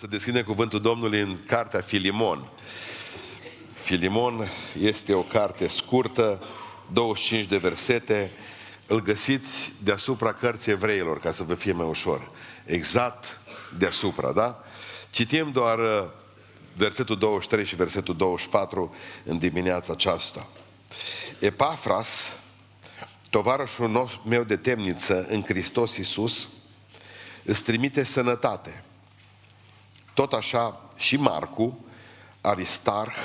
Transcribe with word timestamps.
Să 0.00 0.06
deschidem 0.06 0.42
cuvântul 0.42 0.80
Domnului 0.80 1.20
în 1.20 1.38
cartea 1.46 1.80
Filimon. 1.80 2.48
Filimon 3.74 4.48
este 4.78 5.14
o 5.14 5.22
carte 5.22 5.68
scurtă, 5.68 6.42
25 6.92 7.46
de 7.46 7.56
versete. 7.56 8.32
Îl 8.86 9.02
găsiți 9.02 9.72
deasupra 9.82 10.32
cărții 10.32 10.72
evreilor, 10.72 11.18
ca 11.18 11.32
să 11.32 11.42
vă 11.42 11.54
fie 11.54 11.72
mai 11.72 11.86
ușor. 11.86 12.30
Exact 12.64 13.40
deasupra, 13.78 14.32
da? 14.32 14.64
Citim 15.10 15.50
doar 15.52 15.78
uh, 15.78 16.04
versetul 16.76 17.18
23 17.18 17.64
și 17.64 17.76
versetul 17.76 18.16
24 18.16 18.94
în 19.24 19.38
dimineața 19.38 19.92
aceasta. 19.92 20.48
Epafras, 21.38 22.36
tovarășul 23.30 24.20
meu 24.28 24.42
de 24.42 24.56
temniță 24.56 25.26
în 25.28 25.42
Hristos 25.42 25.96
Iisus, 25.96 26.48
îți 27.44 27.64
trimite 27.64 28.04
sănătate– 28.04 28.84
tot 30.14 30.32
așa 30.32 30.80
și 30.96 31.16
Marcu, 31.16 31.84
Aristarh, 32.40 33.16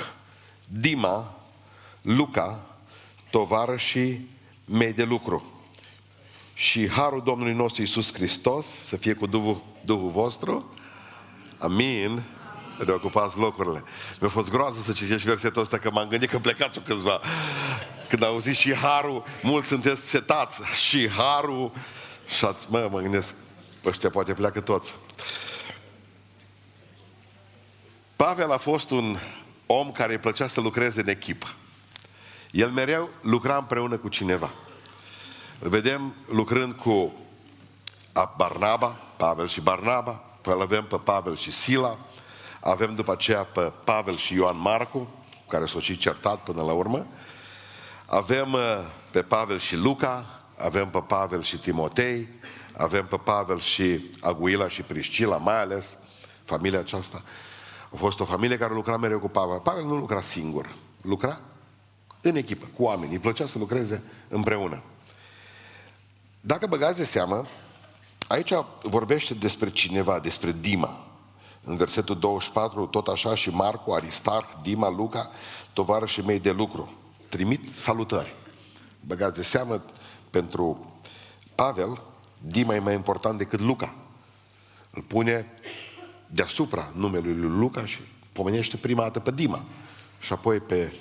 Dima, 0.64 1.34
Luca, 2.02 2.66
tovarășii 3.30 4.28
mei 4.64 4.92
de 4.92 5.04
lucru. 5.04 5.50
Și 6.54 6.88
harul 6.88 7.22
Domnului 7.22 7.52
nostru 7.52 7.80
Iisus 7.80 8.12
Hristos 8.12 8.66
să 8.66 8.96
fie 8.96 9.14
cu 9.14 9.26
Duhul, 9.26 9.62
Duhul 9.84 10.10
vostru. 10.10 10.74
Amin. 11.58 12.22
Reocupați 12.78 13.38
locurile. 13.38 13.82
Mi-a 14.20 14.30
fost 14.30 14.50
groază 14.50 14.80
să 14.80 14.92
citești 14.92 15.26
versetul 15.28 15.62
ăsta, 15.62 15.78
că 15.78 15.90
m-am 15.90 16.08
gândit 16.08 16.30
că 16.30 16.38
plecați-o 16.38 16.80
câțiva. 16.80 17.20
Când 18.08 18.24
auzi 18.24 18.50
și 18.50 18.74
harul, 18.74 19.24
mulți 19.42 19.68
sunteți 19.68 20.08
setați. 20.08 20.60
Și 20.88 21.08
harul, 21.08 21.72
și 22.36 22.44
ați, 22.44 22.66
mă, 22.70 22.88
mă 22.90 23.00
gândesc, 23.00 23.34
ăștia 23.84 24.10
poate 24.10 24.34
pleacă 24.34 24.60
toți. 24.60 24.94
Pavel 28.16 28.52
a 28.52 28.56
fost 28.56 28.90
un 28.90 29.16
om 29.66 29.92
care 29.92 30.12
îi 30.12 30.18
plăcea 30.18 30.46
să 30.46 30.60
lucreze 30.60 31.00
în 31.00 31.08
echipă. 31.08 31.46
El 32.50 32.70
mereu 32.70 33.10
lucra 33.22 33.56
împreună 33.56 33.96
cu 33.96 34.08
cineva. 34.08 34.50
Îl 35.58 35.68
vedem 35.68 36.14
lucrând 36.28 36.74
cu 36.74 37.12
Barnaba, 38.36 38.96
Pavel 39.16 39.48
și 39.48 39.60
Barnaba, 39.60 40.22
îl 40.42 40.60
avem 40.60 40.84
pe 40.84 40.96
Pavel 40.96 41.36
și 41.36 41.50
Sila, 41.52 41.98
avem 42.60 42.94
după 42.94 43.12
aceea 43.12 43.44
pe 43.44 43.72
Pavel 43.84 44.16
și 44.16 44.34
Ioan 44.34 44.60
Marcu, 44.60 44.98
cu 45.30 45.48
care 45.48 45.66
s-au 45.66 45.80
și 45.80 45.96
certat 45.96 46.42
până 46.42 46.62
la 46.62 46.72
urmă, 46.72 47.06
avem 48.06 48.52
uh, 48.52 48.60
pe 49.10 49.22
Pavel 49.22 49.58
și 49.58 49.76
Luca, 49.76 50.40
avem 50.58 50.88
pe 50.88 50.98
Pavel 50.98 51.42
și 51.42 51.58
Timotei, 51.58 52.28
avem 52.76 53.06
pe 53.06 53.16
Pavel 53.16 53.60
și 53.60 54.10
Aguila 54.20 54.68
și 54.68 54.82
Priscila, 54.82 55.36
mai 55.36 55.60
ales 55.60 55.96
familia 56.44 56.78
aceasta. 56.78 57.22
A 57.92 57.96
fost 57.96 58.20
o 58.20 58.24
familie 58.24 58.58
care 58.58 58.74
lucra 58.74 58.96
mereu 58.96 59.18
cu 59.18 59.28
Pavel. 59.28 59.58
Pavel 59.58 59.84
nu 59.84 59.96
lucra 59.96 60.20
singur, 60.20 60.74
lucra 61.00 61.40
în 62.20 62.36
echipă, 62.36 62.66
cu 62.76 62.82
oameni. 62.82 63.12
Îi 63.12 63.18
plăcea 63.18 63.46
să 63.46 63.58
lucreze 63.58 64.02
împreună. 64.28 64.82
Dacă 66.40 66.66
băgați 66.66 66.98
de 66.98 67.04
seamă, 67.04 67.46
aici 68.28 68.52
vorbește 68.82 69.34
despre 69.34 69.70
cineva, 69.70 70.18
despre 70.18 70.56
Dima. 70.60 71.06
În 71.64 71.76
versetul 71.76 72.18
24, 72.18 72.86
tot 72.86 73.06
așa 73.06 73.34
și 73.34 73.50
Marcu, 73.50 73.92
Aristarh, 73.92 74.46
Dima, 74.62 74.88
Luca, 74.88 75.30
tovarășii 75.72 76.22
mei 76.22 76.38
de 76.38 76.50
lucru. 76.50 76.92
Trimit 77.28 77.76
salutări. 77.76 78.34
Băgați 79.00 79.34
de 79.34 79.42
seamă, 79.42 79.82
pentru 80.30 80.92
Pavel, 81.54 82.02
Dima 82.38 82.74
e 82.74 82.78
mai 82.78 82.94
important 82.94 83.38
decât 83.38 83.60
Luca. 83.60 83.94
Îl 84.90 85.02
pune 85.02 85.46
deasupra 86.36 86.92
numelui 86.94 87.34
lui 87.34 87.58
Luca 87.58 87.86
și 87.86 87.98
pomenește 88.32 88.76
prima 88.76 89.02
dată 89.02 89.20
pe 89.20 89.30
Dima 89.30 89.64
și 90.18 90.32
apoi 90.32 90.60
pe 90.60 90.92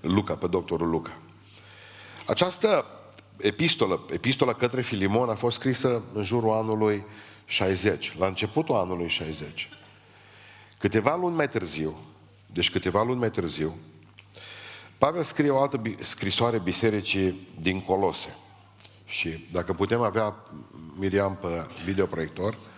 Luca, 0.00 0.34
pe 0.34 0.46
doctorul 0.46 0.88
Luca. 0.88 1.18
Această 2.26 2.86
epistolă, 3.36 4.00
epistola 4.10 4.52
către 4.52 4.80
Filimon 4.80 5.28
a 5.28 5.34
fost 5.34 5.56
scrisă 5.56 6.02
în 6.12 6.22
jurul 6.22 6.52
anului 6.52 7.04
60, 7.44 8.14
la 8.18 8.26
începutul 8.26 8.74
anului 8.74 9.08
60. 9.08 9.68
Câteva 10.78 11.16
luni 11.16 11.36
mai 11.36 11.48
târziu, 11.48 11.96
deci 12.46 12.70
câteva 12.70 13.02
luni 13.02 13.18
mai 13.18 13.30
târziu, 13.30 13.76
Pavel 14.98 15.22
scrie 15.22 15.50
o 15.50 15.60
altă 15.60 15.82
scrisoare 15.98 16.58
bisericii 16.58 17.48
din 17.60 17.80
Colose. 17.80 18.36
Și 19.06 19.46
dacă 19.52 19.72
putem 19.72 20.00
avea 20.00 20.36
Miriam 20.98 21.36
pe 21.36 21.66
videoproiector, 21.84 22.54
Uh, 22.54 22.71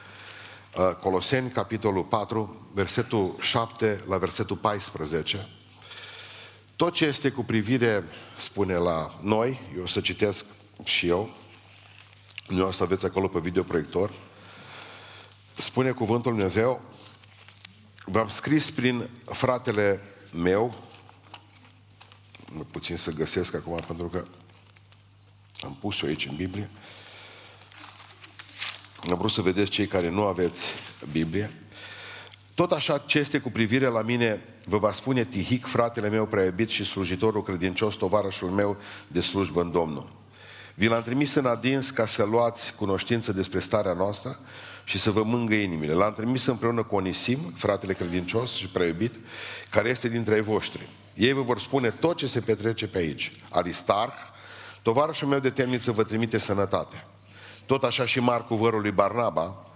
Coloseni, 1.00 1.50
capitolul 1.50 2.04
4, 2.04 2.68
versetul 2.72 3.36
7 3.40 4.04
la 4.06 4.18
versetul 4.18 4.56
14. 4.56 5.48
Tot 6.76 6.92
ce 6.92 7.04
este 7.04 7.30
cu 7.30 7.44
privire, 7.44 8.04
spune 8.36 8.74
la 8.74 9.14
noi, 9.22 9.60
eu 9.76 9.82
o 9.82 9.86
să 9.86 10.00
citesc 10.00 10.44
și 10.84 11.06
eu, 11.06 11.30
nu 12.48 12.66
o 12.66 12.70
să 12.70 12.82
aveți 12.82 13.04
acolo 13.04 13.28
pe 13.28 13.38
videoproiector, 13.38 14.12
spune 15.58 15.90
cuvântul 15.90 16.32
Dumnezeu, 16.32 16.80
v-am 18.04 18.28
scris 18.28 18.70
prin 18.70 19.08
fratele 19.24 20.00
meu, 20.32 20.74
puțin 22.70 22.96
să 22.96 23.10
găsesc 23.10 23.54
acum 23.54 23.80
pentru 23.86 24.06
că 24.06 24.24
am 25.64 25.76
pus-o 25.80 26.06
aici 26.06 26.26
în 26.26 26.36
Biblie, 26.36 26.70
am 29.10 29.18
vrut 29.18 29.30
să 29.30 29.40
vedeți 29.40 29.70
cei 29.70 29.86
care 29.86 30.10
nu 30.10 30.22
aveți 30.22 30.68
Biblie. 31.12 31.50
Tot 32.54 32.72
așa 32.72 32.98
ce 32.98 33.18
este 33.18 33.38
cu 33.38 33.50
privire 33.50 33.86
la 33.86 34.02
mine, 34.02 34.44
vă 34.64 34.78
va 34.78 34.92
spune 34.92 35.24
Tihic, 35.24 35.66
fratele 35.66 36.08
meu 36.08 36.26
prea 36.26 36.54
și 36.66 36.84
slujitorul 36.84 37.42
credincios, 37.42 37.94
tovarășul 37.94 38.48
meu 38.48 38.76
de 39.08 39.20
slujbă 39.20 39.60
în 39.60 39.70
Domnul. 39.70 40.12
Vi 40.74 40.86
l-am 40.86 41.02
trimis 41.02 41.34
în 41.34 41.46
adins 41.46 41.90
ca 41.90 42.06
să 42.06 42.24
luați 42.24 42.74
cunoștință 42.74 43.32
despre 43.32 43.58
starea 43.58 43.92
noastră 43.92 44.38
și 44.84 44.98
să 44.98 45.10
vă 45.10 45.22
mângă 45.22 45.54
inimile. 45.54 45.92
L-am 45.92 46.12
trimis 46.12 46.44
împreună 46.44 46.82
cu 46.82 46.94
Onisim, 46.94 47.52
fratele 47.56 47.92
credincios 47.92 48.54
și 48.54 48.68
prea 48.68 48.96
care 49.70 49.88
este 49.88 50.08
dintre 50.08 50.34
ei 50.34 50.40
voștri. 50.40 50.88
Ei 51.14 51.32
vă 51.32 51.42
vor 51.42 51.58
spune 51.58 51.90
tot 51.90 52.16
ce 52.16 52.26
se 52.26 52.40
petrece 52.40 52.86
pe 52.86 52.98
aici. 52.98 53.32
Aristarh, 53.50 54.14
tovarășul 54.82 55.28
meu 55.28 55.38
de 55.38 55.50
temniță 55.50 55.92
vă 55.92 56.04
trimite 56.04 56.38
sănătate. 56.38 57.06
Tot 57.66 57.82
așa 57.82 58.06
și 58.06 58.20
Marcu, 58.20 58.54
vărul 58.54 58.80
lui 58.80 58.90
Barnaba, 58.90 59.66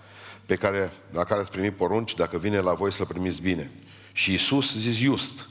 pe 0.46 0.56
care, 0.56 0.92
la 1.12 1.24
care 1.24 1.40
ați 1.40 1.50
primit 1.50 1.76
porunci, 1.76 2.14
dacă 2.14 2.38
vine 2.38 2.60
la 2.60 2.72
voi 2.72 2.92
să-l 2.92 3.06
primiți 3.06 3.42
bine. 3.42 3.70
Și 4.12 4.30
Iisus 4.30 4.76
zis 4.76 4.96
just, 4.96 5.48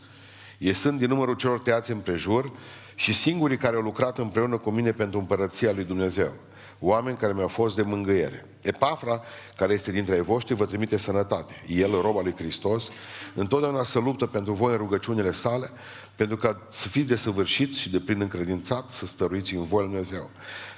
ei 0.57 0.73
sunt 0.73 0.99
din 0.99 1.07
numărul 1.07 1.35
celor 1.35 1.59
tăiați 1.59 1.91
împrejur 1.91 2.51
și 2.95 3.13
singurii 3.13 3.57
care 3.57 3.75
au 3.75 3.81
lucrat 3.81 4.17
împreună 4.17 4.57
cu 4.57 4.69
mine 4.69 4.91
pentru 4.91 5.19
împărăția 5.19 5.71
lui 5.71 5.83
Dumnezeu. 5.83 6.33
Oameni 6.79 7.17
care 7.17 7.33
mi-au 7.33 7.47
fost 7.47 7.75
de 7.75 7.81
mângâiere. 7.81 8.45
Epafra, 8.61 9.21
care 9.55 9.73
este 9.73 9.91
dintre 9.91 10.15
ei 10.15 10.21
voștri, 10.21 10.55
vă 10.55 10.65
trimite 10.65 10.97
sănătate. 10.97 11.63
El, 11.67 11.91
roba 12.01 12.21
lui 12.21 12.35
Hristos, 12.37 12.89
întotdeauna 13.35 13.83
să 13.83 13.99
luptă 13.99 14.25
pentru 14.25 14.53
voi 14.53 14.71
în 14.71 14.77
rugăciunile 14.77 15.31
sale, 15.31 15.69
pentru 16.15 16.37
ca 16.37 16.61
să 16.71 16.87
fiți 16.87 17.07
desăvârșiți 17.07 17.79
și 17.79 17.89
de 17.89 17.99
plin 17.99 18.21
încredințat, 18.21 18.91
să 18.91 19.05
stăruiți 19.05 19.55
în 19.55 19.63
voi 19.63 19.83
Dumnezeu. 19.83 20.29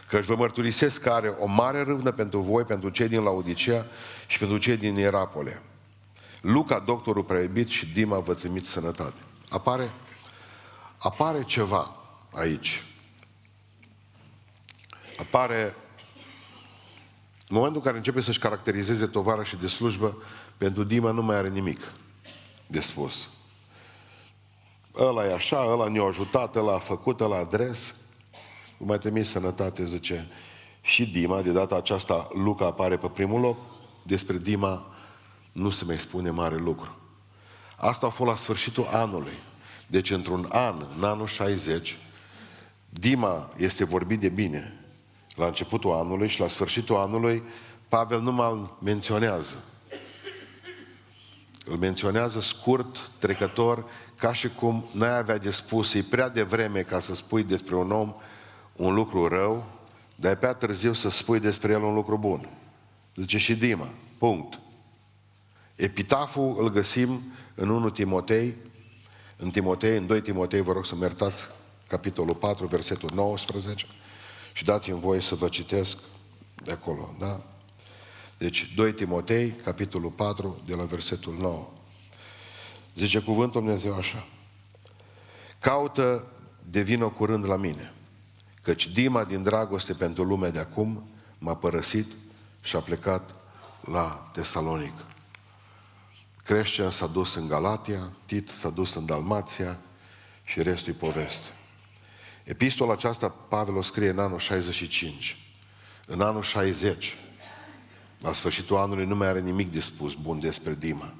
Că 0.09 0.17
își 0.17 0.27
vă 0.27 0.35
mărturisesc 0.35 1.01
că 1.01 1.09
are 1.09 1.35
o 1.39 1.45
mare 1.45 1.81
râvnă 1.81 2.11
pentru 2.11 2.39
voi, 2.39 2.63
pentru 2.63 2.89
cei 2.89 3.07
din 3.07 3.23
Laodicea 3.23 3.85
și 4.27 4.37
pentru 4.39 4.57
cei 4.57 4.77
din 4.77 4.95
Ierapole. 4.95 5.61
Luca, 6.41 6.79
doctorul 6.79 7.23
preibit 7.23 7.67
și 7.67 7.85
Dima 7.85 8.19
vă 8.19 8.33
trimit 8.33 8.65
sănătate. 8.65 9.21
Apare, 9.49 9.91
apare 10.97 11.43
ceva 11.43 11.95
aici. 12.33 12.83
Apare 15.19 15.75
în 17.47 17.55
momentul 17.55 17.77
în 17.77 17.85
care 17.85 17.97
începe 17.97 18.21
să-și 18.21 18.39
caracterizeze 18.39 19.05
tovara 19.05 19.43
și 19.43 19.55
de 19.55 19.67
slujbă, 19.67 20.17
pentru 20.57 20.83
Dima 20.83 21.11
nu 21.11 21.21
mai 21.21 21.35
are 21.35 21.49
nimic 21.49 21.79
de 22.67 22.79
spus. 22.79 23.29
Ăla 24.95 25.25
e 25.25 25.33
așa, 25.33 25.65
ăla 25.65 25.87
ne-a 25.87 26.03
ajutat, 26.03 26.55
ăla 26.55 26.73
a 26.73 26.79
făcut, 26.79 27.19
ăla 27.19 27.37
adres 27.37 27.93
mai 28.85 28.97
trimis 28.97 29.29
sănătate, 29.29 29.85
zice, 29.85 30.27
și 30.81 31.05
Dima, 31.05 31.41
de 31.41 31.51
data 31.51 31.75
aceasta 31.75 32.27
Luca 32.33 32.65
apare 32.65 32.97
pe 32.97 33.07
primul 33.07 33.39
loc, 33.39 33.57
despre 34.03 34.37
Dima 34.37 34.85
nu 35.51 35.69
se 35.69 35.85
mai 35.85 35.97
spune 35.97 36.29
mare 36.29 36.57
lucru. 36.57 36.97
Asta 37.75 38.05
a 38.05 38.09
fost 38.09 38.29
la 38.29 38.35
sfârșitul 38.35 38.87
anului. 38.91 39.37
Deci 39.87 40.11
într-un 40.11 40.45
an, 40.49 40.85
în 40.97 41.03
anul 41.03 41.27
60, 41.27 41.97
Dima 42.89 43.49
este 43.57 43.83
vorbit 43.83 44.19
de 44.19 44.29
bine 44.29 44.79
la 45.35 45.45
începutul 45.45 45.91
anului 45.91 46.27
și 46.27 46.39
la 46.39 46.47
sfârșitul 46.47 46.95
anului 46.95 47.43
Pavel 47.89 48.21
nu 48.21 48.31
mai 48.31 48.69
menționează. 48.83 49.63
Îl 51.65 51.75
menționează 51.77 52.39
scurt, 52.39 53.11
trecător, 53.17 53.85
ca 54.15 54.33
și 54.33 54.49
cum 54.49 54.85
n-ai 54.91 55.17
avea 55.17 55.37
de 55.37 55.51
spus, 55.51 55.93
e 55.93 56.03
prea 56.09 56.29
devreme 56.29 56.81
ca 56.81 56.99
să 56.99 57.15
spui 57.15 57.43
despre 57.43 57.75
un 57.75 57.91
om 57.91 58.13
un 58.79 58.93
lucru 58.93 59.27
rău, 59.27 59.65
dar 60.15 60.31
e 60.31 60.35
prea 60.35 60.53
târziu 60.53 60.93
să 60.93 61.09
spui 61.09 61.39
despre 61.39 61.71
el 61.71 61.83
un 61.83 61.93
lucru 61.93 62.17
bun. 62.17 62.49
Zice 63.15 63.37
și 63.37 63.55
Dima, 63.55 63.87
punct. 64.17 64.59
Epitaful 65.75 66.55
îl 66.59 66.69
găsim 66.69 67.21
în 67.55 67.69
1 67.69 67.89
Timotei, 67.89 68.55
în 69.37 69.49
Timotei, 69.49 69.97
în 69.97 70.07
2 70.07 70.21
Timotei, 70.21 70.61
vă 70.61 70.71
rog 70.71 70.85
să 70.85 70.95
mertați 70.95 71.43
capitolul 71.87 72.35
4, 72.35 72.67
versetul 72.67 73.09
19 73.13 73.85
și 74.53 74.63
dați-mi 74.63 74.99
voie 74.99 75.19
să 75.19 75.35
vă 75.35 75.47
citesc 75.47 75.97
de 76.63 76.71
acolo, 76.71 77.15
da? 77.19 77.41
Deci 78.37 78.73
2 78.75 78.93
Timotei, 78.93 79.51
capitolul 79.51 80.09
4, 80.09 80.61
de 80.65 80.75
la 80.75 80.83
versetul 80.83 81.35
9. 81.39 81.67
Zice 82.95 83.19
cuvântul 83.19 83.61
Dumnezeu 83.61 83.95
așa. 83.95 84.27
Caută 85.59 86.27
de 86.69 86.81
vină 86.81 87.09
curând 87.09 87.45
la 87.45 87.55
mine, 87.55 87.93
căci 88.61 88.87
Dima 88.87 89.23
din 89.23 89.43
dragoste 89.43 89.93
pentru 89.93 90.23
lumea 90.23 90.49
de 90.49 90.59
acum 90.59 91.09
m-a 91.37 91.55
părăsit 91.55 92.11
și 92.61 92.75
a 92.75 92.79
plecat 92.79 93.35
la 93.81 94.29
Tesalonic. 94.33 94.93
Creștian 96.43 96.91
s-a 96.91 97.07
dus 97.07 97.35
în 97.35 97.47
Galatia, 97.47 98.11
Tit 98.25 98.49
s-a 98.49 98.69
dus 98.69 98.93
în 98.93 99.05
Dalmația 99.05 99.79
și 100.43 100.63
restul 100.63 100.93
e 100.93 100.95
poveste. 100.95 101.47
Epistola 102.43 102.93
aceasta 102.93 103.29
Pavel 103.29 103.75
o 103.75 103.81
scrie 103.81 104.09
în 104.09 104.19
anul 104.19 104.39
65. 104.39 105.37
În 106.07 106.21
anul 106.21 106.41
60, 106.41 107.17
la 108.19 108.33
sfârșitul 108.33 108.77
anului, 108.77 109.05
nu 109.05 109.15
mai 109.15 109.27
are 109.27 109.39
nimic 109.39 109.71
de 109.71 109.79
spus 109.79 110.13
bun 110.13 110.39
despre 110.39 110.75
Dima. 110.75 111.13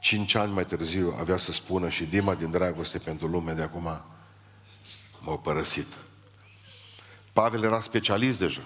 Cinci 0.00 0.34
ani 0.34 0.52
mai 0.52 0.64
târziu 0.64 1.16
avea 1.20 1.36
să 1.36 1.52
spună 1.52 1.88
și 1.88 2.04
Dima 2.04 2.34
din 2.34 2.50
dragoste 2.50 2.98
pentru 2.98 3.26
lume 3.26 3.52
de 3.52 3.62
acum 3.62 4.04
m-a 5.20 5.36
părăsit. 5.36 5.86
Pavel 7.32 7.62
era 7.62 7.80
specialist 7.80 8.38
deja. 8.38 8.62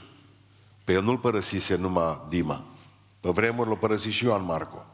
Pe 0.85 0.93
el 0.93 1.03
nu-l 1.03 1.19
părăsise 1.19 1.77
numai 1.77 2.21
Dima. 2.29 2.65
Pe 3.21 3.31
vremuri 3.31 3.69
l-a 3.69 3.75
părăsit 3.75 4.13
și 4.13 4.25
Ioan 4.25 4.45
Marco. 4.45 4.87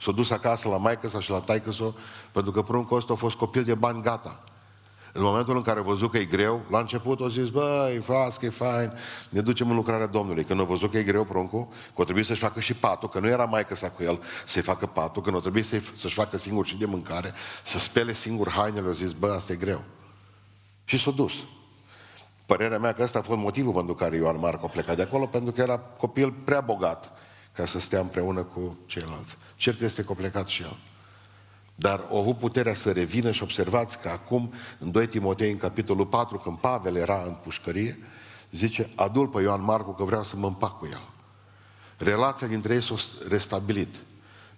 S-a 0.00 0.12
dus 0.12 0.30
acasă 0.30 0.68
la 0.68 0.76
maică 0.76 1.08
sa 1.08 1.20
și 1.20 1.30
la 1.30 1.40
taică 1.40 1.72
sa, 1.72 1.94
pentru 2.32 2.50
că 2.50 2.62
pruncul 2.62 2.96
ăsta 2.96 3.12
a 3.12 3.16
fost 3.16 3.36
copil 3.36 3.62
de 3.62 3.74
bani 3.74 4.02
gata. 4.02 4.44
În 5.12 5.22
momentul 5.22 5.56
în 5.56 5.62
care 5.62 5.78
a 5.78 5.82
văzut 5.82 6.10
că 6.10 6.18
e 6.18 6.24
greu, 6.24 6.60
la 6.70 6.78
început 6.78 7.20
a 7.20 7.28
zis, 7.28 7.48
băi, 7.48 8.00
frate, 8.04 8.34
că 8.38 8.46
e 8.46 8.50
fain, 8.50 8.92
ne 9.28 9.40
ducem 9.40 9.70
în 9.70 9.76
lucrarea 9.76 10.06
Domnului. 10.06 10.44
Când 10.44 10.60
a 10.60 10.64
văzut 10.64 10.90
că 10.90 10.98
e 10.98 11.02
greu 11.02 11.24
pruncul, 11.24 11.66
că 11.68 12.00
o 12.00 12.04
trebuie 12.04 12.24
să-și 12.24 12.40
facă 12.40 12.60
și 12.60 12.74
patul, 12.74 13.08
că 13.08 13.18
nu 13.18 13.26
era 13.26 13.44
maică 13.44 13.74
sa 13.74 13.90
cu 13.90 14.02
el 14.02 14.20
să-i 14.46 14.62
facă 14.62 14.86
patul, 14.86 15.22
că 15.22 15.30
nu 15.30 15.40
trebuie 15.40 15.62
să-și 15.96 16.14
facă 16.14 16.38
singur 16.38 16.66
și 16.66 16.76
de 16.76 16.84
mâncare, 16.84 17.32
să 17.64 17.78
spele 17.78 18.12
singur 18.12 18.48
hainele, 18.48 18.88
a 18.88 18.92
zis, 18.92 19.12
bă, 19.12 19.32
asta 19.32 19.52
e 19.52 19.56
greu. 19.56 19.82
Și 20.84 20.98
s-a 20.98 21.10
dus. 21.10 21.32
Părerea 22.46 22.78
mea 22.78 22.92
că 22.92 23.02
ăsta 23.02 23.18
a 23.18 23.22
fost 23.22 23.40
motivul 23.40 23.72
pentru 23.72 23.94
care 23.94 24.16
Ioan 24.16 24.38
Marco 24.38 24.66
a 24.66 24.68
plecat 24.68 24.96
de 24.96 25.02
acolo, 25.02 25.26
pentru 25.26 25.52
că 25.52 25.60
era 25.60 25.78
copil 25.78 26.32
prea 26.32 26.60
bogat 26.60 27.10
ca 27.52 27.66
să 27.66 27.80
stea 27.80 28.00
împreună 28.00 28.42
cu 28.42 28.78
ceilalți. 28.86 29.36
Cert 29.56 29.80
este 29.80 30.02
că 30.02 30.12
a 30.12 30.14
plecat 30.14 30.46
și 30.46 30.62
el. 30.62 30.76
Dar 31.74 32.04
au 32.10 32.18
avut 32.18 32.38
puterea 32.38 32.74
să 32.74 32.92
revină 32.92 33.30
și 33.30 33.42
observați 33.42 33.98
că 33.98 34.08
acum, 34.08 34.52
în 34.78 34.90
2 34.90 35.06
Timotei, 35.06 35.50
în 35.50 35.56
capitolul 35.56 36.06
4, 36.06 36.38
când 36.38 36.58
Pavel 36.58 36.96
era 36.96 37.22
în 37.26 37.32
pușcărie, 37.32 37.98
zice, 38.50 38.88
adul 38.96 39.26
pe 39.26 39.42
Ioan 39.42 39.64
Marcu 39.64 39.92
că 39.92 40.04
vreau 40.04 40.24
să 40.24 40.36
mă 40.36 40.46
împac 40.46 40.78
cu 40.78 40.88
el. 40.92 41.08
Relația 41.98 42.46
dintre 42.46 42.74
ei 42.74 42.82
s-a 42.82 42.94
restabilit, 43.28 43.94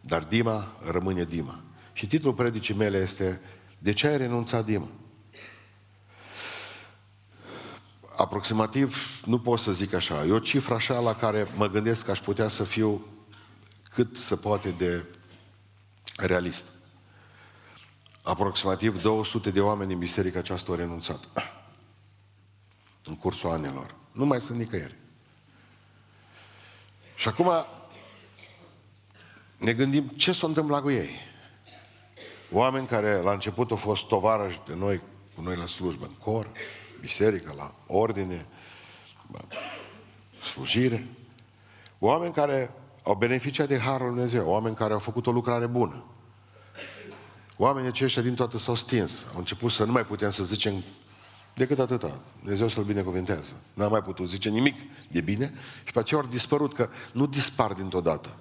dar 0.00 0.22
Dima 0.22 0.66
rămâne 0.90 1.24
Dima. 1.24 1.60
Și 1.92 2.06
titlul 2.06 2.32
predicii 2.32 2.74
mele 2.74 2.98
este 2.98 3.40
De 3.78 3.92
ce 3.92 4.06
ai 4.06 4.16
renunțat 4.16 4.64
Dima? 4.64 4.88
Aproximativ, 8.16 9.22
nu 9.24 9.38
pot 9.38 9.58
să 9.58 9.72
zic 9.72 9.92
așa, 9.92 10.24
e 10.24 10.30
o 10.30 10.38
cifră 10.38 10.74
așa 10.74 10.98
la 10.98 11.16
care 11.16 11.48
mă 11.56 11.68
gândesc 11.68 12.04
că 12.04 12.10
aș 12.10 12.20
putea 12.20 12.48
să 12.48 12.64
fiu 12.64 13.06
cât 13.94 14.16
se 14.16 14.36
poate 14.36 14.70
de 14.70 15.06
realist. 16.16 16.66
Aproximativ 18.22 19.02
200 19.02 19.50
de 19.50 19.60
oameni 19.60 19.92
în 19.92 19.98
biserica 19.98 20.38
aceasta 20.38 20.70
au 20.70 20.78
renunțat. 20.78 21.28
În 23.10 23.16
cursul 23.16 23.50
anilor. 23.50 23.94
Nu 24.12 24.24
mai 24.24 24.40
sunt 24.40 24.58
nicăieri. 24.58 24.94
Și 27.16 27.28
acum 27.28 27.66
ne 29.56 29.72
gândim 29.72 30.08
ce 30.08 30.32
s-a 30.32 30.46
întâmplat 30.46 30.82
cu 30.82 30.90
ei. 30.90 31.20
Oameni 32.52 32.86
care 32.86 33.14
la 33.14 33.32
început 33.32 33.70
au 33.70 33.76
fost 33.76 34.04
tovarăși 34.04 34.60
de 34.66 34.74
noi, 34.74 35.00
cu 35.34 35.40
noi 35.40 35.56
la 35.56 35.66
slujbă, 35.66 36.04
în 36.04 36.14
cor, 36.14 36.50
biserică, 37.04 37.54
la 37.56 37.74
ordine, 37.86 38.46
slujire. 40.42 41.06
Oameni 41.98 42.32
care 42.32 42.70
au 43.02 43.14
beneficiat 43.14 43.68
de 43.68 43.78
Harul 43.78 44.06
Lui 44.06 44.14
Dumnezeu, 44.14 44.48
oameni 44.48 44.76
care 44.76 44.92
au 44.92 44.98
făcut 44.98 45.26
o 45.26 45.32
lucrare 45.32 45.66
bună. 45.66 46.04
Oamenii 47.56 47.88
aceștia 47.88 48.22
din 48.22 48.34
toată 48.34 48.58
s-au 48.58 48.74
stins. 48.74 49.24
Au 49.32 49.38
început 49.38 49.70
să 49.70 49.84
nu 49.84 49.92
mai 49.92 50.04
putem 50.04 50.30
să 50.30 50.44
zicem 50.44 50.82
decât 51.54 51.78
atâta. 51.78 52.20
Dumnezeu 52.40 52.68
să-L 52.68 52.82
binecuvintează. 52.84 53.52
N-am 53.74 53.90
mai 53.90 54.02
putut 54.02 54.28
zice 54.28 54.48
nimic 54.48 54.76
de 55.10 55.20
bine 55.20 55.52
și 55.84 55.92
pe 55.92 55.98
aceea 55.98 56.20
au 56.20 56.26
dispărut, 56.26 56.74
că 56.74 56.88
nu 57.12 57.26
dispar 57.26 57.72
dintr-o 57.72 58.00
dată. 58.00 58.36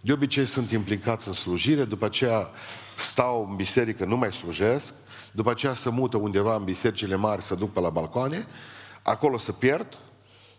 De 0.00 0.12
obicei 0.12 0.46
sunt 0.46 0.70
implicați 0.70 1.28
în 1.28 1.34
slujire, 1.34 1.84
după 1.84 2.04
aceea 2.04 2.50
stau 2.96 3.46
în 3.48 3.56
biserică, 3.56 4.04
nu 4.04 4.16
mai 4.16 4.32
slujesc, 4.32 4.94
după 5.36 5.50
aceea 5.50 5.74
se 5.74 5.90
mută 5.90 6.16
undeva 6.16 6.56
în 6.56 6.64
bisericile 6.64 7.14
mari, 7.14 7.42
să 7.42 7.54
duc 7.54 7.72
pe 7.72 7.80
la 7.80 7.88
balcoane, 7.88 8.46
acolo 9.02 9.38
se 9.38 9.52
pierd, 9.52 9.98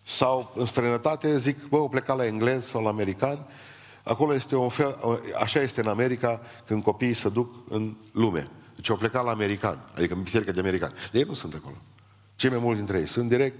sau 0.05 0.51
în 0.55 0.65
străinătate 0.65 1.37
zic, 1.37 1.67
bă, 1.67 1.77
o 1.77 1.87
pleca 1.87 2.13
la 2.13 2.25
englez 2.25 2.65
sau 2.65 2.83
la 2.83 2.89
american, 2.89 3.45
acolo 4.03 4.33
este 4.33 4.55
un 4.55 4.69
fel, 4.69 4.97
așa 5.39 5.59
este 5.59 5.81
în 5.81 5.87
America 5.87 6.41
când 6.65 6.83
copiii 6.83 7.13
se 7.13 7.29
duc 7.29 7.49
în 7.69 7.95
lume. 8.11 8.47
Deci 8.75 8.89
au 8.89 8.95
plecat 8.95 9.23
la 9.23 9.31
american, 9.31 9.85
adică 9.95 10.13
în 10.13 10.21
biserica 10.21 10.51
de 10.51 10.59
americani. 10.59 10.93
De 11.11 11.17
ei 11.17 11.25
nu 11.27 11.33
sunt 11.33 11.53
acolo. 11.53 11.75
Cei 12.35 12.49
mai 12.49 12.59
mulți 12.59 12.77
dintre 12.77 12.99
ei 12.99 13.07
sunt 13.07 13.29
direct 13.29 13.57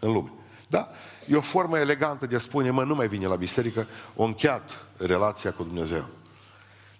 în 0.00 0.12
lume. 0.12 0.32
Da? 0.68 0.88
E 1.26 1.36
o 1.36 1.40
formă 1.40 1.78
elegantă 1.78 2.26
de 2.26 2.36
a 2.36 2.38
spune, 2.38 2.70
mă, 2.70 2.84
nu 2.84 2.94
mai 2.94 3.08
vine 3.08 3.26
la 3.26 3.36
biserică, 3.36 3.86
o 4.16 4.24
încheiat 4.24 4.70
relația 4.96 5.52
cu 5.52 5.62
Dumnezeu. 5.62 6.04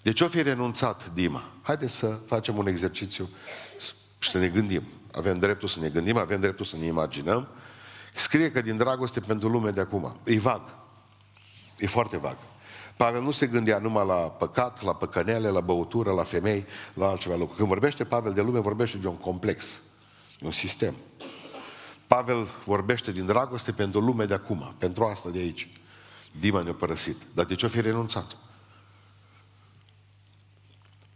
De 0.02 0.12
ce 0.12 0.24
o 0.24 0.28
fi 0.28 0.42
renunțat 0.42 1.10
Dima? 1.14 1.44
Haideți 1.62 1.94
să 1.94 2.06
facem 2.06 2.56
un 2.56 2.66
exercițiu 2.66 3.28
și 4.18 4.30
să 4.30 4.38
ne 4.38 4.48
gândim. 4.48 4.82
Avem 5.12 5.38
dreptul 5.38 5.68
să 5.68 5.78
ne 5.78 5.88
gândim, 5.88 6.16
avem 6.16 6.40
dreptul 6.40 6.64
să 6.64 6.76
ne 6.76 6.86
imaginăm. 6.86 7.48
Scrie 8.14 8.50
că 8.50 8.60
din 8.60 8.76
dragoste 8.76 9.20
pentru 9.20 9.48
lume 9.48 9.70
de 9.70 9.80
acum. 9.80 10.20
E 10.24 10.38
vag. 10.38 10.62
E 11.78 11.86
foarte 11.86 12.16
vag. 12.16 12.36
Pavel 12.96 13.22
nu 13.22 13.30
se 13.30 13.46
gândea 13.46 13.78
numai 13.78 14.06
la 14.06 14.14
păcat, 14.14 14.82
la 14.82 14.94
păcănele, 14.94 15.48
la 15.48 15.60
băutură, 15.60 16.12
la 16.12 16.22
femei, 16.22 16.66
la 16.94 17.06
altceva 17.08 17.36
lucru. 17.36 17.54
Când 17.56 17.68
vorbește 17.68 18.04
Pavel 18.04 18.32
de 18.32 18.40
lume, 18.40 18.58
vorbește 18.58 18.96
de 18.96 19.06
un 19.06 19.16
complex, 19.16 19.80
de 20.38 20.46
un 20.46 20.52
sistem. 20.52 20.94
Pavel 22.06 22.48
vorbește 22.64 23.12
din 23.12 23.26
dragoste 23.26 23.72
pentru 23.72 24.00
lume 24.00 24.24
de 24.24 24.34
acum, 24.34 24.74
pentru 24.78 25.04
asta 25.04 25.30
de 25.30 25.38
aici. 25.38 25.68
Dima 26.40 26.62
ne-a 26.62 26.74
părăsit. 26.74 27.16
Dar 27.34 27.44
de 27.44 27.54
ce 27.54 27.66
o 27.66 27.68
fi 27.68 27.80
renunțat? 27.80 28.36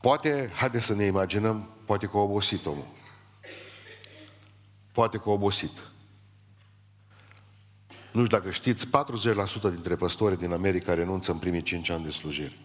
Poate, 0.01 0.51
haide 0.55 0.81
să 0.81 0.95
ne 0.95 1.05
imaginăm, 1.05 1.71
poate 1.85 2.07
că 2.07 2.17
a 2.17 2.21
obosit 2.21 2.67
omul. 2.67 2.87
Poate 4.93 5.17
că 5.17 5.29
a 5.29 5.33
obosit. 5.33 5.89
Nu 8.13 8.25
știu 8.25 8.39
dacă 8.39 8.51
știți, 8.51 8.87
40% 8.87 8.91
dintre 9.61 9.97
păstori 9.97 10.39
din 10.39 10.53
America 10.53 10.95
renunță 10.95 11.31
în 11.31 11.39
primii 11.39 11.63
5 11.63 11.91
ani 11.91 12.05
de 12.05 12.11
slujire. 12.11 12.57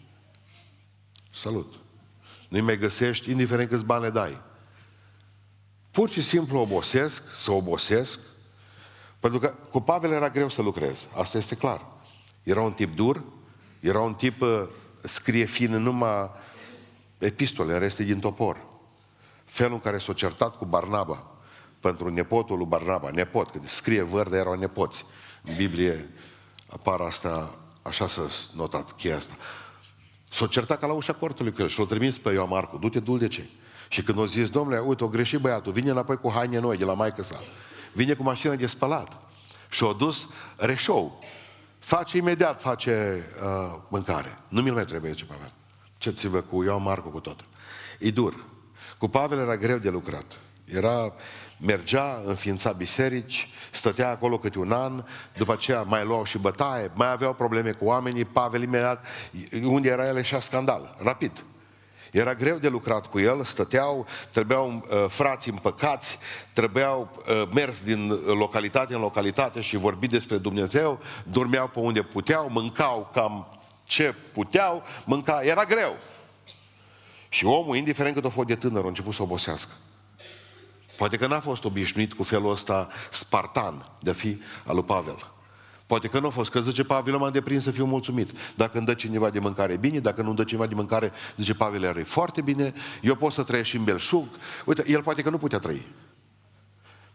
Salut! 1.31 1.73
Nu-i 2.49 2.61
mai 2.61 2.77
găsești, 2.77 3.31
indiferent 3.31 3.69
câți 3.69 3.85
bani 3.85 4.03
le 4.03 4.09
dai. 4.09 4.41
Pur 5.91 6.09
și 6.09 6.21
simplu 6.21 6.59
obosesc, 6.59 7.23
să 7.33 7.51
obosesc, 7.51 8.19
pentru 9.19 9.39
că 9.39 9.47
cu 9.47 9.81
Pavel 9.81 10.11
era 10.11 10.29
greu 10.29 10.49
să 10.49 10.61
lucrez. 10.61 11.07
Asta 11.15 11.37
este 11.37 11.55
clar. 11.55 11.85
Era 12.43 12.61
un 12.61 12.73
tip 12.73 12.95
dur, 12.95 13.23
era 13.79 13.99
un 13.99 14.13
tip 14.13 14.41
uh, 14.41 14.63
scrie 15.03 15.45
fin 15.45 15.75
numai 15.75 16.29
epistole, 17.25 17.73
în 17.73 17.79
reste 17.79 18.03
din 18.03 18.19
topor. 18.19 18.57
Felul 19.45 19.73
în 19.73 19.79
care 19.79 19.97
s-a 19.97 20.13
certat 20.13 20.57
cu 20.57 20.65
Barnaba, 20.65 21.25
pentru 21.79 22.09
nepotul 22.09 22.57
lui 22.57 22.65
Barnaba, 22.65 23.09
nepot, 23.09 23.49
că 23.49 23.59
scrie 23.65 24.03
verde, 24.03 24.37
erau 24.37 24.53
nepoți. 24.53 25.05
În 25.43 25.55
Biblie 25.55 26.09
apar 26.67 26.99
asta, 26.99 27.59
așa 27.81 28.07
să 28.07 28.21
notați 28.55 28.95
cheia 28.95 29.15
asta. 29.15 29.33
S-a 30.31 30.47
certat 30.47 30.79
ca 30.79 30.87
la 30.87 30.93
ușa 30.93 31.13
cortului 31.13 31.53
cu 31.53 31.61
el 31.61 31.67
și 31.67 31.79
l-a 31.79 31.85
trimis 31.85 32.17
pe 32.17 32.31
Ioan 32.31 32.49
Marcu, 32.49 32.77
du-te 32.77 32.99
dul 32.99 33.27
ce. 33.27 33.49
Și 33.89 34.01
când 34.01 34.17
o 34.17 34.25
zis, 34.25 34.49
domnule, 34.49 34.79
uite, 34.79 35.03
o 35.03 35.07
greșit 35.07 35.39
băiatul, 35.39 35.71
vine 35.71 35.89
înapoi 35.89 36.17
cu 36.17 36.31
haine 36.31 36.59
noi 36.59 36.77
de 36.77 36.85
la 36.85 36.93
maică 36.93 37.23
sa. 37.23 37.39
Vine 37.93 38.13
cu 38.13 38.23
mașina 38.23 38.55
de 38.55 38.67
spălat. 38.67 39.29
Și 39.69 39.83
a 39.83 39.93
dus 39.93 40.27
reșou. 40.55 41.23
Face 41.79 42.17
imediat, 42.17 42.61
face 42.61 43.25
uh, 43.43 43.79
mâncare. 43.87 44.37
Nu 44.47 44.61
mi-l 44.61 44.73
mai 44.73 44.85
trebuie 44.85 45.13
ce 45.13 45.25
Pavel. 45.25 45.51
Ce 46.01 46.09
ți 46.11 46.27
vă 46.27 46.41
cu 46.41 46.63
Ioan 46.63 46.81
Marcu 46.81 47.09
cu 47.09 47.19
tot. 47.19 47.45
E 47.99 48.11
dur. 48.11 48.45
Cu 48.97 49.07
Pavel 49.07 49.39
era 49.39 49.57
greu 49.57 49.77
de 49.77 49.89
lucrat. 49.89 50.25
Era, 50.65 51.13
mergea, 51.57 52.21
înființa 52.25 52.71
biserici, 52.71 53.49
stătea 53.71 54.09
acolo 54.09 54.39
câte 54.39 54.59
un 54.59 54.71
an, 54.71 55.03
după 55.37 55.53
aceea 55.53 55.81
mai 55.81 56.05
luau 56.05 56.23
și 56.23 56.37
bătaie, 56.37 56.91
mai 56.93 57.11
aveau 57.11 57.33
probleme 57.33 57.71
cu 57.71 57.85
oamenii, 57.85 58.25
Pavel 58.25 58.61
imediat, 58.61 59.05
unde 59.63 59.89
era 59.89 60.07
el 60.07 60.21
și 60.21 60.41
scandal, 60.41 60.95
rapid. 61.03 61.43
Era 62.11 62.33
greu 62.35 62.57
de 62.57 62.67
lucrat 62.67 63.05
cu 63.05 63.19
el, 63.19 63.43
stăteau, 63.43 64.05
trebuiau 64.31 64.69
uh, 64.69 65.05
frați 65.09 65.49
împăcați, 65.49 66.17
trebuiau 66.53 67.09
uh, 67.17 67.49
mers 67.53 67.83
din 67.83 68.09
localitate 68.25 68.93
în 68.93 69.01
localitate 69.01 69.61
și 69.61 69.77
vorbi 69.77 70.07
despre 70.07 70.37
Dumnezeu, 70.37 70.99
dormeau 71.23 71.67
pe 71.67 71.79
unde 71.79 72.01
puteau, 72.01 72.49
mâncau 72.49 73.09
cam 73.13 73.60
ce 73.91 74.15
puteau, 74.31 74.83
mânca, 75.05 75.41
era 75.43 75.65
greu. 75.65 75.97
Și 77.29 77.45
omul, 77.45 77.75
indiferent 77.75 78.15
cât 78.15 78.25
o 78.25 78.29
fost 78.29 78.47
de 78.47 78.55
tânăr, 78.55 78.83
a 78.83 78.87
început 78.87 79.13
să 79.13 79.21
obosească. 79.21 79.73
Poate 80.97 81.17
că 81.17 81.27
n-a 81.27 81.39
fost 81.39 81.63
obișnuit 81.63 82.13
cu 82.13 82.23
felul 82.23 82.51
ăsta 82.51 82.87
spartan 83.11 83.85
de 83.99 84.09
a 84.09 84.13
fi 84.13 84.41
al 84.65 84.75
lui 84.75 84.83
Pavel. 84.83 85.31
Poate 85.85 86.07
că 86.07 86.19
nu 86.19 86.27
a 86.27 86.29
fost, 86.29 86.51
că 86.51 86.61
zice 86.61 86.83
Pavel, 86.83 87.17
m-am 87.17 87.31
deprins 87.31 87.63
să 87.63 87.71
fiu 87.71 87.85
mulțumit. 87.85 88.31
Dacă 88.55 88.77
îmi 88.77 88.85
dă 88.85 88.93
cineva 88.93 89.29
de 89.29 89.39
mâncare, 89.39 89.77
bine, 89.77 89.99
dacă 89.99 90.21
nu 90.21 90.27
îmi 90.27 90.37
dă 90.37 90.43
cineva 90.43 90.67
de 90.67 90.75
mâncare, 90.75 91.11
zice 91.37 91.53
Pavel, 91.53 91.87
are 91.87 92.03
foarte 92.03 92.41
bine, 92.41 92.73
eu 93.01 93.15
pot 93.15 93.31
să 93.31 93.43
trăiesc 93.43 93.69
și 93.69 93.75
în 93.75 93.83
belșug. 93.83 94.27
Uite, 94.65 94.83
el 94.87 95.03
poate 95.03 95.21
că 95.21 95.29
nu 95.29 95.37
putea 95.37 95.59
trăi. 95.59 95.87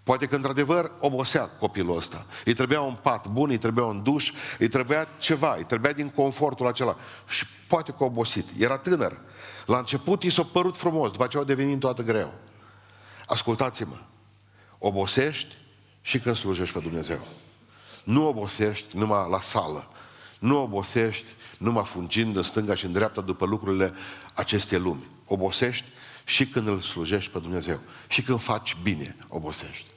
Poate 0.06 0.26
că 0.26 0.34
într-adevăr 0.34 0.90
obosea 1.00 1.46
copilul 1.46 1.96
ăsta. 1.96 2.26
Îi 2.44 2.54
trebuia 2.54 2.80
un 2.80 2.96
pat 3.02 3.26
bun, 3.26 3.50
îi 3.50 3.58
trebuia 3.58 3.84
un 3.84 4.02
duș, 4.02 4.32
îi 4.58 4.68
trebuia 4.68 5.08
ceva, 5.18 5.54
îi 5.54 5.64
trebuia 5.64 5.92
din 5.92 6.08
confortul 6.08 6.66
acela. 6.66 6.96
Și 7.28 7.46
poate 7.68 7.90
că 7.90 7.96
a 8.00 8.04
obosit. 8.04 8.48
Era 8.58 8.78
tânăr. 8.78 9.20
La 9.64 9.78
început 9.78 10.22
i 10.22 10.30
s-a 10.30 10.42
părut 10.42 10.76
frumos, 10.76 11.10
după 11.10 11.24
aceea 11.24 11.42
a 11.42 11.46
devenit 11.46 11.80
toată 11.80 12.02
greu. 12.02 12.32
Ascultați-mă, 13.26 13.96
obosești 14.78 15.54
și 16.02 16.18
când 16.18 16.36
slujești 16.36 16.74
pe 16.74 16.80
Dumnezeu. 16.80 17.20
Nu 18.04 18.26
obosești 18.26 18.96
numai 18.96 19.26
la 19.30 19.40
sală. 19.40 19.88
Nu 20.38 20.62
obosești 20.62 21.26
numai 21.58 21.84
fungind 21.84 22.36
în 22.36 22.42
stânga 22.42 22.74
și 22.74 22.84
în 22.84 22.92
dreapta 22.92 23.20
după 23.20 23.46
lucrurile 23.46 23.92
acestei 24.34 24.78
lumi. 24.78 25.08
Obosești 25.24 25.84
și 26.24 26.46
când 26.46 26.66
îl 26.68 26.80
slujești 26.80 27.30
pe 27.30 27.38
Dumnezeu. 27.38 27.80
Și 28.08 28.22
când 28.22 28.40
faci 28.40 28.76
bine, 28.82 29.16
obosești. 29.28 29.94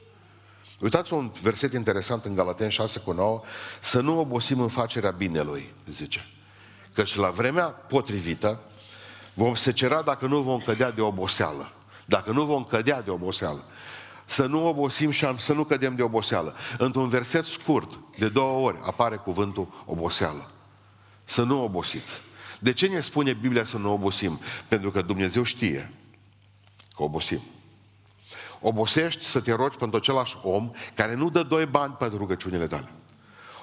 Uitați 0.80 1.14
un 1.14 1.32
verset 1.42 1.74
interesant 1.74 2.26
în 2.26 2.36
Galaten 2.36 2.70
6 2.70 3.00
cu 3.00 3.12
9. 3.12 3.42
Să 3.82 4.02
nu 4.02 4.20
obosim 4.20 4.60
în 4.60 4.68
facerea 4.68 5.12
binelui, 5.12 5.74
zice. 5.90 6.28
Căci 6.94 7.16
la 7.16 7.30
vremea 7.30 7.66
potrivită 7.66 8.62
vom 9.34 9.56
secera 9.56 10.02
dacă 10.02 10.26
nu 10.26 10.42
vom 10.42 10.60
cădea 10.60 10.92
de 10.92 11.02
oboseală. 11.02 11.72
Dacă 12.06 12.32
nu 12.32 12.46
vom 12.46 12.64
cădea 12.64 13.02
de 13.02 13.10
oboseală. 13.10 13.64
Să 14.26 14.46
nu 14.46 14.68
obosim 14.68 15.12
și 15.12 15.26
să 15.38 15.54
nu 15.54 15.64
cădem 15.64 15.96
de 15.96 16.02
oboseală. 16.02 16.56
Într-un 16.78 17.08
verset 17.08 17.46
scurt, 17.46 18.00
de 18.18 18.30
două 18.30 18.68
ori, 18.68 18.78
apare 18.82 19.16
cuvântul 19.16 19.84
oboseală. 19.86 20.50
Să 21.24 21.44
nu 21.44 21.64
obosiți. 21.64 22.22
De 22.60 22.74
ce 22.74 22.88
ne 22.88 23.00
spune 23.00 23.34
Biblia 23.34 23.64
să 23.64 23.78
nu 23.78 23.94
obosim? 23.94 24.40
Pentru 24.68 24.92
că 24.92 25.02
Dumnezeu 25.02 25.44
știe 25.44 25.92
că 26.96 27.04
obosim. 27.04 27.42
Obosești 28.62 29.24
să 29.24 29.39
te 29.39 29.54
rogi 29.54 29.78
pentru 29.78 29.98
același 29.98 30.38
om 30.44 30.72
care 30.96 31.16
nu 31.16 31.30
dă 31.30 31.44
doi 31.44 31.66
bani 31.66 31.94
pentru 31.94 32.18
rugăciunile 32.18 32.68
tale. 32.68 32.89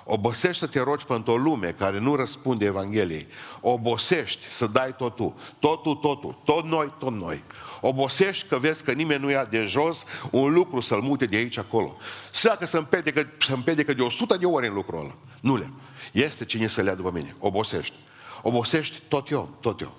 Obosești 0.09 0.59
să 0.59 0.67
te 0.67 0.81
rogi 0.81 1.05
pentru 1.05 1.33
o 1.33 1.37
lume 1.37 1.75
care 1.79 1.99
nu 1.99 2.15
răspunde 2.15 2.65
Evangheliei. 2.65 3.27
Obosești 3.61 4.47
să 4.51 4.67
dai 4.67 4.97
totul. 4.97 5.35
Totul, 5.59 5.95
totul. 5.95 6.39
Tot 6.45 6.65
noi, 6.65 6.93
tot 6.99 7.13
noi. 7.13 7.43
Obosești 7.81 8.49
că 8.49 8.59
vezi 8.59 8.85
că 8.85 8.93
nimeni 8.93 9.23
nu 9.23 9.31
ia 9.31 9.45
de 9.45 9.65
jos 9.65 10.05
un 10.31 10.53
lucru 10.53 10.81
să-l 10.81 11.01
mute 11.01 11.25
de 11.25 11.37
aici 11.37 11.57
acolo. 11.57 11.97
Să 12.33 12.49
dacă 12.49 12.67
să 12.67 12.79
împedecă, 12.79 13.27
să 13.47 13.53
împedecă 13.53 13.95
de 13.95 14.03
100 14.03 14.37
de 14.37 14.47
ori 14.47 14.67
în 14.67 14.75
lucrul 14.75 15.01
ăla. 15.01 15.15
Nu 15.41 15.57
le. 15.57 15.71
Este 16.13 16.45
cine 16.45 16.67
să 16.67 16.83
le 16.83 16.89
ia 16.89 16.95
după 16.95 17.11
mine. 17.11 17.35
Obosești. 17.39 17.95
Obosești 18.43 19.03
tot 19.09 19.31
eu, 19.31 19.57
tot 19.61 19.81
eu. 19.81 19.95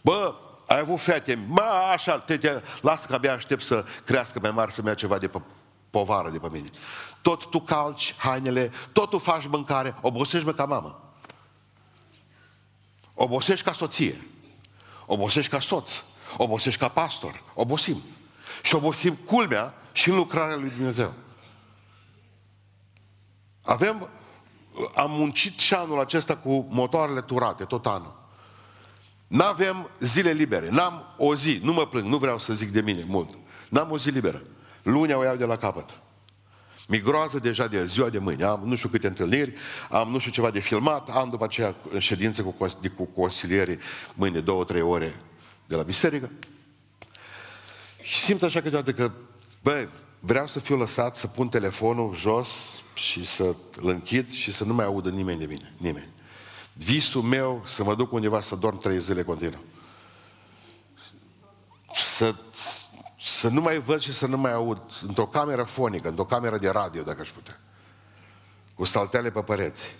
Bă, 0.00 0.34
ai 0.70 0.78
avut 0.78 1.00
fete, 1.00 1.34
mă, 1.48 1.88
așa, 1.92 2.18
te, 2.18 2.38
te, 2.38 2.62
lasă 2.80 3.06
că 3.06 3.14
abia 3.14 3.32
aștept 3.32 3.62
să 3.62 3.84
crească 4.04 4.38
mai 4.42 4.50
mare, 4.50 4.70
să-mi 4.70 4.86
ia 4.86 4.94
ceva 4.94 5.18
de 5.18 5.28
pe 5.28 5.40
povară 5.90 6.30
de 6.30 6.38
pe 6.38 6.48
mine. 6.50 6.68
Tot 7.22 7.46
tu 7.46 7.60
calci 7.60 8.14
hainele, 8.18 8.70
tot 8.92 9.10
tu 9.10 9.18
faci 9.18 9.46
mâncare, 9.46 9.96
obosești 10.00 10.46
mă 10.46 10.52
ca 10.52 10.64
mamă. 10.64 11.14
Obosești 13.14 13.64
ca 13.64 13.72
soție. 13.72 14.26
Obosești 15.06 15.50
ca 15.50 15.60
soț. 15.60 16.02
Obosești 16.36 16.80
ca 16.80 16.88
pastor. 16.88 17.42
Obosim. 17.54 18.02
Și 18.62 18.74
obosim 18.74 19.14
culmea 19.14 19.74
și 19.92 20.08
în 20.08 20.16
lucrarea 20.16 20.56
lui 20.56 20.70
Dumnezeu. 20.70 21.12
Avem, 23.62 24.08
am 24.94 25.10
muncit 25.10 25.58
și 25.58 25.74
anul 25.74 26.00
acesta 26.00 26.36
cu 26.36 26.66
motoarele 26.68 27.20
turate, 27.20 27.64
tot 27.64 27.86
anul. 27.86 28.19
N-avem 29.30 29.90
zile 30.00 30.30
libere, 30.30 30.68
n-am 30.70 31.14
o 31.16 31.34
zi, 31.34 31.60
nu 31.62 31.72
mă 31.72 31.86
plâng, 31.86 32.06
nu 32.06 32.18
vreau 32.18 32.38
să 32.38 32.54
zic 32.54 32.70
de 32.70 32.80
mine 32.80 33.04
mult. 33.06 33.30
N-am 33.68 33.90
o 33.90 33.98
zi 33.98 34.10
liberă. 34.10 34.42
Lunea 34.82 35.18
o 35.18 35.24
iau 35.24 35.36
de 35.36 35.44
la 35.44 35.56
capăt. 35.56 35.98
Mi 36.88 37.00
groază 37.00 37.38
deja 37.38 37.66
de 37.66 37.86
ziua 37.86 38.08
de 38.08 38.18
mâine. 38.18 38.44
Am 38.44 38.62
nu 38.64 38.74
știu 38.74 38.88
câte 38.88 39.06
întâlniri, 39.06 39.54
am 39.90 40.10
nu 40.10 40.18
știu 40.18 40.32
ceva 40.32 40.50
de 40.50 40.60
filmat, 40.60 41.10
am 41.10 41.28
după 41.28 41.44
aceea 41.44 41.74
ședințe 41.98 42.42
cu, 42.42 42.68
cu 42.96 43.04
consilierii 43.04 43.78
mâine 44.14 44.40
două, 44.40 44.64
trei 44.64 44.82
ore 44.82 45.16
de 45.66 45.76
la 45.76 45.82
biserică. 45.82 46.30
Și 48.02 48.18
simt 48.18 48.42
așa 48.42 48.60
câteodată 48.60 48.92
că, 48.92 49.10
bă, 49.62 49.88
vreau 50.20 50.46
să 50.46 50.60
fiu 50.60 50.76
lăsat 50.76 51.16
să 51.16 51.26
pun 51.26 51.48
telefonul 51.48 52.14
jos 52.14 52.82
și 52.94 53.26
să-l 53.26 53.56
închid 53.80 54.30
și 54.30 54.52
să 54.52 54.64
nu 54.64 54.74
mai 54.74 54.84
audă 54.84 55.10
nimeni 55.10 55.38
de 55.38 55.46
mine. 55.46 55.74
Nimeni. 55.76 56.08
Visul 56.84 57.22
meu 57.22 57.62
să 57.66 57.84
mă 57.84 57.94
duc 57.94 58.12
undeva 58.12 58.40
să 58.40 58.54
dorm 58.54 58.78
trei 58.78 59.00
zile 59.00 59.22
continuu. 59.22 59.64
Să, 61.94 62.34
să 63.20 63.48
nu 63.48 63.60
mai 63.60 63.78
văd 63.78 64.00
și 64.00 64.12
să 64.12 64.26
nu 64.26 64.36
mai 64.36 64.52
aud 64.52 64.80
într-o 65.06 65.26
cameră 65.26 65.62
fonică, 65.62 66.08
într-o 66.08 66.24
cameră 66.24 66.58
de 66.58 66.68
radio, 66.68 67.02
dacă 67.02 67.20
aș 67.20 67.28
putea. 67.28 67.60
Cu 68.74 68.84
staltele 68.84 69.30
pe 69.30 69.40
păreți. 69.40 69.94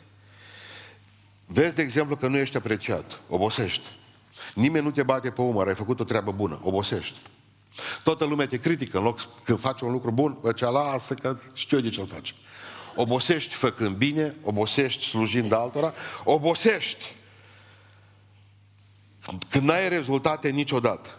Vezi, 1.46 1.75
de 1.75 1.82
exemplu, 1.82 2.16
că 2.16 2.26
nu 2.26 2.37
ești 2.37 2.56
apreciat. 2.56 3.20
Obosești. 3.28 3.87
Nimeni 4.54 4.84
nu 4.84 4.90
te 4.90 5.02
bate 5.02 5.30
pe 5.30 5.40
umăr, 5.40 5.68
ai 5.68 5.75
făcut 5.75 6.00
o 6.00 6.04
treabă 6.04 6.32
bună. 6.32 6.60
Obosești. 6.62 7.20
Toată 8.02 8.25
lumea 8.25 8.46
te 8.46 8.58
critică 8.58 8.99
în 8.99 9.04
loc 9.04 9.20
când 9.44 9.60
faci 9.60 9.80
un 9.80 9.92
lucru 9.92 10.10
bun, 10.10 10.38
bă, 10.40 10.52
cea 10.52 10.68
lasă 10.68 11.14
că 11.14 11.37
știu 11.52 11.76
eu 11.76 11.82
de 11.82 11.88
ce-l 11.88 12.06
faci. 12.06 12.34
Obosești 12.94 13.54
făcând 13.54 13.97
bine, 13.97 14.35
obosești 14.42 15.04
slujind 15.04 15.52
altora, 15.52 15.92
obosești 16.25 17.14
când 19.49 19.64
n-ai 19.64 19.88
rezultate 19.88 20.49
niciodată. 20.49 21.18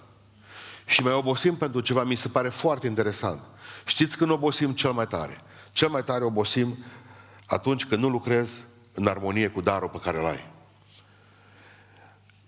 Și 0.86 1.02
mai 1.02 1.14
obosim 1.14 1.56
pentru 1.56 1.82
ceva, 1.82 2.04
mi 2.04 2.16
se 2.16 2.28
pare 2.28 2.50
foarte 2.50 2.88
interesant. 2.88 3.42
Știți 3.86 4.18
când 4.18 4.32
obosim 4.32 4.72
cel 4.72 4.92
mai 4.92 5.08
tare? 5.08 5.42
Cel 5.72 5.90
mai 5.90 6.04
tare 6.04 6.24
obosim 6.24 6.86
atunci 7.46 7.86
când 7.86 8.02
nu 8.02 8.10
lucrezi 8.10 8.62
în 8.94 9.08
armonie 9.08 9.48
cu 9.48 9.62
darul 9.62 9.90
pe 9.90 10.00
care 10.00 10.18
îl 10.20 10.26
ai. 10.26 10.50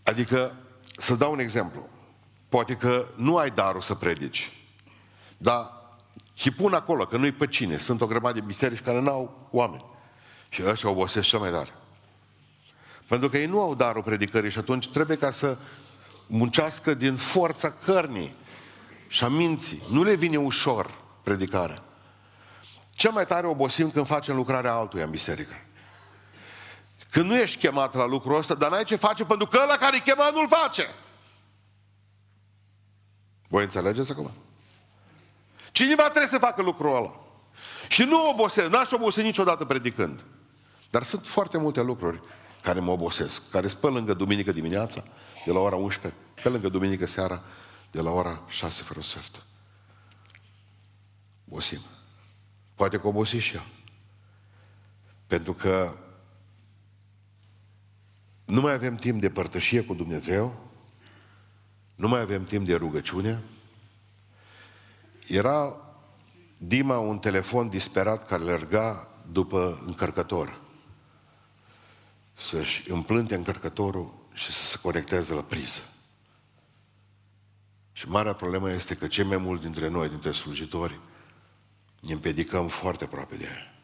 Adică, 0.04 0.56
să 0.98 1.16
dau 1.16 1.32
un 1.32 1.40
exemplu. 1.40 1.90
Poate 2.50 2.76
că 2.76 3.06
nu 3.16 3.38
ai 3.38 3.50
darul 3.50 3.82
să 3.82 3.94
predici, 3.94 4.52
dar 5.38 5.83
și 6.34 6.52
pun 6.52 6.74
acolo, 6.74 7.06
că 7.06 7.18
nu-i 7.18 7.32
pe 7.32 7.48
cine. 7.48 7.78
Sunt 7.78 8.02
o 8.02 8.08
grămadă 8.08 8.40
de 8.40 8.46
biserici 8.46 8.82
care 8.82 9.00
n-au 9.00 9.48
oameni. 9.52 9.86
Și 10.50 10.64
ăștia 10.66 10.90
obosesc 10.90 11.28
cel 11.28 11.40
mai 11.40 11.52
tare. 11.52 11.70
Pentru 13.08 13.30
că 13.30 13.38
ei 13.38 13.46
nu 13.46 13.62
au 13.62 13.76
darul 13.76 14.04
predicării 14.04 14.52
și 14.52 14.58
atunci 14.58 14.90
trebuie 14.90 15.18
ca 15.18 15.32
să 15.32 15.58
muncească 16.28 16.94
din 16.94 17.16
forța 17.16 17.72
cărnii 17.72 18.36
și 19.08 19.24
a 19.24 19.28
minții. 19.28 19.84
Nu 19.90 20.04
le 20.04 20.16
vine 20.16 20.38
ușor 20.38 20.92
predicarea. 21.24 21.84
Cel 22.90 23.12
mai 23.12 23.26
tare 23.26 23.48
obosim 23.48 23.92
când 23.92 24.08
facem 24.08 24.36
lucrarea 24.36 24.74
altuia 24.74 25.04
în 25.04 25.10
biserică. 25.10 25.54
Când 27.10 27.26
nu 27.26 27.38
ești 27.38 27.58
chemat 27.60 27.94
la 27.94 28.06
lucrul 28.06 28.38
ăsta, 28.38 28.54
dar 28.54 28.70
n-ai 28.70 28.84
ce 28.84 28.96
face 28.96 29.26
pentru 29.26 29.48
că 29.48 29.60
ăla 29.64 29.76
care 29.76 29.96
e 29.96 30.00
chemat 30.00 30.34
nu-l 30.34 30.48
face. 30.48 30.88
Voi 33.48 33.64
înțelegeți 33.64 34.12
acum? 34.12 34.32
Cineva 35.74 36.04
trebuie 36.04 36.28
să 36.28 36.38
facă 36.38 36.62
lucrul 36.62 36.96
ăla. 36.96 37.16
Și 37.88 38.04
nu 38.04 38.30
obosesc, 38.30 38.70
n-aș 38.70 38.92
obosi 38.92 39.22
niciodată 39.22 39.66
predicând. 39.66 40.24
Dar 40.90 41.04
sunt 41.04 41.28
foarte 41.28 41.58
multe 41.58 41.82
lucruri 41.82 42.22
care 42.62 42.80
mă 42.80 42.92
obosesc, 42.92 43.50
care 43.50 43.68
sunt 43.68 43.80
pe 43.80 43.88
lângă 43.88 44.14
duminică 44.14 44.52
dimineața, 44.52 45.04
de 45.46 45.52
la 45.52 45.60
ora 45.60 45.76
11, 45.76 46.20
pe 46.44 46.50
lângă 46.50 46.70
duminică 46.70 47.06
seara, 47.06 47.44
de 47.92 48.02
la 48.02 48.10
ora 48.10 48.44
6 48.48 48.84
fără 48.84 49.02
sfert. 49.02 49.46
Obosim. 51.50 51.80
Poate 52.76 53.00
că 53.00 53.08
obosi 53.08 53.38
și 53.38 53.56
el. 53.56 53.68
Pentru 55.28 55.54
că 55.54 55.98
nu 58.46 58.62
mai 58.62 58.74
avem 58.74 58.96
timp 58.96 59.22
de 59.22 59.30
părtășie 59.30 59.84
cu 59.84 59.94
Dumnezeu, 59.94 60.70
nu 61.96 62.08
mai 62.08 62.20
avem 62.20 62.44
timp 62.44 62.66
de 62.66 62.76
rugăciune, 62.76 63.44
Era 65.28 65.78
Dima 66.66 66.98
un 66.98 67.20
telefon 67.20 67.70
disperat 67.70 68.28
care 68.28 68.44
lerga 68.44 69.08
după 69.32 69.84
încărcător. 69.86 70.62
Să-și 72.34 72.92
împlânte 72.92 73.36
încărcătorul 73.36 74.14
și 74.34 74.52
să 74.52 74.66
se 74.66 74.78
conecteze 74.82 75.34
la 75.34 75.42
priză. 75.42 75.82
Și 77.92 78.10
marea 78.10 78.34
problemă 78.34 78.72
este 78.72 78.96
că 78.96 79.08
cei 79.08 79.24
mai 79.24 79.38
mulți 79.38 79.64
dintre 79.64 79.88
noi, 79.88 80.10
dintre 80.10 80.32
slujitori, 80.32 81.00
ne 82.00 82.14
împedicăm 82.14 82.68
foarte 82.68 83.04
aproape 83.04 83.36
de 83.36 83.46
ea. 83.46 83.84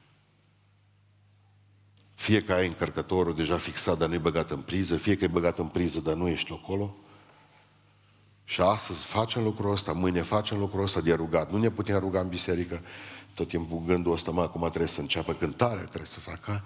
Fie 2.14 2.44
că 2.44 2.54
ai 2.54 2.68
încărcătorul 2.68 3.36
deja 3.36 3.58
fixat, 3.58 3.98
dar 3.98 4.08
nu 4.08 4.14
e 4.14 4.18
băgat 4.18 4.52
în 4.52 4.62
priză, 4.62 4.98
fie 4.98 5.16
că 5.16 5.24
e 5.24 5.28
băgat 5.28 5.58
în 5.58 5.68
priză, 5.68 6.00
dar 6.00 6.16
nu 6.16 6.28
ești 6.28 6.52
acolo. 6.52 6.96
Și 8.50 8.62
astăzi 8.62 9.04
facem 9.04 9.44
lucrul 9.44 9.72
ăsta, 9.72 9.92
mâine 9.92 10.22
facem 10.22 10.60
lucrul 10.60 10.84
ăsta 10.84 11.02
de 11.02 11.14
rugat. 11.14 11.52
Nu 11.52 11.58
ne 11.58 11.70
putem 11.70 12.00
ruga 12.00 12.20
în 12.20 12.28
biserică 12.28 12.82
tot 13.34 13.48
timpul 13.48 13.82
gândul 13.86 14.12
ăsta, 14.14 14.32
mă, 14.32 14.42
acum 14.42 14.68
trebuie 14.68 14.88
să 14.88 15.00
înceapă 15.00 15.34
cântarea, 15.34 15.84
trebuie 15.84 16.10
să 16.10 16.20
facă 16.20 16.64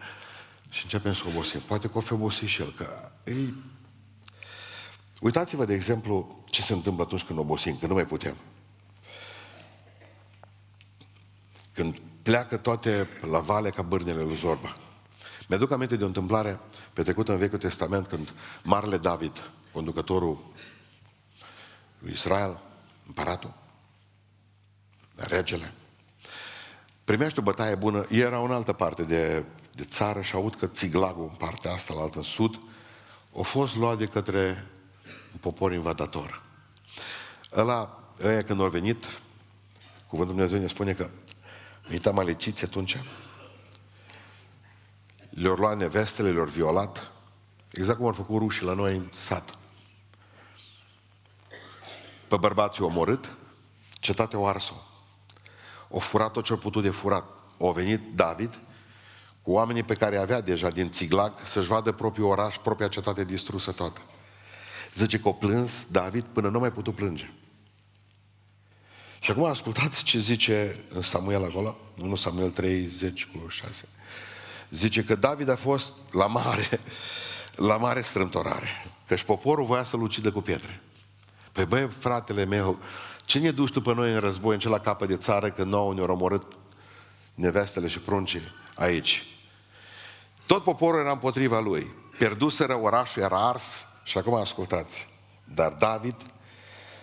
și 0.70 0.84
începem 0.84 1.14
să 1.14 1.24
obosim. 1.28 1.60
Poate 1.60 1.88
că 1.88 1.98
o 1.98 2.02
fi 2.02 2.14
obosit 2.14 2.48
și 2.48 2.62
el, 2.62 2.74
că 2.74 3.12
ei... 3.24 3.54
Uitați-vă, 5.22 5.66
de 5.66 5.74
exemplu, 5.74 6.44
ce 6.46 6.62
se 6.62 6.74
întâmplă 6.74 7.04
atunci 7.04 7.24
când 7.24 7.40
obosim, 7.40 7.78
când 7.78 7.92
nu 7.92 7.98
mai 7.98 8.06
putem. 8.06 8.36
Când 11.74 12.02
pleacă 12.22 12.58
toate 12.58 13.08
la 13.32 13.40
vale 13.40 13.70
ca 13.70 13.82
bârnele 13.82 14.22
lui 14.22 14.36
Zorba. 14.36 14.76
Mi-aduc 15.48 15.72
aminte 15.72 15.96
de 15.96 16.04
o 16.04 16.08
întâmplare 16.08 16.60
petrecută 16.94 17.32
în 17.32 17.38
Vechiul 17.38 17.60
Testament 17.60 18.08
când 18.08 18.34
Marele 18.64 18.98
David, 18.98 19.52
conducătorul 19.72 20.28
lui 20.28 20.53
Israel, 22.12 22.60
împăratul, 23.08 23.54
regele, 25.16 25.74
primește 27.04 27.40
o 27.40 27.44
bătaie 27.44 27.76
bună, 27.76 28.06
era 28.10 28.40
în 28.40 28.52
altă 28.52 28.74
parte 28.74 29.04
de, 29.04 29.46
de 29.76 29.84
țară 29.84 30.22
și 30.22 30.36
aud 30.36 30.56
că 30.56 30.68
Țiglagul, 30.68 31.28
în 31.30 31.36
partea 31.36 31.72
asta, 31.72 31.94
la 31.94 32.02
altă, 32.02 32.18
în 32.18 32.24
sud, 32.24 32.60
a 33.40 33.42
fost 33.42 33.76
luat 33.76 33.98
de 33.98 34.06
către 34.06 34.68
un 35.32 35.40
popor 35.40 35.74
invadator. 35.74 36.44
Ăla, 37.56 38.04
ăia 38.24 38.44
când 38.44 38.62
au 38.62 38.70
venit, 38.70 39.06
cuvântul 40.08 40.36
Dumnezeu 40.36 40.60
ne 40.60 40.68
spune 40.68 40.94
că 40.94 41.10
venit 41.88 42.06
amaleciți 42.06 42.64
atunci, 42.64 42.98
le-au 45.30 45.56
luat 45.56 45.78
nevestele, 45.78 46.32
le-au 46.32 46.46
violat, 46.46 47.12
exact 47.72 47.98
cum 47.98 48.08
au 48.08 48.14
făcut 48.14 48.40
rușii 48.40 48.66
la 48.66 48.74
noi 48.74 48.96
în 48.96 49.10
sat. 49.16 49.58
Pe 52.34 52.40
bărbații 52.40 52.82
au 52.82 52.88
omorât, 52.88 53.38
cetatea 53.92 54.40
o 54.40 54.46
ars-o. 54.46 54.74
O 55.90 56.00
furat 56.00 56.32
tot 56.32 56.44
ce-au 56.44 56.58
putut 56.58 56.84
de 56.84 56.90
furat. 56.90 57.26
Au 57.60 57.72
venit 57.72 58.02
David 58.16 58.60
cu 59.42 59.52
oamenii 59.52 59.84
pe 59.84 59.94
care 59.94 60.18
avea 60.18 60.42
deja 60.42 60.70
din 60.70 60.92
Țiglag 60.92 61.34
să-și 61.44 61.68
vadă 61.68 61.92
propriul 61.92 62.30
oraș, 62.30 62.58
propria 62.58 62.88
cetate 62.88 63.24
distrusă 63.24 63.72
toată. 63.72 64.02
Zice 64.94 65.20
că 65.20 65.28
o 65.28 65.32
plâns 65.34 65.86
David 65.92 66.24
până 66.24 66.50
nu 66.50 66.60
mai 66.60 66.72
putut 66.72 66.96
plânge. 66.96 67.34
Și 69.20 69.32
acum 69.32 69.44
ascultați 69.44 70.04
ce 70.04 70.20
zice 70.20 70.86
în 70.90 71.02
Samuel 71.02 71.44
acolo, 71.44 71.78
1 72.02 72.16
Samuel 72.16 72.50
30 72.50 73.26
cu 73.26 73.48
6. 73.48 73.88
Zice 74.70 75.04
că 75.04 75.16
David 75.16 75.50
a 75.50 75.56
fost 75.56 75.94
la 76.12 76.28
mare, 76.28 76.82
la 77.56 77.78
mare 77.78 78.02
strâmtorare. 78.02 78.68
Căci 79.08 79.24
poporul 79.24 79.66
voia 79.66 79.84
să-l 79.84 80.02
ucidă 80.02 80.32
cu 80.32 80.42
pietre. 80.42 80.82
Păi 81.54 81.66
băi, 81.66 81.88
fratele 81.88 82.46
meu, 82.46 82.78
ce 83.26 83.40
ne 83.40 83.52
duci 83.52 83.72
tu 83.72 83.82
pe 83.82 83.94
noi 83.94 84.14
în 84.14 84.20
război, 84.20 84.54
în 84.54 84.60
cel 84.60 84.72
la 84.72 84.80
capă 84.80 85.06
de 85.06 85.18
țară, 85.18 85.50
când 85.50 85.72
nouă 85.72 85.94
ne-au 85.94 86.08
omorât 86.08 86.58
nevestele 87.34 87.88
și 87.88 88.00
pruncii 88.00 88.42
aici? 88.76 89.28
Tot 90.46 90.64
poporul 90.64 91.00
era 91.00 91.12
împotriva 91.12 91.60
lui. 91.60 91.92
Pierduseră 92.18 92.76
orașul, 92.76 93.22
era 93.22 93.48
ars. 93.48 93.86
Și 94.04 94.18
acum 94.18 94.34
ascultați. 94.34 95.10
Dar 95.44 95.72
David 95.72 96.16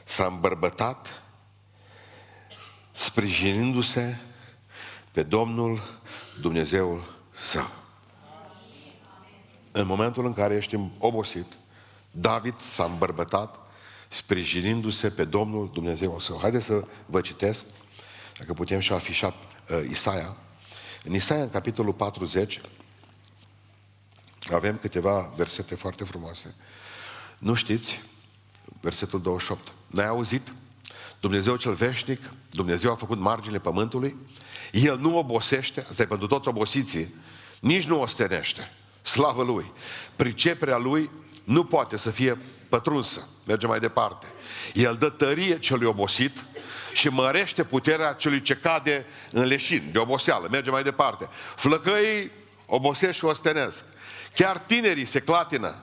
s-a 0.05 0.27
îmbărbătat 0.27 1.23
sprijinindu-se 2.93 4.21
pe 5.13 5.23
Domnul 5.23 5.81
Dumnezeul 6.41 7.05
său. 7.37 7.71
În 9.73 9.87
momentul 9.87 10.27
în 10.27 10.35
care 10.35 10.55
ești 10.55 10.79
obosit, 10.99 11.47
David 12.11 12.61
s-a 12.61 12.85
îmbărbătat 12.85 13.59
sprijinindu-se 14.13 15.11
pe 15.11 15.25
Domnul 15.25 15.71
Dumnezeu 15.73 16.21
său. 16.21 16.39
Haideți 16.41 16.65
să 16.65 16.85
vă 17.07 17.21
citesc, 17.21 17.65
dacă 18.39 18.53
putem 18.53 18.81
și 18.81 18.93
afișa 18.93 19.35
uh, 19.71 19.91
Isaia. 19.91 20.37
În 21.05 21.15
Isaia, 21.15 21.43
în 21.43 21.51
capitolul 21.51 21.93
40, 21.93 22.61
avem 24.53 24.77
câteva 24.77 25.33
versete 25.37 25.75
foarte 25.75 26.05
frumoase. 26.05 26.55
Nu 27.39 27.55
știți? 27.55 28.03
Versetul 28.81 29.21
28. 29.21 29.73
N-ai 29.87 30.07
auzit? 30.07 30.53
Dumnezeu 31.21 31.57
cel 31.57 31.75
veșnic, 31.75 32.33
Dumnezeu 32.51 32.93
a 32.93 32.97
făcut 32.97 33.19
marginile 33.19 33.61
pământului, 33.61 34.17
El 34.73 34.99
nu 34.99 35.19
obosește, 35.19 35.85
asta 35.89 36.03
e 36.03 36.07
pentru 36.07 36.27
toți 36.27 36.49
obosiții, 36.49 37.15
nici 37.61 37.87
nu 37.87 38.01
ostenește. 38.01 38.71
Slavă 39.03 39.43
Lui! 39.43 39.73
Priceperea 40.17 40.77
Lui 40.77 41.11
nu 41.45 41.65
poate 41.65 41.97
să 41.97 42.11
fie 42.11 42.39
pătrunsă. 42.71 43.29
Merge 43.47 43.67
mai 43.67 43.81
departe. 43.81 44.27
El 44.75 44.97
dă 44.99 45.09
tărie 45.09 45.59
celui 45.59 45.87
obosit 45.87 46.45
și 46.93 47.09
mărește 47.09 47.65
puterea 47.65 48.13
celui 48.13 48.43
ce 48.43 48.55
cade 48.55 49.07
în 49.31 49.45
leșin, 49.45 49.89
de 49.93 49.99
oboseală. 49.99 50.49
Merge 50.51 50.71
mai 50.71 50.83
departe. 50.83 51.29
Flăcăii 51.57 52.31
obosesc 52.67 53.19
și 53.19 53.25
ostenesc. 53.25 53.85
Chiar 54.35 54.59
tinerii 54.59 55.05
se 55.05 55.21
clatină. 55.21 55.83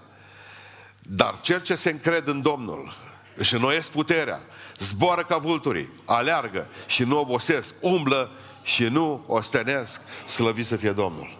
Dar 1.02 1.39
cel 1.41 1.62
ce 1.62 1.76
se 1.76 1.89
încred 1.89 2.28
în 2.28 2.41
Domnul 2.41 2.95
își 3.36 3.54
înnoiesc 3.54 3.89
puterea, 3.89 4.41
zboară 4.78 5.21
ca 5.21 5.38
vulturii, 5.38 5.91
aleargă 6.06 6.67
și 6.88 7.04
nu 7.04 7.19
obosesc, 7.19 7.73
umblă 7.80 8.32
și 8.63 8.84
nu 8.84 9.23
ostenesc, 9.28 10.02
slăvit 10.26 10.65
să 10.65 10.76
fie 10.76 10.91
Domnul. 10.91 11.38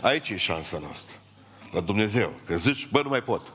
Aici 0.00 0.28
e 0.28 0.36
șansa 0.36 0.78
noastră. 0.78 1.14
La 1.72 1.80
Dumnezeu. 1.80 2.32
Că 2.46 2.56
zici, 2.56 2.88
bă, 2.90 3.02
nu 3.02 3.08
mai 3.08 3.22
pot. 3.22 3.52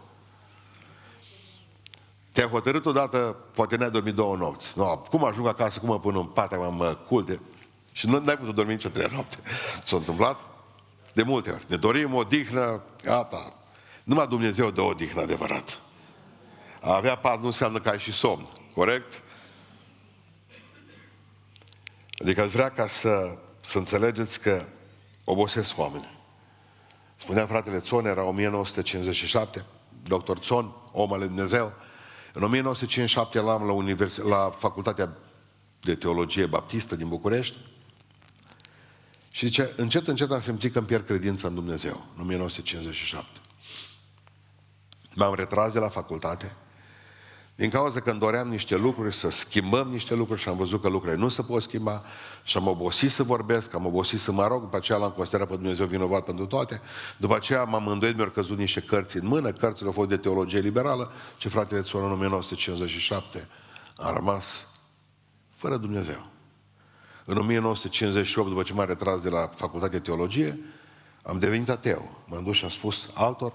Te-ai 2.36 2.48
hotărât 2.48 2.86
odată, 2.86 3.36
poate 3.54 3.76
n-ai 3.76 3.92
dormit 3.92 4.14
două 4.14 4.36
nopți. 4.36 4.74
No, 4.78 4.98
cum 4.98 5.26
ajung 5.26 5.48
acasă, 5.48 5.80
cum 5.80 5.90
mă 5.90 6.00
pun 6.00 6.16
în 6.16 6.26
pat, 6.26 6.58
mă, 6.58 6.70
mă 6.70 6.98
culte. 7.08 7.40
Și 7.92 8.08
nu 8.08 8.24
ai 8.26 8.38
putut 8.38 8.56
dormi 8.56 8.72
nicio 8.72 8.90
trei 8.90 9.10
noapte. 9.12 9.38
S-a 9.86 9.96
întâmplat? 9.96 10.40
De 11.14 11.24
multe 11.24 11.50
ori. 11.50 11.66
Ne 11.68 11.76
dorim 11.76 12.14
o 12.14 12.24
dihnă, 12.24 12.82
gata. 13.04 13.54
Numai 14.04 14.28
Dumnezeu 14.28 14.72
dă 14.72 14.82
o 14.82 14.94
dihnă 14.94 15.22
adevărat. 15.22 15.80
A 16.82 16.96
avea 16.96 17.16
pat 17.16 17.40
nu 17.40 17.46
înseamnă 17.46 17.80
că 17.80 17.90
ai 17.90 18.00
și 18.00 18.14
somn. 18.14 18.48
Corect? 18.74 19.22
Adică 22.22 22.42
aș 22.42 22.50
vrea 22.50 22.70
ca 22.70 22.88
să, 22.88 23.38
să 23.62 23.78
înțelegeți 23.78 24.40
că 24.40 24.66
obosesc 25.24 25.78
oameni. 25.78 26.18
Spunea 27.18 27.46
fratele 27.46 27.80
Țon, 27.80 28.06
era 28.06 28.24
1957, 28.24 29.66
doctor 30.04 30.38
Țon, 30.38 30.72
om 30.92 31.14
al 31.14 31.20
Dumnezeu, 31.20 31.74
în 32.36 32.44
1957 32.44 33.40
l-am 33.40 33.66
la, 33.66 33.72
univers- 33.72 34.18
la 34.18 34.56
Facultatea 34.58 35.18
de 35.80 35.96
Teologie 35.96 36.46
Baptistă 36.46 36.96
din 36.96 37.08
București 37.08 37.58
și 39.32 39.46
zice, 39.46 39.74
încet, 39.76 40.08
încet 40.08 40.32
am 40.32 40.42
simțit 40.42 40.72
că 40.72 40.78
îmi 40.78 40.88
pierd 40.88 41.06
credința 41.06 41.48
în 41.48 41.54
Dumnezeu, 41.54 42.06
în 42.16 42.22
1957. 42.22 43.40
M-am 45.14 45.34
retras 45.34 45.72
de 45.72 45.80
la 45.80 45.90
facultate 45.90 46.56
din 47.56 47.70
cauza 47.70 48.00
că 48.00 48.10
îmi 48.10 48.20
doream 48.20 48.48
niște 48.48 48.76
lucruri, 48.76 49.16
să 49.16 49.30
schimbăm 49.30 49.88
niște 49.88 50.16
lucruri 50.16 50.42
și 50.42 50.50
am 50.50 50.58
văzut 50.58 50.82
că 50.82 50.90
lucrurile 50.90 51.18
nu 51.18 51.30
se 51.30 51.42
pot 51.42 51.62
schimba 51.62 52.04
și 52.44 52.58
am 52.58 52.68
obosit 52.68 53.12
să 53.12 53.24
vorbesc, 53.24 53.74
am 53.74 53.86
obosit 53.86 54.20
să 54.20 54.32
mă 54.32 54.48
rog, 54.48 54.62
după 54.62 54.76
aceea 54.76 54.98
l-am 54.98 55.12
considerat 55.12 55.48
pe 55.48 55.56
Dumnezeu 55.56 55.86
vinovat 55.86 56.24
pentru 56.24 56.46
toate, 56.46 56.82
după 57.18 57.36
aceea 57.36 57.64
m-am 57.64 57.88
îndoit, 57.88 58.16
mi-au 58.16 58.30
căzut 58.30 58.58
niște 58.58 58.80
cărți 58.80 59.18
în 59.18 59.28
mână, 59.28 59.52
cărțile 59.52 59.88
au 59.88 59.94
fost 59.94 60.10
de 60.10 60.18
teologie 60.18 60.60
liberală 60.60 61.12
și 61.38 61.48
fratele 61.48 61.82
Țon 61.82 62.04
în 62.04 62.12
1957 62.12 63.48
a 63.98 64.14
rămas 64.14 64.68
fără 65.56 65.78
Dumnezeu. 65.78 66.26
În 67.26 67.38
1958, 67.38 68.50
după 68.50 68.64
ce 68.64 68.74
m-am 68.74 68.86
retras 68.86 69.20
de 69.20 69.30
la 69.30 69.52
facultatea 69.56 70.00
de 70.00 70.04
teologie, 70.04 70.60
am 71.22 71.40
devenit 71.40 71.70
ateu. 71.70 72.24
M-am 72.28 72.44
dus 72.44 72.56
și 72.56 72.64
am 72.64 72.70
spus 72.70 73.10
altor 73.14 73.54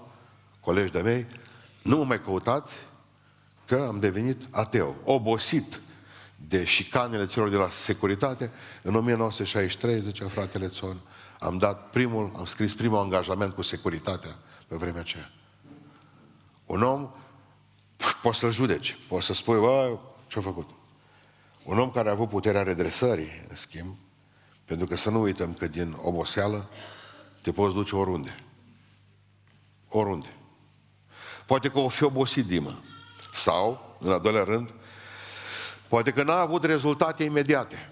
colegi 0.59 0.91
de 0.91 0.99
mei, 0.99 1.27
nu 1.83 1.97
mă 1.97 2.03
mai 2.03 2.21
căutați, 2.21 2.75
că 3.71 3.85
am 3.87 3.99
devenit 3.99 4.47
ateu, 4.49 4.95
obosit 5.03 5.79
de 6.35 6.63
șicanele 6.63 7.25
celor 7.25 7.49
de 7.49 7.55
la 7.55 7.69
securitate. 7.69 8.51
În 8.81 8.95
1963, 8.95 10.01
zicea 10.01 10.27
fratele 10.27 10.67
Țon, 10.67 10.99
am 11.39 11.57
dat 11.57 11.89
primul, 11.89 12.31
am 12.37 12.45
scris 12.45 12.73
primul 12.73 12.99
angajament 12.99 13.53
cu 13.53 13.61
securitatea 13.61 14.35
pe 14.67 14.75
vremea 14.75 14.99
aceea. 14.99 15.31
Un 16.65 16.81
om, 16.81 17.09
poți 18.21 18.39
să-l 18.39 18.51
judeci, 18.51 18.97
poți 19.07 19.25
să 19.25 19.33
spui, 19.33 19.59
bă, 19.59 19.97
ce-a 20.27 20.41
făcut? 20.41 20.69
Un 21.63 21.79
om 21.79 21.91
care 21.91 22.09
a 22.09 22.11
avut 22.11 22.29
puterea 22.29 22.63
redresării, 22.63 23.45
în 23.49 23.55
schimb, 23.55 23.95
pentru 24.65 24.87
că 24.87 24.95
să 24.95 25.09
nu 25.09 25.21
uităm 25.21 25.53
că 25.53 25.67
din 25.67 25.95
oboseală 26.01 26.69
te 27.41 27.51
poți 27.51 27.73
duce 27.73 27.95
oriunde. 27.95 28.35
Oriunde. 29.89 30.35
Poate 31.45 31.69
că 31.69 31.79
o 31.79 31.87
fi 31.87 32.03
obosit 32.03 32.45
Dima. 32.45 32.81
Sau, 33.33 33.95
în 33.99 34.11
al 34.11 34.19
doilea 34.19 34.43
rând, 34.43 34.73
poate 35.87 36.11
că 36.11 36.23
n-a 36.23 36.39
avut 36.39 36.63
rezultate 36.63 37.23
imediate. 37.23 37.89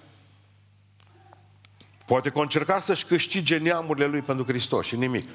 Poate 2.05 2.29
că 2.29 2.39
a 2.39 2.41
încercat 2.41 2.83
să-și 2.83 3.05
câștige 3.05 3.57
neamurile 3.57 4.05
lui 4.05 4.21
pentru 4.21 4.45
Hristos 4.45 4.85
și 4.85 4.95
nimic. 4.95 5.29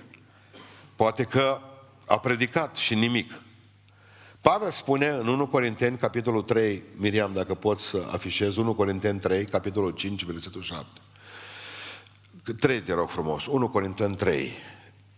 Poate 0.96 1.24
că 1.24 1.60
a 2.06 2.18
predicat 2.18 2.76
și 2.76 2.94
nimic. 2.94 3.32
Pavel 4.40 4.70
spune 4.70 5.08
în 5.08 5.28
1 5.28 5.46
Corinteni, 5.46 5.96
capitolul 5.96 6.42
3, 6.42 6.82
Miriam, 6.96 7.32
dacă 7.32 7.54
pot 7.54 7.78
să 7.78 8.06
afișez, 8.10 8.56
1 8.56 8.74
Corinteni 8.74 9.18
3, 9.18 9.44
capitolul 9.44 9.90
5, 9.90 10.24
versetul 10.24 10.62
7. 10.62 10.86
3, 12.56 12.80
te 12.80 12.92
rog 12.92 13.08
frumos, 13.08 13.46
1 13.46 13.68
Corinteni 13.68 14.14
3, 14.14 14.52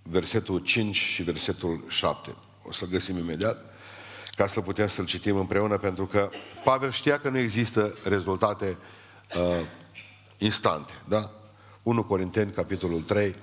versetul 0.02 0.58
5 0.58 0.96
și 0.96 1.22
versetul 1.22 1.84
7. 1.88 2.34
O 2.62 2.72
să 2.72 2.86
găsim 2.86 3.18
imediat 3.18 3.75
ca 4.36 4.46
să 4.46 4.60
putem 4.60 4.88
să-l 4.88 5.04
citim 5.04 5.36
împreună, 5.36 5.78
pentru 5.78 6.06
că 6.06 6.30
Pavel 6.64 6.90
știa 6.90 7.18
că 7.18 7.28
nu 7.28 7.38
există 7.38 7.96
rezultate 8.04 8.78
uh, 9.36 9.66
instante, 10.38 10.92
da? 11.04 11.30
1 11.82 12.04
Corinteni, 12.04 12.52
capitolul 12.52 13.02
3. 13.02 13.34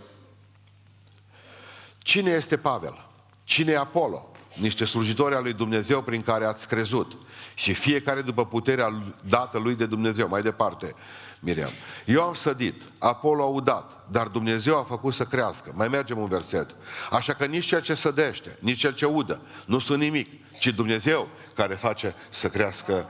Cine 1.98 2.32
este 2.32 2.58
Pavel? 2.58 3.08
Cine 3.44 3.72
e 3.72 3.78
Apollo? 3.78 4.32
Niște 4.54 4.86
slujitori 4.86 5.36
al 5.36 5.44
lui 5.44 5.54
Dumnezeu 5.54 6.02
prin 6.02 6.22
care 6.22 6.46
ați 6.46 6.68
crezut. 6.68 7.18
Și 7.54 7.74
fiecare 7.74 8.22
după 8.22 8.46
puterea 8.46 9.02
dată 9.22 9.58
lui 9.58 9.76
de 9.76 9.86
Dumnezeu. 9.86 10.28
Mai 10.28 10.42
departe, 10.42 10.96
Miriam. 11.44 11.72
Eu 12.06 12.22
am 12.22 12.34
sădit, 12.34 12.82
Apollo 12.98 13.44
a 13.44 13.48
udat, 13.48 14.06
dar 14.12 14.28
Dumnezeu 14.28 14.78
a 14.78 14.84
făcut 14.84 15.14
să 15.14 15.24
crească. 15.24 15.72
Mai 15.76 15.88
mergem 15.88 16.18
un 16.18 16.28
verset. 16.28 16.76
Așa 17.12 17.34
că 17.34 17.46
nici 17.46 17.66
cel 17.66 17.82
ce 17.82 17.94
sădește, 17.94 18.58
nici 18.60 18.80
cel 18.80 18.94
ce 18.94 19.06
udă, 19.06 19.42
nu 19.66 19.80
sunt 19.80 20.00
nimic, 20.00 20.30
ci 20.60 20.68
Dumnezeu 20.68 21.28
care 21.56 21.74
face 21.74 22.16
să 22.30 22.48
crească. 22.48 23.10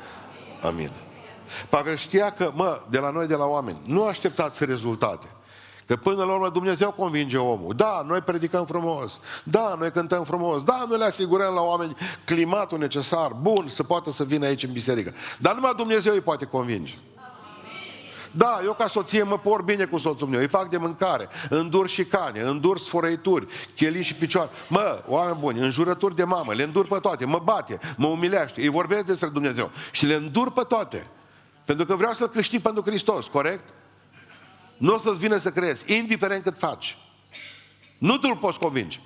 Amin. 0.62 0.92
Pavel 1.70 1.98
știa 1.98 2.32
că, 2.32 2.52
mă, 2.56 2.82
de 2.90 3.00
la 3.00 3.10
noi, 3.10 3.28
de 3.28 3.36
la 3.36 3.46
oameni, 3.46 3.82
nu 3.86 4.06
așteptați 4.06 4.66
rezultate. 4.66 5.28
Că 5.88 5.96
până 5.96 6.24
la 6.24 6.34
urmă 6.34 6.50
Dumnezeu 6.50 6.92
convinge 6.92 7.38
omul. 7.38 7.76
Da, 7.76 8.04
noi 8.08 8.22
predicăm 8.22 8.66
frumos. 8.66 9.20
Da, 9.44 9.76
noi 9.80 9.92
cântăm 9.92 10.24
frumos. 10.24 10.64
Da, 10.64 10.86
noi 10.90 10.98
le 10.98 11.06
asigurăm 11.06 11.54
la 11.54 11.62
oameni 11.62 11.96
climatul 12.26 12.78
necesar, 12.78 13.32
bun, 13.42 13.68
să 13.68 13.84
poată 13.84 14.12
să 14.12 14.24
vină 14.24 14.46
aici 14.46 14.64
în 14.64 14.72
biserică. 14.72 15.14
Dar 15.40 15.54
numai 15.54 15.74
Dumnezeu 15.76 16.14
îi 16.14 16.22
poate 16.22 16.46
convinge. 16.46 16.94
Da, 18.36 18.62
eu 18.64 18.74
ca 18.74 18.88
soție 18.88 19.24
mă 19.24 19.38
por 19.38 19.62
bine 19.62 19.86
cu 19.86 19.98
soțul 19.98 20.28
meu, 20.28 20.40
îi 20.40 20.48
fac 20.48 20.70
de 20.70 20.78
mâncare, 20.78 21.28
îndur 21.50 21.88
și 21.88 22.06
cane, 22.06 22.42
îndur 22.42 22.80
sfărăituri, 22.80 23.48
chelii 23.76 24.04
și 24.04 24.14
picioare. 24.14 24.50
Mă, 24.68 25.04
oameni 25.08 25.38
buni, 25.40 25.60
înjurături 25.60 26.16
de 26.16 26.24
mamă, 26.24 26.54
le 26.54 26.64
îndur 26.64 26.88
pe 26.88 26.98
toate, 27.02 27.26
mă 27.26 27.42
bate, 27.44 27.80
mă 27.98 28.08
umilește, 28.08 28.62
îi 28.62 28.68
vorbesc 28.68 29.06
despre 29.06 29.28
Dumnezeu 29.28 29.72
și 29.92 30.06
le 30.06 30.14
îndur 30.14 30.52
pe 30.52 30.62
toate. 30.68 31.08
Pentru 31.66 31.86
că 31.86 31.96
vreau 31.96 32.14
să 32.14 32.28
câștig 32.28 32.62
pentru 32.62 32.82
Hristos, 32.82 33.28
corect? 33.28 33.64
Nu 34.78 34.94
o 34.94 34.98
să-ți 34.98 35.20
vină 35.20 35.38
să 35.38 35.52
crezi, 35.52 35.98
indiferent 35.98 36.44
cât 36.44 36.58
faci. 36.58 36.98
Nu 37.98 38.18
tu-l 38.18 38.38
poți 38.38 38.60
convinge. 38.60 39.00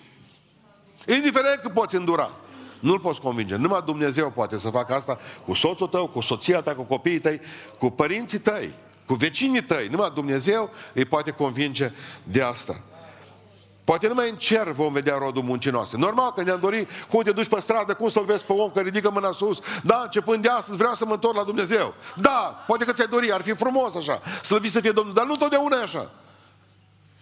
Indiferent 1.07 1.59
cât 1.61 1.73
poți 1.73 1.95
îndura. 1.95 2.31
Nu-l 2.79 2.99
poți 2.99 3.21
convinge. 3.21 3.55
Numai 3.55 3.81
Dumnezeu 3.85 4.31
poate 4.31 4.57
să 4.57 4.69
facă 4.69 4.93
asta 4.93 5.17
cu 5.45 5.53
soțul 5.53 5.87
tău, 5.87 6.07
cu 6.07 6.21
soția 6.21 6.61
ta, 6.61 6.75
cu 6.75 6.83
copiii 6.83 7.19
tăi, 7.19 7.41
cu 7.79 7.89
părinții 7.89 8.39
tăi, 8.39 8.73
cu 9.07 9.13
vecinii 9.13 9.63
tăi. 9.63 9.87
Numai 9.87 10.11
Dumnezeu 10.13 10.69
îi 10.93 11.05
poate 11.05 11.31
convinge 11.31 11.91
de 12.23 12.41
asta. 12.41 12.81
Poate 13.83 14.07
numai 14.07 14.29
în 14.29 14.35
cer 14.35 14.71
vom 14.71 14.93
vedea 14.93 15.17
rodul 15.17 15.43
muncii 15.43 15.71
noastre. 15.71 15.97
Normal 15.97 16.31
că 16.31 16.43
ne-am 16.43 16.59
dorit 16.59 16.89
cum 17.09 17.23
te 17.23 17.31
duci 17.31 17.47
pe 17.47 17.59
stradă, 17.61 17.93
cum 17.93 18.09
să-l 18.09 18.25
vezi 18.25 18.43
pe 18.43 18.53
om 18.53 18.71
că 18.71 18.79
ridică 18.79 19.09
mâna 19.09 19.31
sus. 19.31 19.59
Da, 19.83 20.01
începând 20.03 20.41
de 20.41 20.49
astăzi 20.49 20.77
vreau 20.77 20.93
să 20.93 21.05
mă 21.05 21.13
întorc 21.13 21.35
la 21.35 21.43
Dumnezeu. 21.43 21.93
Da, 22.15 22.63
poate 22.67 22.85
că 22.85 22.93
ți-ai 22.93 23.07
dori, 23.07 23.31
ar 23.31 23.41
fi 23.41 23.53
frumos 23.53 23.95
așa, 23.95 24.21
să 24.41 24.57
vii 24.59 24.69
să 24.69 24.79
fie 24.79 24.91
Domnul, 24.91 25.13
dar 25.13 25.25
nu 25.25 25.35
totdeauna 25.35 25.77
e 25.77 25.83
așa. 25.83 26.11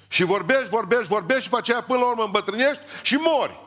Și 0.07 0.23
vorbești, 0.23 0.69
vorbești, 0.69 1.07
vorbești 1.07 1.43
și 1.43 1.49
pe 1.49 1.57
aceea 1.57 1.81
până 1.81 1.99
la 1.99 2.05
urmă 2.05 2.23
îmbătrânești 2.23 2.81
și 3.01 3.15
mori. 3.15 3.64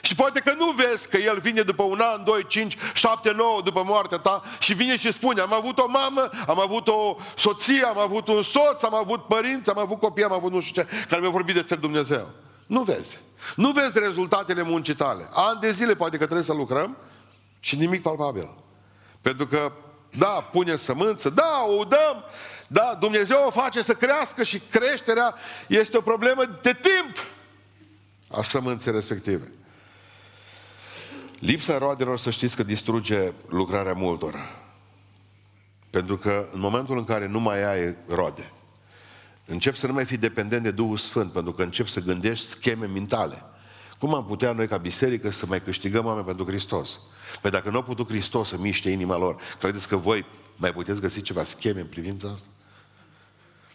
Și 0.00 0.14
poate 0.14 0.40
că 0.40 0.52
nu 0.58 0.70
vezi 0.70 1.08
că 1.08 1.16
el 1.16 1.38
vine 1.38 1.62
după 1.62 1.82
un 1.82 2.00
an, 2.00 2.24
doi, 2.24 2.46
cinci, 2.46 2.76
șapte, 2.94 3.32
nouă 3.32 3.60
după 3.62 3.82
moartea 3.86 4.18
ta 4.18 4.42
și 4.58 4.74
vine 4.74 4.96
și 4.96 5.12
spune, 5.12 5.40
am 5.40 5.52
avut 5.52 5.78
o 5.78 5.88
mamă, 5.88 6.30
am 6.46 6.60
avut 6.60 6.88
o 6.88 7.16
soție, 7.36 7.84
am 7.84 7.98
avut 7.98 8.28
un 8.28 8.42
soț, 8.42 8.82
am 8.82 8.94
avut 8.94 9.26
părinți, 9.26 9.70
am 9.70 9.78
avut 9.78 9.98
copii, 9.98 10.24
am 10.24 10.32
avut 10.32 10.52
nu 10.52 10.60
știu 10.60 10.82
ce, 10.82 10.88
care 11.08 11.20
mi-au 11.20 11.32
vorbit 11.32 11.54
despre 11.54 11.76
Dumnezeu. 11.76 12.30
Nu 12.66 12.82
vezi. 12.82 13.18
Nu 13.56 13.70
vezi 13.70 13.98
rezultatele 13.98 14.62
muncii 14.62 14.94
tale. 14.94 15.28
Ani 15.32 15.60
de 15.60 15.70
zile 15.70 15.94
poate 15.94 16.16
că 16.16 16.24
trebuie 16.24 16.46
să 16.46 16.52
lucrăm 16.52 16.96
și 17.60 17.76
nimic 17.76 18.02
palpabil. 18.02 18.54
Pentru 19.20 19.46
că, 19.46 19.72
da, 20.18 20.48
pune 20.52 20.76
sămânță, 20.76 21.30
da, 21.30 21.64
o 21.78 21.84
dăm, 21.84 22.24
da, 22.68 22.96
Dumnezeu 23.00 23.44
o 23.46 23.50
face 23.50 23.82
să 23.82 23.94
crească 23.94 24.42
și 24.42 24.58
creșterea 24.70 25.34
este 25.68 25.96
o 25.96 26.00
problemă 26.00 26.58
de 26.62 26.72
timp 26.72 27.16
a 28.30 28.42
sămânței 28.42 28.92
respective. 28.92 29.52
Lipsa 31.38 31.78
roadelor, 31.78 32.18
să 32.18 32.30
știți 32.30 32.56
că 32.56 32.62
distruge 32.62 33.32
lucrarea 33.48 33.92
multora. 33.92 34.40
Pentru 35.90 36.16
că 36.16 36.48
în 36.52 36.60
momentul 36.60 36.98
în 36.98 37.04
care 37.04 37.26
nu 37.26 37.40
mai 37.40 37.64
ai 37.64 37.94
roade, 38.08 38.52
încep 39.46 39.74
să 39.74 39.86
nu 39.86 39.92
mai 39.92 40.04
fii 40.04 40.16
dependent 40.16 40.62
de 40.62 40.70
Duhul 40.70 40.96
Sfânt, 40.96 41.32
pentru 41.32 41.52
că 41.52 41.62
încep 41.62 41.86
să 41.86 42.00
gândești 42.00 42.46
scheme 42.46 42.86
mentale. 42.86 43.42
Cum 43.98 44.14
am 44.14 44.24
putea 44.24 44.52
noi 44.52 44.68
ca 44.68 44.76
biserică 44.76 45.30
să 45.30 45.46
mai 45.46 45.62
câștigăm 45.62 46.04
oameni 46.04 46.26
pentru 46.26 46.46
Hristos? 46.46 46.98
Păi 47.40 47.50
dacă 47.50 47.70
nu 47.70 47.78
a 47.78 47.82
putut 47.82 48.08
Hristos 48.08 48.48
să 48.48 48.58
miște 48.58 48.90
inima 48.90 49.16
lor, 49.16 49.40
credeți 49.58 49.88
că 49.88 49.96
voi 49.96 50.26
mai 50.56 50.72
puteți 50.72 51.00
găsi 51.00 51.22
ceva 51.22 51.44
scheme 51.44 51.80
în 51.80 51.86
privința 51.86 52.28
asta? 52.28 52.46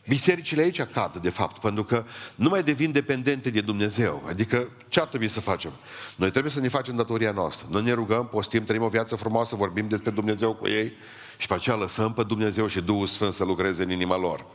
Bisericile 0.08 0.62
aici 0.62 0.82
cad, 0.82 1.18
de 1.18 1.30
fapt, 1.30 1.60
pentru 1.60 1.84
că 1.84 2.04
nu 2.36 2.50
mai 2.50 2.64
devin 2.64 2.92
dependente 2.92 3.50
de 3.50 3.62
Dumnezeu. 3.62 4.24
Adică, 4.28 4.68
ce 4.88 5.00
ar 5.00 5.08
trebui 5.08 5.28
să 5.28 5.40
facem? 5.40 5.72
Noi 6.16 6.32
trebuie 6.32 6.52
să 6.52 6.60
ne 6.60 6.68
facem 6.68 6.96
datoria 6.96 7.32
noastră. 7.32 7.68
Noi 7.70 7.84
ne 7.84 7.92
rugăm, 7.92 8.28
postim, 8.28 8.64
trăim 8.64 8.84
o 8.84 8.88
viață 8.88 9.16
frumoasă, 9.16 9.56
vorbim 9.56 9.88
despre 9.88 10.12
Dumnezeu 10.12 10.54
cu 10.54 10.68
ei 10.68 10.94
și 11.38 11.48
pe 11.48 11.54
aceea 11.54 11.76
lăsăm 11.76 12.14
pe 12.14 12.24
Dumnezeu 12.24 12.68
și 12.68 12.82
Duhul 12.82 13.08
Sfânt 13.08 13.34
să 13.34 13.44
lucreze 13.44 13.84
în 13.84 13.92
inima 13.92 14.18
lor. 14.18 14.46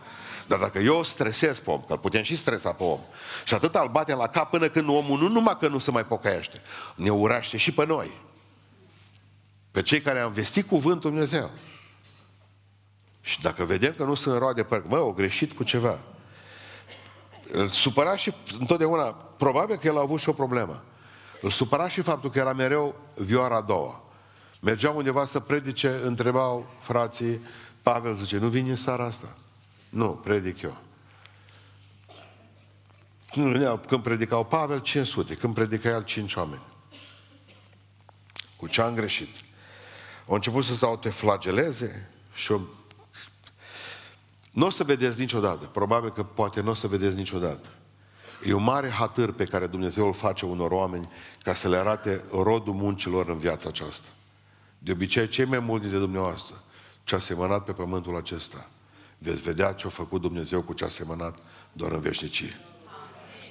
Dar 0.46 0.58
dacă 0.58 0.78
eu 0.78 1.04
stresez 1.04 1.58
pe 1.58 1.70
om, 1.70 1.84
că 1.88 1.96
putem 1.96 2.22
și 2.22 2.36
stresa 2.36 2.72
pe 2.72 2.82
om, 2.82 3.00
și 3.44 3.54
atât 3.54 3.74
îl 3.74 3.88
bate 3.92 4.14
la 4.14 4.26
cap 4.26 4.50
până 4.50 4.68
când 4.68 4.88
omul 4.88 5.18
nu 5.18 5.28
numai 5.28 5.56
că 5.60 5.68
nu 5.68 5.78
se 5.78 5.90
mai 5.90 6.04
pocăiește, 6.04 6.62
ne 6.96 7.10
uraște 7.10 7.56
și 7.56 7.72
pe 7.72 7.86
noi. 7.86 8.10
Pe 9.70 9.82
cei 9.82 10.00
care 10.00 10.20
am 10.20 10.32
vestit 10.32 10.66
cuvântul 10.66 11.10
Dumnezeu. 11.10 11.50
Și 13.26 13.40
dacă 13.40 13.64
vedem 13.64 13.94
că 13.96 14.04
nu 14.04 14.14
sunt 14.14 14.38
roade, 14.38 14.62
parcă, 14.62 14.86
mă, 14.88 14.98
o 14.98 15.12
greșit 15.12 15.52
cu 15.52 15.62
ceva. 15.62 15.98
Îl 17.52 17.68
supăra 17.68 18.16
și 18.16 18.34
întotdeauna, 18.58 19.04
probabil 19.36 19.76
că 19.76 19.86
el 19.86 19.96
a 19.96 20.00
avut 20.00 20.20
și 20.20 20.28
o 20.28 20.32
problemă. 20.32 20.84
Îl 21.40 21.50
supăra 21.50 21.88
și 21.88 22.00
faptul 22.00 22.30
că 22.30 22.38
era 22.38 22.52
mereu 22.52 23.00
vioara 23.14 23.56
a 23.56 23.60
doua. 23.60 24.02
Mergeau 24.60 24.96
undeva 24.96 25.24
să 25.24 25.40
predice, 25.40 26.00
întrebau 26.04 26.66
frații, 26.80 27.42
Pavel 27.82 28.14
zice, 28.14 28.36
nu 28.36 28.48
vine 28.48 28.70
în 28.70 28.76
seara 28.76 29.04
asta? 29.04 29.36
Nu, 29.88 30.08
predic 30.08 30.62
eu. 30.62 30.76
Când 33.86 34.02
predicau 34.02 34.44
Pavel, 34.44 34.78
500. 34.78 35.34
Când 35.34 35.54
predica 35.54 35.88
el, 35.88 36.02
5 36.02 36.34
oameni. 36.34 36.62
Cu 38.56 38.66
ce 38.66 38.80
am 38.80 38.94
greșit? 38.94 39.34
Au 40.28 40.34
început 40.34 40.64
să 40.64 40.74
stau 40.74 40.96
te 40.96 41.08
flageleze 41.08 42.10
și 42.34 42.52
o 42.52 42.60
nu 44.56 44.66
o 44.66 44.70
să 44.70 44.84
vedeți 44.84 45.18
niciodată, 45.18 45.66
probabil 45.66 46.10
că 46.10 46.22
poate 46.22 46.60
nu 46.60 46.70
o 46.70 46.74
să 46.74 46.86
vedeți 46.86 47.16
niciodată. 47.16 47.68
E 48.44 48.52
un 48.52 48.62
mare 48.62 48.90
hatâr 48.90 49.32
pe 49.32 49.44
care 49.44 49.66
Dumnezeu 49.66 50.06
îl 50.06 50.14
face 50.14 50.46
unor 50.46 50.70
oameni 50.70 51.08
ca 51.42 51.54
să 51.54 51.68
le 51.68 51.76
arate 51.76 52.24
rodul 52.30 52.74
muncilor 52.74 53.28
în 53.28 53.38
viața 53.38 53.68
aceasta. 53.68 54.08
De 54.78 54.92
obicei, 54.92 55.28
cei 55.28 55.44
mai 55.44 55.58
mulți 55.58 55.82
dintre 55.82 56.00
dumneavoastră 56.00 56.62
ce 57.04 57.14
a 57.14 57.18
semănat 57.18 57.64
pe 57.64 57.72
pământul 57.72 58.16
acesta, 58.16 58.68
veți 59.18 59.42
vedea 59.42 59.72
ce 59.72 59.86
a 59.86 59.90
făcut 59.90 60.20
Dumnezeu 60.20 60.62
cu 60.62 60.72
ce 60.72 60.84
a 60.84 60.88
semănat 60.88 61.38
doar 61.72 61.92
în 61.92 62.00
veșnicie. 62.00 62.60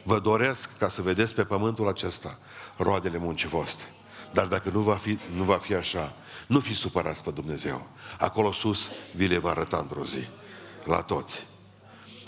Vă 0.03 0.19
doresc 0.19 0.69
ca 0.77 0.89
să 0.89 1.01
vedeți 1.01 1.33
pe 1.33 1.43
pământul 1.43 1.87
acesta 1.87 2.39
roadele 2.77 3.17
muncii 3.17 3.47
voastre. 3.47 3.85
Dar 4.33 4.45
dacă 4.45 4.69
nu 4.69 4.79
va 4.79 4.95
fi, 4.95 5.19
nu 5.35 5.43
va 5.43 5.57
fi 5.57 5.73
așa, 5.73 6.13
nu 6.47 6.59
fi 6.59 6.73
supărați 6.73 7.23
pe 7.23 7.31
Dumnezeu. 7.31 7.87
Acolo 8.19 8.51
sus 8.51 8.87
vi 9.15 9.27
le 9.27 9.37
va 9.37 9.49
arăta 9.49 9.77
într-o 9.77 10.05
zi 10.05 10.27
la 10.85 11.01
toți. 11.01 11.45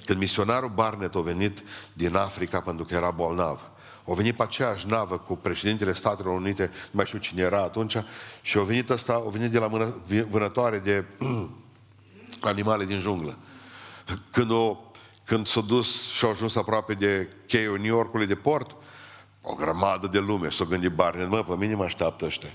Când 0.06 0.20
misionarul 0.20 0.70
Barnett 0.70 1.16
a 1.16 1.22
venit 1.22 1.64
din 1.94 2.16
Africa 2.16 2.60
pentru 2.60 2.86
că 2.86 2.94
era 2.94 3.12
bolnav, 3.12 3.62
a 4.10 4.14
venit 4.14 4.36
pe 4.36 4.44
aceeași 4.44 4.88
navă 4.88 5.18
cu 5.18 5.36
președintele 5.36 5.94
Statelor 5.94 6.34
Unite, 6.34 6.64
nu 6.64 6.92
mai 6.92 7.06
știu 7.06 7.20
cine 7.20 7.42
era 7.42 7.62
atunci, 7.62 7.98
și 8.42 8.58
a 8.58 8.62
venit 8.62 8.90
ăsta, 8.90 9.14
a 9.14 9.30
venit 9.30 9.52
de 9.52 9.60
la 9.60 9.68
mână, 9.68 9.96
vânătoare 10.30 10.80
de 10.80 11.06
animale 12.42 12.86
din 12.86 13.00
junglă. 13.00 13.38
Când, 14.32 14.52
o, 14.52 14.78
când 15.24 15.48
s-a 15.48 15.62
dus 15.62 16.12
și 16.12 16.26
a 16.26 16.28
ajuns 16.28 16.56
aproape 16.56 16.94
de 16.94 17.30
cheiul 17.48 17.78
New 17.78 17.96
Yorkului 17.96 18.28
de 18.28 18.36
port, 18.36 18.76
o 19.42 19.54
grămadă 19.54 20.08
de 20.08 20.20
lume, 20.20 20.50
s-a 20.50 20.64
gândit 20.64 20.92
Barnett, 20.92 21.30
mă, 21.30 21.44
pe 21.44 21.56
mine 21.56 21.74
mă 21.74 21.84
așteaptă 21.84 22.26
ăștia. 22.26 22.54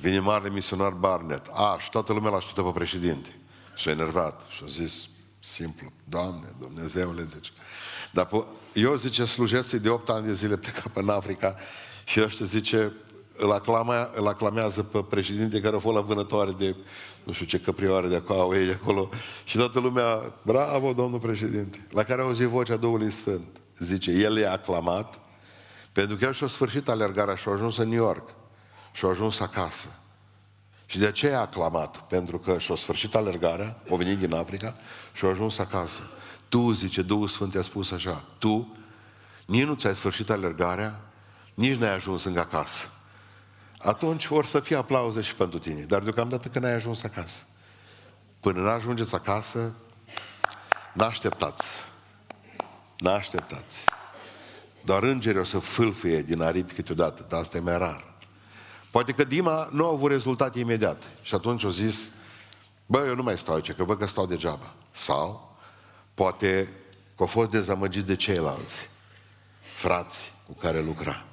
Vine 0.00 0.18
mare 0.18 0.48
misionar 0.48 0.92
Barnett. 0.92 1.46
A, 1.52 1.76
și 1.80 1.90
toată 1.90 2.12
lumea 2.12 2.30
l-așteptă 2.30 2.62
pe 2.62 2.70
președinte. 2.70 3.36
Și 3.76 3.88
a 3.88 3.90
enervat 3.90 4.42
și 4.48 4.62
a 4.64 4.68
zis, 4.68 5.08
simplu, 5.40 5.92
Doamne, 6.04 6.48
Dumnezeule, 6.58 7.24
zice. 7.34 7.50
Dar 8.12 8.28
eu, 8.72 8.94
zice, 8.94 9.24
slujesc 9.24 9.72
de 9.72 9.88
8 9.88 10.08
ani 10.08 10.26
de 10.26 10.34
zile 10.34 10.56
plecat 10.56 10.90
în 10.94 11.08
Africa 11.08 11.56
și 12.04 12.22
ăștia, 12.22 12.46
zice, 12.46 12.92
îl, 13.36 13.52
aclama, 13.52 14.10
îl 14.14 14.28
aclamează 14.28 14.82
pe 14.82 15.02
președinte 15.02 15.60
care 15.60 15.76
a 15.76 15.78
fost 15.78 15.96
la 15.96 16.02
vânătoare 16.02 16.50
de 16.58 16.76
nu 17.28 17.32
știu 17.32 17.46
ce 17.46 17.60
căprioare 17.60 18.08
de 18.08 18.16
acolo, 18.16 18.40
au 18.40 18.54
ei 18.54 18.70
acolo. 18.70 19.08
Și 19.44 19.56
toată 19.56 19.80
lumea, 19.80 20.32
bravo, 20.42 20.92
domnul 20.92 21.18
președinte. 21.18 21.86
La 21.90 22.02
care 22.02 22.20
au 22.20 22.26
auzit 22.26 22.46
vocea 22.46 22.76
Duhului 22.76 23.10
Sfânt. 23.10 23.46
Zice, 23.78 24.10
el 24.10 24.38
e 24.38 24.48
aclamat 24.48 25.18
pentru 25.92 26.16
că 26.16 26.24
el 26.24 26.32
și-a 26.32 26.46
sfârșit 26.46 26.88
alergarea 26.88 27.34
și 27.34 27.48
a 27.48 27.52
ajuns 27.52 27.76
în 27.76 27.88
New 27.88 28.02
York. 28.02 28.30
Și 28.92 29.04
a 29.04 29.08
ajuns 29.08 29.40
acasă. 29.40 29.88
Și 30.86 30.98
de 30.98 31.06
aceea 31.06 31.38
a 31.38 31.40
aclamat, 31.40 31.96
pentru 31.96 32.38
că 32.38 32.58
și-a 32.58 32.74
sfârșit 32.74 33.14
alergarea, 33.14 33.82
a 33.90 33.94
venit 33.94 34.18
din 34.18 34.34
Africa 34.34 34.76
și 35.18 35.24
a 35.24 35.28
ajuns 35.28 35.58
acasă. 35.58 36.00
Tu, 36.48 36.70
zice, 36.72 37.02
Duhul 37.02 37.28
Sfânt 37.28 37.54
a 37.54 37.62
spus 37.62 37.90
așa, 37.90 38.24
tu 38.38 38.76
nici 39.46 39.64
nu 39.64 39.74
ți-ai 39.74 39.94
sfârșit 39.94 40.30
alergarea, 40.30 41.00
nici 41.54 41.78
n-ai 41.78 41.94
ajuns 41.94 42.24
încă 42.24 42.40
acasă. 42.40 42.90
Atunci 43.78 44.26
vor 44.26 44.46
să 44.46 44.60
fie 44.60 44.76
aplauze 44.76 45.20
și 45.20 45.34
pentru 45.34 45.58
tine, 45.58 45.82
dar 45.82 46.02
deocamdată 46.02 46.48
că 46.48 46.58
n-ai 46.58 46.72
ajuns 46.72 47.02
acasă. 47.02 47.42
Până 48.40 48.60
n-ajungeți 48.60 49.14
acasă, 49.14 49.74
n-așteptați. 50.92 51.68
N-așteptați. 52.98 53.84
Doar 54.84 55.02
îngerii 55.02 55.40
o 55.40 55.44
să 55.44 55.58
fâlfâie 55.58 56.22
din 56.22 56.42
aripi 56.42 56.72
câteodată, 56.74 57.26
dar 57.28 57.40
asta 57.40 57.56
e 57.56 57.60
mai 57.60 57.78
rar. 57.78 58.14
Poate 58.90 59.12
că 59.12 59.24
Dima 59.24 59.68
nu 59.72 59.86
a 59.86 59.90
avut 59.90 60.10
rezultate 60.10 60.58
imediat. 60.58 61.02
Și 61.22 61.34
atunci 61.34 61.64
au 61.64 61.70
zis, 61.70 62.08
bă, 62.86 63.04
eu 63.06 63.14
nu 63.14 63.22
mai 63.22 63.38
stau 63.38 63.54
aici, 63.54 63.72
că 63.72 63.84
văd 63.84 63.98
că 63.98 64.06
stau 64.06 64.26
degeaba. 64.26 64.74
Sau, 64.98 65.56
poate 66.14 66.64
că 67.16 67.22
au 67.22 67.26
fost 67.26 67.50
dezamăgit 67.50 68.04
de 68.04 68.16
ceilalți, 68.16 68.90
frați 69.74 70.32
cu 70.46 70.52
care 70.52 70.82
lucra. 70.82 71.24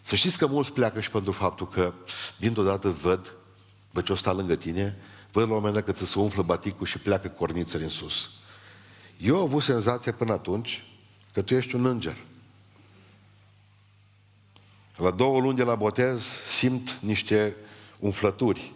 Să 0.00 0.14
știți 0.14 0.38
că 0.38 0.46
mulți 0.46 0.72
pleacă 0.72 1.00
și 1.00 1.10
pentru 1.10 1.32
faptul 1.32 1.68
că 1.68 1.94
dintr-o 2.38 2.62
dată 2.62 2.90
văd, 2.90 3.32
bă, 3.92 4.00
ce 4.00 4.12
o 4.12 4.14
sta 4.14 4.32
lângă 4.32 4.54
tine, 4.54 4.96
văd 5.32 5.42
la 5.42 5.48
un 5.48 5.54
moment 5.54 5.74
dat 5.74 5.84
că 5.84 5.92
ți 5.92 6.10
se 6.10 6.18
umflă 6.18 6.42
baticul 6.42 6.86
și 6.86 6.98
pleacă 6.98 7.28
cornițele 7.28 7.82
în 7.82 7.88
sus. 7.88 8.30
Eu 9.16 9.36
am 9.36 9.42
avut 9.42 9.62
senzația 9.62 10.12
până 10.12 10.32
atunci 10.32 10.84
că 11.32 11.42
tu 11.42 11.54
ești 11.54 11.74
un 11.74 11.86
înger. 11.86 12.16
La 14.96 15.10
două 15.10 15.40
luni 15.40 15.56
de 15.56 15.64
la 15.64 15.74
botez 15.74 16.26
simt 16.46 16.98
niște 17.00 17.56
umflături. 17.98 18.72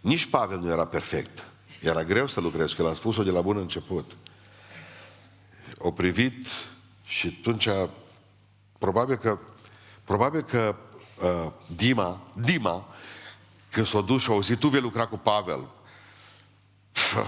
Nici 0.00 0.26
Pavel 0.26 0.58
nu 0.58 0.70
era 0.70 0.86
perfect. 0.86 1.44
Era 1.80 2.04
greu 2.04 2.26
să 2.26 2.40
lucrez, 2.40 2.72
că 2.72 2.82
l-am 2.82 2.94
spus-o 2.94 3.22
de 3.22 3.30
la 3.30 3.40
bun 3.40 3.56
început. 3.56 4.16
O 5.78 5.90
privit 5.92 6.46
și 7.04 7.36
atunci, 7.38 7.68
probabil 8.78 9.16
că, 9.16 9.38
probabil 10.04 10.42
că 10.42 10.76
uh, 11.22 11.52
Dima, 11.76 12.20
Dima, 12.34 12.94
când 13.70 13.86
s-a 13.86 14.00
dus 14.00 14.22
și 14.22 14.30
a 14.30 14.32
auzit, 14.32 14.58
tu 14.58 14.68
vei 14.68 14.80
lucra 14.80 15.06
cu 15.06 15.16
Pavel. 15.16 15.68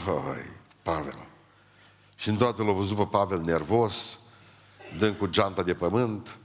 Păi, 0.05 0.47
Pavel. 0.83 1.27
Și 2.17 2.29
în 2.29 2.37
toată 2.37 2.63
l-a 2.63 2.73
văzut 2.73 2.97
pe 2.97 3.07
Pavel 3.11 3.41
nervos, 3.41 4.19
dând 4.99 5.17
cu 5.17 5.27
geanta 5.27 5.63
de 5.63 5.75
pământ. 5.75 6.37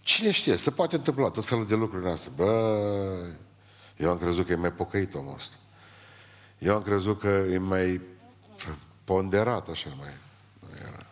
Cine 0.00 0.30
știe, 0.30 0.56
se 0.56 0.70
poate 0.70 0.96
întâmpla 0.96 1.30
tot 1.30 1.44
felul 1.44 1.66
de 1.66 1.74
lucruri 1.74 2.04
în 2.04 2.10
astea. 2.10 2.30
Bă, 2.36 3.32
eu 3.96 4.10
am 4.10 4.18
crezut 4.18 4.46
că 4.46 4.52
e 4.52 4.56
mai 4.56 4.72
pocăit 4.72 5.14
omul 5.14 5.34
ăsta. 5.34 5.54
Eu 6.58 6.74
am 6.74 6.82
crezut 6.82 7.18
că 7.18 7.28
e 7.28 7.58
mai 7.58 8.00
ponderat 9.04 9.68
așa, 9.68 9.90
mai... 9.98 10.12
Nu 10.60 10.68
era. 10.80 11.06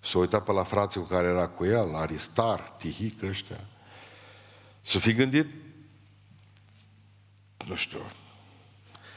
S-a 0.00 0.18
uitat 0.18 0.44
pe 0.44 0.52
la 0.52 0.64
frații 0.64 1.00
cu 1.00 1.06
care 1.06 1.28
era 1.28 1.48
cu 1.48 1.64
el, 1.64 1.94
Aristar, 1.94 2.60
Tihic, 2.60 3.22
ăștia. 3.22 3.60
Să 4.82 4.98
fi 4.98 5.12
gândit, 5.12 5.46
nu 7.66 7.74
știu, 7.74 8.00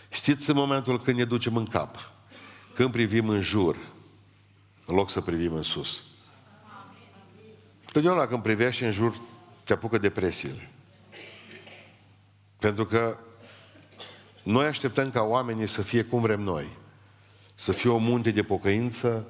știți 0.09 0.49
în 0.49 0.55
momentul 0.55 1.01
când 1.01 1.17
ne 1.17 1.25
ducem 1.25 1.55
în 1.55 1.65
cap, 1.65 2.11
când 2.73 2.91
privim 2.91 3.29
în 3.29 3.41
jur, 3.41 3.77
în 4.85 4.95
loc 4.95 5.09
să 5.09 5.21
privim 5.21 5.53
în 5.53 5.63
sus. 5.63 6.03
Totdeauna 7.91 8.27
când 8.27 8.41
privești 8.41 8.83
în 8.83 8.91
jur, 8.91 9.21
te 9.63 9.73
apucă 9.73 9.97
depresiile. 9.97 10.69
Pentru 12.65 12.85
că 12.85 13.17
noi 14.43 14.65
așteptăm 14.65 15.11
ca 15.11 15.21
oamenii 15.21 15.67
să 15.67 15.81
fie 15.81 16.03
cum 16.03 16.21
vrem 16.21 16.41
noi. 16.41 16.77
Să 17.55 17.71
fie 17.71 17.89
o 17.89 17.97
munte 17.97 18.31
de 18.31 18.43
pocăință, 18.43 19.27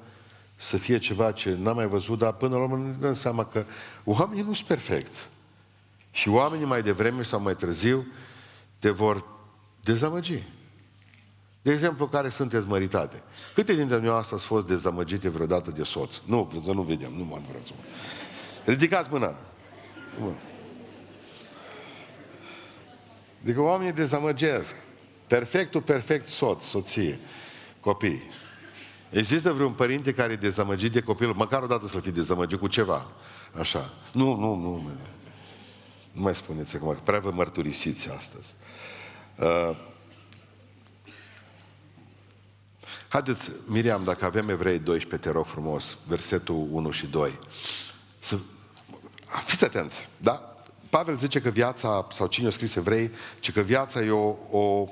să 0.55 0.77
fie 0.77 0.97
ceva 0.97 1.31
ce 1.31 1.55
n-am 1.59 1.75
mai 1.75 1.87
văzut, 1.87 2.17
dar 2.17 2.33
până 2.33 2.55
la 2.55 2.61
urmă 2.61 2.77
ne 2.77 2.91
dăm 2.99 3.13
seama 3.13 3.45
că 3.45 3.65
oamenii 4.03 4.43
nu 4.43 4.53
sunt 4.53 4.67
perfecți. 4.67 5.27
Și 6.11 6.29
oamenii 6.29 6.65
mai 6.65 6.81
devreme 6.81 7.21
sau 7.21 7.39
mai 7.39 7.55
târziu 7.55 8.07
te 8.79 8.89
vor 8.89 9.25
dezamăgi. 9.81 10.43
De 11.61 11.71
exemplu, 11.71 12.07
care 12.07 12.29
sunteți 12.29 12.67
măritate? 12.67 13.23
Câte 13.53 13.73
dintre 13.73 13.99
noi 13.99 14.15
astăzi 14.17 14.33
ați 14.33 14.45
fost 14.45 14.67
dezamăgite 14.67 15.29
vreodată 15.29 15.71
de 15.71 15.83
soț? 15.83 16.19
Nu, 16.25 16.61
să 16.65 16.71
nu 16.71 16.81
vedem, 16.81 17.11
nu 17.17 17.23
mă 17.23 17.41
vreau 17.47 17.63
Ridicați 18.65 19.09
mâna. 19.11 19.35
Bun. 20.19 20.35
Adică 23.45 23.61
oamenii 23.61 23.93
dezamăgesc. 23.93 24.73
Perfectul 25.27 25.81
perfect 25.81 26.27
soț, 26.27 26.63
soție, 26.63 27.19
copii. 27.79 28.23
Există 29.09 29.51
vreun 29.51 29.73
părinte 29.73 30.13
care 30.13 30.33
e 30.33 30.35
dezamăgit 30.35 30.91
de 30.91 31.01
copil, 31.01 31.33
măcar 31.33 31.61
o 31.61 31.67
dată 31.67 31.87
să-l 31.87 32.01
fi 32.01 32.11
dezamăgit 32.11 32.59
cu 32.59 32.67
ceva. 32.67 33.11
Așa. 33.59 33.93
Nu, 34.11 34.35
nu, 34.35 34.55
nu. 34.55 34.91
Nu 36.11 36.21
mai 36.21 36.35
spuneți 36.35 36.75
acum, 36.75 36.93
că 36.93 36.99
prea 37.03 37.19
vă 37.19 37.31
mărturisiți 37.31 38.11
astăzi. 38.11 38.53
Uh, 39.35 39.77
haideți, 43.07 43.51
Miriam, 43.65 44.03
dacă 44.03 44.25
avem 44.25 44.49
Evrei 44.49 44.79
12, 44.79 45.29
te 45.29 45.35
rog 45.35 45.45
frumos, 45.45 45.97
versetul 46.07 46.67
1 46.71 46.91
și 46.91 47.07
2. 47.07 47.39
Să... 48.19 48.37
Fiți 49.45 49.63
atenți, 49.63 50.07
da? 50.17 50.54
Pavel 50.95 51.15
zice 51.15 51.41
că 51.41 51.49
viața, 51.49 52.07
sau 52.13 52.27
cine 52.27 52.47
a 52.47 52.49
scris 52.49 52.75
Evrei, 52.75 53.11
ce 53.39 53.51
că 53.51 53.61
viața 53.61 54.01
e 54.01 54.11
o, 54.11 54.35
o, 54.49 54.87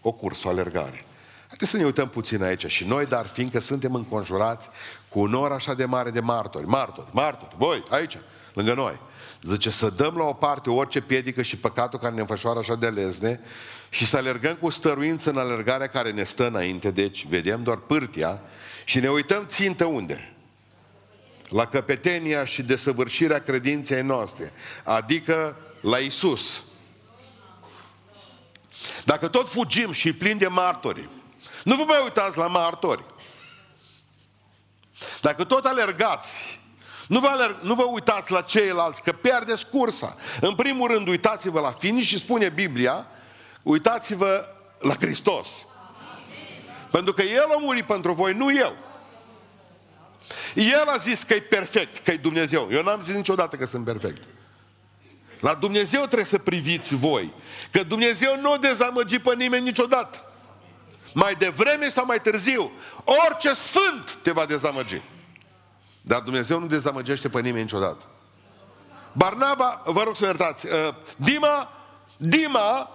o 0.00 0.12
cursă, 0.12 0.46
o 0.46 0.50
alergare. 0.50 1.04
Haideți 1.48 1.70
să 1.70 1.76
ne 1.76 1.84
uităm 1.84 2.08
puțin 2.08 2.42
aici 2.42 2.66
și 2.66 2.84
noi, 2.84 3.06
dar 3.06 3.26
fiindcă 3.26 3.60
suntem 3.60 3.94
înconjurați 3.94 4.68
cu 5.08 5.20
un 5.20 5.34
or 5.34 5.52
așa 5.52 5.74
de 5.74 5.84
mare 5.84 6.10
de 6.10 6.20
martori, 6.20 6.66
martori, 6.66 7.08
martori, 7.10 7.54
voi, 7.58 7.82
aici, 7.88 8.18
lângă 8.52 8.74
noi. 8.74 9.00
Zice 9.42 9.70
să 9.70 9.90
dăm 9.90 10.14
la 10.16 10.24
o 10.24 10.32
parte 10.32 10.70
orice 10.70 11.00
piedică 11.00 11.42
și 11.42 11.56
păcatul 11.56 11.98
care 11.98 12.14
ne 12.14 12.20
înfășoară 12.20 12.58
așa 12.58 12.74
de 12.74 12.88
lezne 12.88 13.40
și 13.88 14.06
să 14.06 14.16
alergăm 14.16 14.54
cu 14.54 14.70
stăruință 14.70 15.30
în 15.30 15.36
alergarea 15.36 15.86
care 15.86 16.10
ne 16.10 16.22
stă 16.22 16.46
înainte, 16.46 16.90
deci 16.90 17.26
vedem 17.28 17.62
doar 17.62 17.76
pârtia 17.76 18.40
și 18.84 19.00
ne 19.00 19.08
uităm 19.08 19.44
țintă 19.46 19.84
unde? 19.84 20.33
La 21.48 21.66
căpetenia 21.66 22.44
și 22.44 22.62
desăvârșirea 22.62 23.42
credinței 23.42 24.02
noastre, 24.02 24.52
adică 24.84 25.56
la 25.80 25.98
Isus. 25.98 26.62
Dacă 29.04 29.28
tot 29.28 29.48
fugim 29.48 29.92
și 29.92 30.12
plin 30.12 30.38
de 30.38 30.46
martori, 30.46 31.08
nu 31.64 31.76
vă 31.76 31.84
mai 31.86 32.00
uitați 32.02 32.38
la 32.38 32.46
martori. 32.46 33.04
Dacă 35.20 35.44
tot 35.44 35.64
alergați, 35.64 36.60
nu 37.06 37.20
vă, 37.20 37.26
alerg, 37.26 37.56
nu 37.62 37.74
vă 37.74 37.82
uitați 37.82 38.32
la 38.32 38.40
ceilalți, 38.40 39.02
că 39.02 39.12
pierdeți 39.12 39.68
cursa. 39.68 40.16
În 40.40 40.54
primul 40.54 40.90
rând, 40.90 41.08
uitați-vă 41.08 41.60
la 41.60 41.70
finish 41.70 42.08
și 42.08 42.18
spune 42.18 42.48
Biblia, 42.48 43.06
uitați-vă 43.62 44.48
la 44.78 44.94
Hristos. 44.94 45.66
Pentru 46.90 47.12
că 47.12 47.22
El 47.22 47.46
a 47.54 47.58
murit 47.58 47.86
pentru 47.86 48.12
voi, 48.12 48.32
nu 48.32 48.56
eu. 48.56 48.76
El 50.54 50.84
a 50.86 50.96
zis 50.96 51.22
că 51.22 51.34
e 51.34 51.40
perfect, 51.40 52.04
că 52.04 52.10
e 52.10 52.16
Dumnezeu. 52.16 52.68
Eu 52.70 52.82
n-am 52.82 53.00
zis 53.00 53.14
niciodată 53.14 53.56
că 53.56 53.66
sunt 53.66 53.84
perfect. 53.84 54.22
La 55.40 55.54
Dumnezeu 55.54 56.00
trebuie 56.00 56.24
să 56.24 56.38
priviți 56.38 56.94
voi. 56.94 57.32
Că 57.70 57.82
Dumnezeu 57.82 58.40
nu 58.40 58.52
o 58.52 58.56
dezamăgi 58.56 59.18
pe 59.18 59.34
nimeni 59.34 59.64
niciodată 59.64 60.28
mai 61.14 61.34
devreme 61.34 61.88
sau 61.88 62.04
mai 62.06 62.20
târziu, 62.20 62.72
orice 63.04 63.52
sfânt 63.52 64.18
te 64.22 64.30
va 64.30 64.46
dezamăgi. 64.46 65.00
Dar 66.00 66.20
Dumnezeu 66.20 66.58
nu 66.58 66.66
dezamăgește 66.66 67.28
pe 67.28 67.40
nimeni 67.40 67.62
niciodată. 67.62 68.04
Barnaba, 69.12 69.82
vă 69.84 70.02
rog 70.02 70.16
să 70.16 70.22
mă 70.22 70.28
iertați, 70.28 70.66
uh, 70.66 70.94
Dima, 71.16 71.72
Dima 72.16 72.90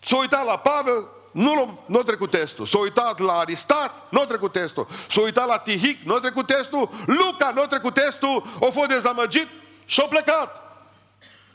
S-a 0.00 0.16
uitat 0.16 0.44
la 0.44 0.58
Pavel, 0.58 1.08
nu, 1.30 1.82
nu 1.86 1.98
a 1.98 2.02
trecut 2.02 2.30
testul. 2.30 2.66
S-a 2.66 2.78
uitat 2.78 3.18
la 3.18 3.32
Aristat, 3.32 3.92
nu 4.10 4.20
a 4.20 4.24
trecut 4.24 4.52
testul. 4.52 4.88
S-a 5.08 5.20
uitat 5.20 5.46
la 5.46 5.58
Tihic, 5.58 6.02
nu 6.02 6.14
a 6.14 6.20
trecut 6.20 6.46
testul. 6.46 6.90
Luca, 7.06 7.50
nu 7.50 7.62
a 7.62 7.66
trecut 7.66 7.94
testul. 7.94 8.44
A 8.60 8.66
fost 8.72 8.88
dezamăgit 8.88 9.48
și 9.84 10.00
a 10.00 10.08
plecat. 10.08 10.62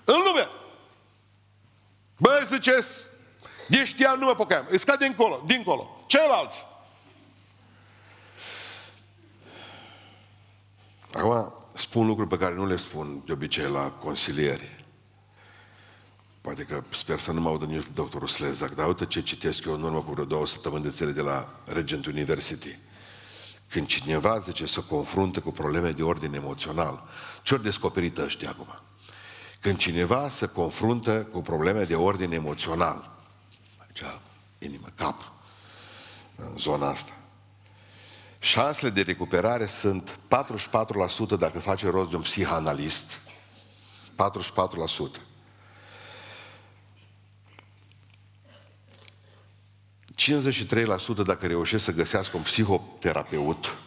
În 0.03 0.21
lume. 0.25 0.49
Băi, 2.17 2.41
ziceți, 2.45 3.07
de 3.67 3.85
știa, 3.85 4.13
nu 4.13 4.25
mă 4.25 4.35
pocăiam. 4.35 4.65
Îi 4.69 4.77
scade 4.77 5.05
dincolo, 5.05 5.43
dincolo. 5.45 6.03
Ceilalți. 6.07 6.65
Acum 11.13 11.53
spun 11.73 12.07
lucruri 12.07 12.29
pe 12.29 12.37
care 12.37 12.53
nu 12.53 12.65
le 12.65 12.75
spun 12.75 13.21
de 13.25 13.31
obicei 13.31 13.69
la 13.71 13.91
consilieri. 13.91 14.82
Poate 16.43 16.63
că 16.63 16.83
sper 16.89 17.19
să 17.19 17.31
nu 17.31 17.41
mă 17.41 17.49
audă 17.49 17.65
nici 17.65 17.87
doctorul 17.93 18.27
Slezac, 18.27 18.75
dar 18.75 18.87
uite 18.87 19.05
ce 19.05 19.21
citesc 19.21 19.65
eu 19.65 19.73
în 19.73 19.83
urmă 19.83 20.01
cu 20.01 20.11
vreo 20.11 20.25
două 20.25 20.47
săptămâni 20.47 20.83
de 20.83 20.89
țări 20.89 21.13
de 21.13 21.21
la 21.21 21.49
Regent 21.65 22.05
University. 22.05 22.79
Când 23.67 23.87
cineva 23.87 24.39
zice 24.39 24.65
să 24.65 24.81
confrunte 24.81 25.39
cu 25.39 25.51
probleme 25.51 25.91
de 25.91 26.03
ordine 26.03 26.35
emoțional, 26.37 27.03
ce-ori 27.43 27.63
descoperit 27.63 28.17
ăștia 28.17 28.49
acum? 28.49 28.67
Când 29.59 29.77
cineva 29.77 30.29
se 30.29 30.45
confruntă 30.45 31.23
cu 31.23 31.41
probleme 31.41 31.83
de 31.83 31.95
ordine 31.95 32.35
emoțional, 32.35 33.11
aici, 33.77 34.03
inimă, 34.57 34.87
cap, 34.95 35.31
în 36.35 36.57
zona 36.57 36.89
asta, 36.89 37.13
șansele 38.39 38.89
de 38.89 39.01
recuperare 39.01 39.67
sunt 39.67 40.19
44% 41.35 41.37
dacă 41.39 41.59
face 41.59 41.89
rost 41.89 42.09
de 42.09 42.15
un 42.15 42.21
psihanalist, 42.21 43.21
44%. 45.17 45.32
53% 50.23 51.25
dacă 51.25 51.47
reușesc 51.47 51.83
să 51.83 51.91
găsească 51.91 52.37
un 52.37 52.43
psihoterapeut 52.43 53.77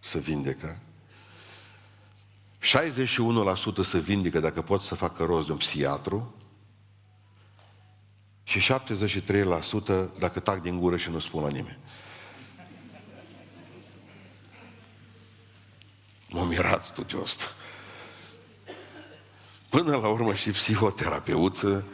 să 0.00 0.18
vindecă, 0.18 0.80
61% 2.60 2.60
să 3.82 3.98
vindecă 3.98 4.40
dacă 4.40 4.62
pot 4.62 4.82
să 4.82 4.94
facă 4.94 5.24
rost 5.24 5.46
de 5.46 5.52
un 5.52 5.58
psiatru 5.58 6.34
și 8.42 8.72
73% 8.72 10.08
dacă 10.18 10.40
tac 10.40 10.62
din 10.62 10.78
gură 10.78 10.96
și 10.96 11.10
nu 11.10 11.18
spun 11.18 11.42
la 11.42 11.48
nimeni. 11.48 11.78
M-a 16.30 16.44
mirat 16.44 16.82
studiul 16.82 17.22
ăsta. 17.22 17.44
Până 19.68 19.96
la 19.96 20.08
urmă 20.08 20.34
și 20.34 20.50
psihoterapeuță, 20.50 21.84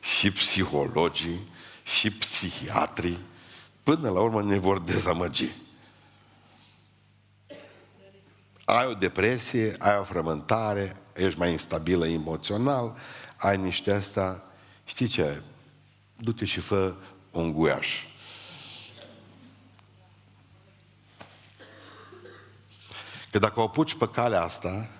și 0.00 0.30
psihologii, 0.30 1.40
și 1.84 2.10
psihiatrii, 2.10 3.18
până 3.82 4.10
la 4.10 4.20
urmă 4.20 4.42
ne 4.42 4.58
vor 4.58 4.78
dezamăgi. 4.78 5.48
Ai 8.64 8.86
o 8.86 8.94
depresie, 8.94 9.74
ai 9.78 9.98
o 9.98 10.02
frământare, 10.02 10.96
ești 11.14 11.38
mai 11.38 11.50
instabilă 11.50 12.06
emoțional, 12.06 12.96
ai 13.36 13.56
niște 13.56 13.92
asta, 13.92 14.44
știi 14.84 15.06
ce? 15.06 15.42
Du-te 16.16 16.44
și 16.44 16.60
fă 16.60 16.94
un 17.30 17.52
guiaș. 17.52 18.02
Că 23.30 23.38
dacă 23.38 23.60
o 23.60 23.62
apuci 23.62 23.94
pe 23.94 24.08
calea 24.08 24.42
asta, 24.42 24.90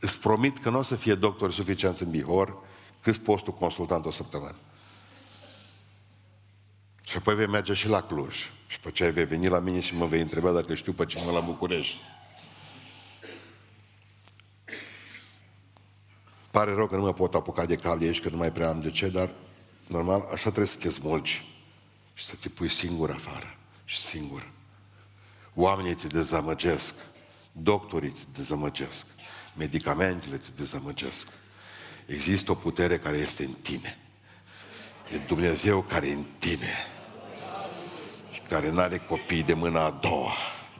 îți 0.00 0.20
promit 0.20 0.58
că 0.58 0.70
nu 0.70 0.78
o 0.78 0.82
să 0.82 0.96
fie 0.96 1.14
doctor 1.14 1.52
suficient 1.52 2.00
în 2.00 2.10
Bihor 2.10 2.56
cât 3.00 3.16
postul 3.16 3.52
consultant 3.52 4.06
o 4.06 4.10
săptămână. 4.10 4.56
Și 7.08 7.16
apoi 7.16 7.34
vei 7.34 7.46
merge 7.46 7.72
și 7.72 7.88
la 7.88 8.02
Cluj. 8.02 8.50
Și 8.66 8.80
pe 8.80 8.90
ce 8.90 9.08
vei 9.08 9.24
veni 9.24 9.48
la 9.48 9.58
mine 9.58 9.80
și 9.80 9.94
mă 9.94 10.06
vei 10.06 10.20
întreba 10.20 10.52
dacă 10.52 10.74
știu 10.74 10.92
pe 10.92 11.04
cine 11.06 11.30
la 11.30 11.40
București. 11.40 11.96
Pare 16.50 16.74
rău 16.74 16.86
că 16.86 16.96
nu 16.96 17.02
mă 17.02 17.12
pot 17.12 17.34
apuca 17.34 17.66
de 17.66 17.76
cale 17.76 18.04
aici, 18.04 18.20
că 18.20 18.28
nu 18.28 18.36
mai 18.36 18.52
prea 18.52 18.68
am 18.68 18.80
de 18.80 18.90
ce, 18.90 19.08
dar 19.08 19.30
normal, 19.86 20.20
așa 20.20 20.40
trebuie 20.42 20.66
să 20.66 20.78
te 20.78 20.90
smulgi 20.90 21.44
și 22.14 22.24
să 22.24 22.34
te 22.40 22.48
pui 22.48 22.70
singur 22.70 23.10
afară 23.10 23.56
și 23.84 23.98
singur. 23.98 24.50
Oamenii 25.54 25.94
te 25.94 26.06
dezamăgesc, 26.06 26.94
doctorii 27.52 28.10
te 28.10 28.24
dezamăgesc, 28.32 29.06
medicamentele 29.56 30.36
te 30.36 30.48
dezamăgesc. 30.56 31.28
Există 32.06 32.50
o 32.50 32.54
putere 32.54 32.98
care 32.98 33.16
este 33.16 33.44
în 33.44 33.52
tine. 33.52 33.98
E 35.14 35.16
Dumnezeu 35.16 35.82
care 35.82 36.08
e 36.08 36.12
în 36.12 36.24
tine 36.38 36.96
care 38.48 38.70
nu 38.70 38.80
are 38.80 39.02
copii 39.08 39.42
de 39.42 39.54
mâna 39.54 39.84
a 39.84 39.98
doua. 40.00 40.32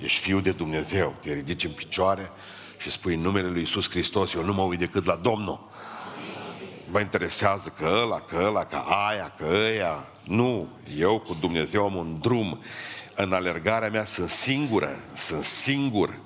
Ești 0.03 0.21
fiul 0.21 0.43
de 0.43 0.51
Dumnezeu, 0.51 1.15
te 1.21 1.33
ridici 1.33 1.65
în 1.65 1.71
picioare 1.71 2.31
și 2.79 2.91
spui 2.91 3.15
în 3.15 3.21
numele 3.21 3.49
Lui 3.49 3.61
Iisus 3.61 3.91
Hristos, 3.91 4.35
eu 4.35 4.45
nu 4.45 4.53
mă 4.53 4.63
uit 4.63 4.79
decât 4.79 5.05
la 5.05 5.15
Domnul. 5.15 5.69
Vă 6.91 7.01
interesează 7.01 7.69
că 7.69 8.01
ăla, 8.03 8.21
că 8.21 8.43
ăla, 8.47 8.65
că 8.65 8.77
aia, 9.09 9.35
că 9.37 9.45
ăia. 9.45 10.09
Nu, 10.25 10.69
eu 10.99 11.19
cu 11.19 11.37
Dumnezeu 11.41 11.85
am 11.85 11.97
un 11.97 12.19
drum. 12.21 12.61
În 13.15 13.33
alergarea 13.33 13.91
mea 13.91 14.05
sunt 14.05 14.29
singură, 14.29 14.91
sunt 15.17 15.45
singur. 15.45 16.19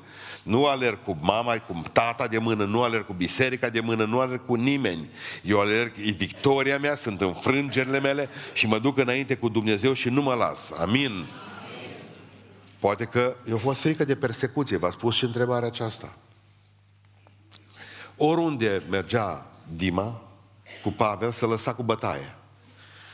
Nu 0.42 0.66
alerg 0.66 0.98
cu 1.04 1.16
mama, 1.20 1.58
cu 1.58 1.82
tata 1.92 2.26
de 2.26 2.38
mână, 2.38 2.64
nu 2.64 2.82
alerg 2.82 3.06
cu 3.06 3.12
biserica 3.12 3.68
de 3.68 3.80
mână, 3.80 4.04
nu 4.04 4.20
alerg 4.20 4.46
cu 4.46 4.54
nimeni. 4.54 5.10
Eu 5.42 5.60
alerg, 5.60 5.92
e 6.04 6.10
victoria 6.10 6.78
mea, 6.78 6.94
sunt 6.94 7.20
înfrângerile 7.20 8.00
mele 8.00 8.28
și 8.52 8.66
mă 8.66 8.78
duc 8.78 8.98
înainte 8.98 9.34
cu 9.34 9.48
Dumnezeu 9.48 9.92
și 9.92 10.08
nu 10.08 10.22
mă 10.22 10.34
las. 10.34 10.70
Amin. 10.70 11.10
Amin. 11.10 11.26
Poate 12.82 13.04
că 13.04 13.36
eu 13.48 13.58
fost 13.58 13.80
frică 13.80 14.04
de 14.04 14.16
persecuție, 14.16 14.76
v-a 14.76 14.90
spus 14.90 15.14
și 15.14 15.24
întrebarea 15.24 15.68
aceasta. 15.68 16.16
Oriunde 18.16 18.82
mergea 18.90 19.46
Dima 19.76 20.22
cu 20.82 20.90
Pavel, 20.90 21.30
să 21.30 21.46
lăsa 21.46 21.74
cu 21.74 21.82
bătaie. 21.82 22.34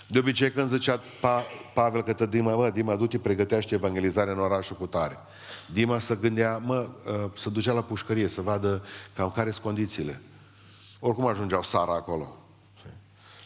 De 0.07 0.19
obicei 0.19 0.51
când 0.51 0.69
zicea 0.69 1.01
pa, 1.21 1.45
Pavel 1.75 2.03
către 2.03 2.27
Dima, 2.27 2.55
mă, 2.55 2.71
Dima, 2.71 2.97
du-te, 2.97 3.19
pregătește 3.19 3.75
evangelizarea 3.75 4.33
în 4.33 4.38
orașul 4.38 4.77
cu 4.77 4.87
tare. 4.87 5.19
Dima 5.72 5.98
să 5.98 6.16
gândea, 6.16 6.59
mă, 6.59 6.88
ă, 7.07 7.31
să 7.37 7.50
ducea 7.50 7.72
la 7.72 7.83
pușcărie, 7.83 8.28
să 8.28 8.40
vadă 8.40 8.85
cam 9.14 9.31
care 9.31 9.50
sunt 9.50 9.62
condițiile. 9.62 10.20
Oricum 11.00 11.26
ajungeau 11.26 11.62
Sara 11.62 11.94
acolo. 11.94 12.37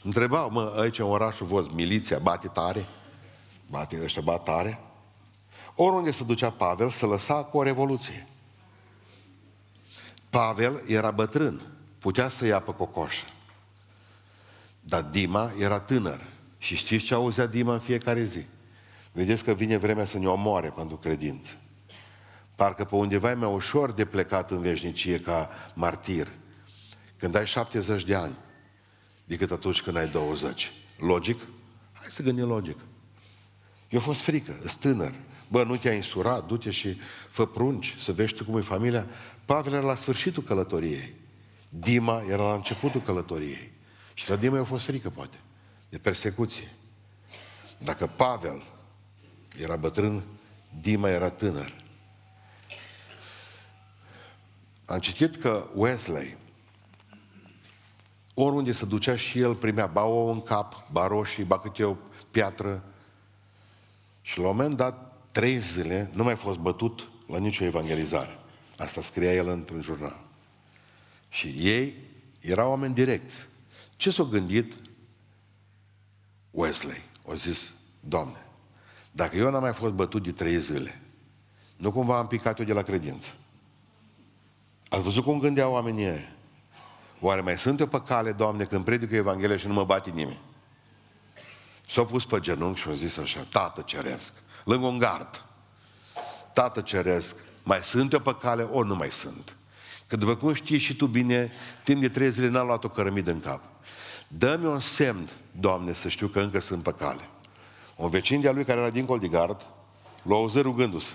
Întrebau, 0.02 0.50
mă, 0.50 0.74
aici 0.78 0.98
în 0.98 1.04
orașul 1.04 1.46
vostru, 1.46 1.74
miliția 1.74 2.18
bate 2.18 2.48
tare? 2.48 2.86
Bate 3.70 4.00
ăștia, 4.02 4.22
bat 4.22 4.42
tare? 4.42 4.80
Oriunde 5.74 6.10
se 6.10 6.24
ducea 6.24 6.50
Pavel, 6.50 6.90
se 6.90 7.06
lăsa 7.06 7.34
cu 7.34 7.58
o 7.58 7.62
revoluție. 7.62 8.26
Pavel 10.30 10.82
era 10.86 11.10
bătrân, 11.10 11.62
putea 11.98 12.28
să 12.28 12.46
ia 12.46 12.60
pe 12.60 12.74
cocoșă. 12.74 13.24
Dar 14.80 15.02
Dima 15.02 15.52
era 15.58 15.80
tânăr. 15.80 16.20
Și 16.58 16.76
știți 16.76 17.04
ce 17.04 17.14
auzea 17.14 17.46
Dima 17.46 17.72
în 17.72 17.80
fiecare 17.80 18.22
zi? 18.24 18.46
Vedeți 19.12 19.44
că 19.44 19.52
vine 19.52 19.76
vremea 19.76 20.04
să 20.04 20.18
ne 20.18 20.28
omoare 20.28 20.68
pentru 20.68 20.96
credință. 20.96 21.56
Parcă 22.54 22.84
pe 22.84 22.94
undeva 22.94 23.30
e 23.30 23.34
mai 23.34 23.52
ușor 23.52 23.92
de 23.92 24.04
plecat 24.04 24.50
în 24.50 24.60
veșnicie 24.60 25.18
ca 25.18 25.48
martir. 25.74 26.28
Când 27.16 27.34
ai 27.34 27.46
70 27.46 28.04
de 28.04 28.14
ani, 28.14 28.36
decât 29.24 29.50
atunci 29.50 29.82
când 29.82 29.96
ai 29.96 30.08
20. 30.08 30.72
Logic? 30.98 31.40
Hai 31.92 32.06
să 32.08 32.22
gândim 32.22 32.46
logic. 32.46 32.76
Eu 33.88 34.00
fost 34.00 34.20
frică, 34.20 34.56
sunt 34.58 34.80
tânăr. 34.80 35.14
Bă, 35.48 35.64
nu 35.64 35.76
te-ai 35.76 35.96
insurat, 35.96 36.46
du-te 36.46 36.70
și 36.70 36.96
fă 37.28 37.46
prunci, 37.46 37.96
să 37.98 38.12
vezi 38.12 38.34
tu 38.34 38.44
cum 38.44 38.56
e 38.56 38.60
familia. 38.60 39.06
Pavel 39.44 39.72
era 39.72 39.86
la 39.86 39.94
sfârșitul 39.94 40.42
călătoriei. 40.42 41.14
Dima 41.68 42.22
era 42.28 42.42
la 42.42 42.54
începutul 42.54 43.00
călătoriei. 43.00 43.72
Și 44.14 44.30
la 44.30 44.36
Dima 44.36 44.56
i-a 44.56 44.64
fost 44.64 44.84
frică, 44.84 45.10
poate, 45.10 45.36
de 45.88 45.98
persecuție. 45.98 46.72
Dacă 47.78 48.06
Pavel 48.06 48.62
era 49.58 49.76
bătrân, 49.76 50.22
Dima 50.80 51.08
era 51.08 51.30
tânăr. 51.30 51.74
Am 54.92 54.98
citit 54.98 55.40
că 55.40 55.68
Wesley, 55.74 56.36
oriunde 58.34 58.72
se 58.72 58.84
ducea 58.84 59.16
și 59.16 59.38
el, 59.38 59.54
primea 59.54 59.86
ba 59.86 60.04
o 60.04 60.30
în 60.30 60.42
cap, 60.42 60.90
ba 60.90 61.06
roșii, 61.06 61.44
ba 61.44 61.58
câte 61.58 61.84
o 61.84 61.96
piatră. 62.30 62.84
Și 64.20 64.38
la 64.38 64.48
un 64.48 64.56
moment 64.56 64.76
dat, 64.76 65.22
trei 65.30 65.58
zile, 65.58 66.10
nu 66.14 66.22
mai 66.22 66.36
fost 66.36 66.58
bătut 66.58 67.10
la 67.26 67.38
nicio 67.38 67.64
evangelizare. 67.64 68.38
Asta 68.78 69.02
scria 69.02 69.32
el 69.32 69.48
într-un 69.48 69.80
jurnal. 69.80 70.20
Și 71.28 71.46
ei 71.46 71.94
erau 72.40 72.70
oameni 72.70 72.94
direcți. 72.94 73.46
Ce 73.96 74.10
s-a 74.10 74.22
gândit 74.22 74.74
Wesley? 76.50 77.02
O 77.24 77.34
zis, 77.34 77.72
Doamne, 78.00 78.46
dacă 79.10 79.36
eu 79.36 79.50
n-am 79.50 79.62
mai 79.62 79.74
fost 79.74 79.92
bătut 79.92 80.22
de 80.22 80.32
trei 80.32 80.60
zile, 80.60 81.00
nu 81.76 81.92
cumva 81.92 82.18
am 82.18 82.26
picat 82.26 82.58
eu 82.58 82.64
de 82.64 82.72
la 82.72 82.82
credință. 82.82 83.32
Ați 84.92 85.02
văzut 85.02 85.24
cum 85.24 85.38
gândeau 85.38 85.72
oamenii 85.72 86.04
ăia? 86.04 86.28
Oare 87.20 87.40
mai 87.40 87.58
sunt 87.58 87.80
eu 87.80 87.86
pe 87.86 88.02
cale, 88.02 88.32
Doamne, 88.32 88.64
când 88.64 88.84
predic 88.84 89.10
Evanghelia 89.10 89.56
și 89.56 89.66
nu 89.66 89.72
mă 89.72 89.84
bate 89.84 90.10
nimeni? 90.10 90.38
S-a 91.88 92.04
pus 92.04 92.24
pe 92.24 92.40
genunchi 92.40 92.80
și 92.80 92.88
a 92.88 92.92
zis 92.92 93.16
așa, 93.16 93.46
Tată 93.50 93.80
ceresc, 93.80 94.32
lângă 94.64 94.86
un 94.86 94.98
gard. 94.98 95.44
Tată 96.52 96.80
ceresc, 96.80 97.36
mai 97.62 97.78
sunt 97.78 98.12
eu 98.12 98.18
pe 98.18 98.36
cale, 98.40 98.62
ori 98.62 98.88
nu 98.88 98.94
mai 98.94 99.10
sunt. 99.10 99.56
Că 100.06 100.16
după 100.16 100.36
cum 100.36 100.52
știi 100.52 100.78
și 100.78 100.96
tu 100.96 101.06
bine, 101.06 101.52
timp 101.84 102.00
de 102.00 102.08
trei 102.08 102.30
zile 102.30 102.48
n-am 102.48 102.66
luat 102.66 102.84
o 102.84 102.88
cărămidă 102.88 103.30
în 103.30 103.40
cap. 103.40 103.62
Dă-mi 104.28 104.66
un 104.66 104.80
semn, 104.80 105.28
Doamne, 105.52 105.92
să 105.92 106.08
știu 106.08 106.26
că 106.26 106.40
încă 106.40 106.60
sunt 106.60 106.82
pe 106.82 106.94
cale. 106.98 107.28
Un 107.96 108.10
vecin 108.10 108.40
de-a 108.40 108.52
lui 108.52 108.64
care 108.64 108.80
era 108.80 108.90
dincolo 108.90 109.18
de 109.18 109.28
gard, 109.28 109.66
l-a 110.22 110.34
auzit 110.34 110.62
rugându-se. 110.62 111.12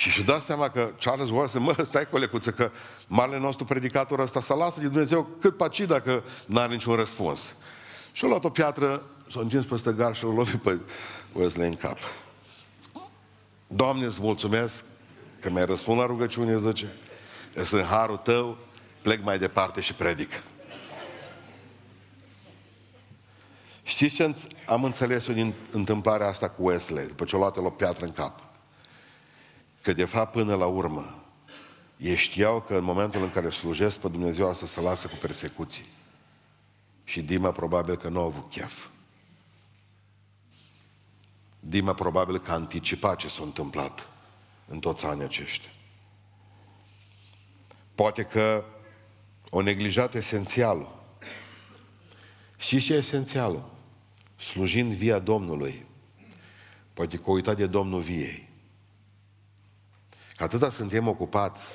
Și 0.00 0.10
și-a 0.10 0.22
dat 0.22 0.42
seama 0.42 0.70
că 0.70 0.92
Charles 1.00 1.30
Ward 1.30 1.54
mă, 1.54 1.84
stai 1.84 2.08
colecuță, 2.08 2.50
că 2.50 2.70
marele 3.06 3.38
nostru 3.38 3.64
predicator 3.64 4.18
ăsta 4.18 4.40
să 4.40 4.54
lasă 4.54 4.80
de 4.80 4.86
Dumnezeu 4.86 5.28
cât 5.40 5.56
paci 5.56 5.80
dacă 5.80 6.22
n-are 6.46 6.72
niciun 6.72 6.94
răspuns. 6.94 7.54
Și-a 8.12 8.28
luat 8.28 8.44
o 8.44 8.50
piatră, 8.50 9.02
s-a 9.30 9.40
întins 9.40 9.64
peste 9.64 9.92
gar 9.92 10.14
și 10.14 10.24
l-a 10.24 10.32
lovit 10.32 10.62
pe 10.62 10.78
Wesley 11.32 11.68
în 11.68 11.76
cap. 11.76 11.98
Doamne, 13.66 14.06
îți 14.06 14.20
mulțumesc 14.20 14.84
că 15.40 15.50
mi-ai 15.50 15.64
răspuns 15.64 15.98
la 15.98 16.06
rugăciune, 16.06 16.58
zice. 16.58 16.88
Este 17.54 17.76
în 17.76 17.84
harul 17.84 18.16
tău, 18.16 18.56
plec 19.02 19.22
mai 19.24 19.38
departe 19.38 19.80
și 19.80 19.94
predic. 19.94 20.42
Știți 23.82 24.14
ce 24.14 24.34
am 24.66 24.84
înțeles 24.84 25.26
eu 25.26 25.34
din 25.34 25.54
întâmplarea 25.70 26.26
asta 26.26 26.48
cu 26.48 26.66
Wesley, 26.66 27.06
după 27.06 27.24
ce 27.24 27.36
o 27.36 27.38
luat 27.38 27.56
o 27.56 27.70
piatră 27.70 28.04
în 28.04 28.12
cap? 28.12 28.49
Că 29.82 29.92
de 29.92 30.04
fapt 30.04 30.32
până 30.32 30.54
la 30.54 30.66
urmă 30.66 31.20
ei 32.00 32.16
știau 32.16 32.60
că 32.60 32.74
în 32.74 32.84
momentul 32.84 33.22
în 33.22 33.30
care 33.30 33.50
slujesc 33.50 33.98
pe 33.98 34.08
Dumnezeu 34.08 34.48
asta 34.48 34.66
să 34.66 34.80
lasă 34.80 35.06
cu 35.06 35.14
persecuții. 35.20 35.84
Și 37.04 37.22
Dima 37.22 37.52
probabil 37.52 37.96
că 37.96 38.08
nu 38.08 38.20
a 38.20 38.24
avut 38.24 38.50
chef. 38.50 38.86
Dima 41.60 41.94
probabil 41.94 42.38
că 42.38 42.50
a 42.50 42.54
anticipat 42.54 43.16
ce 43.16 43.28
s-a 43.28 43.42
întâmplat 43.42 44.06
în 44.66 44.78
toți 44.78 45.04
anii 45.04 45.24
aceștia. 45.24 45.70
Poate 47.94 48.22
că 48.22 48.64
o 49.50 49.60
neglijat 49.60 50.14
esențială. 50.14 50.94
Știți 52.56 52.84
ce 52.84 52.94
e 52.94 52.96
esențialul? 52.96 53.70
Slujind 54.36 54.92
via 54.92 55.18
Domnului. 55.18 55.86
Poate 56.94 57.16
că 57.16 57.30
o 57.30 57.32
uitat 57.32 57.56
de 57.56 57.66
Domnul 57.66 58.00
viei. 58.00 58.49
Atâta 60.40 60.70
suntem 60.70 61.08
ocupați 61.08 61.74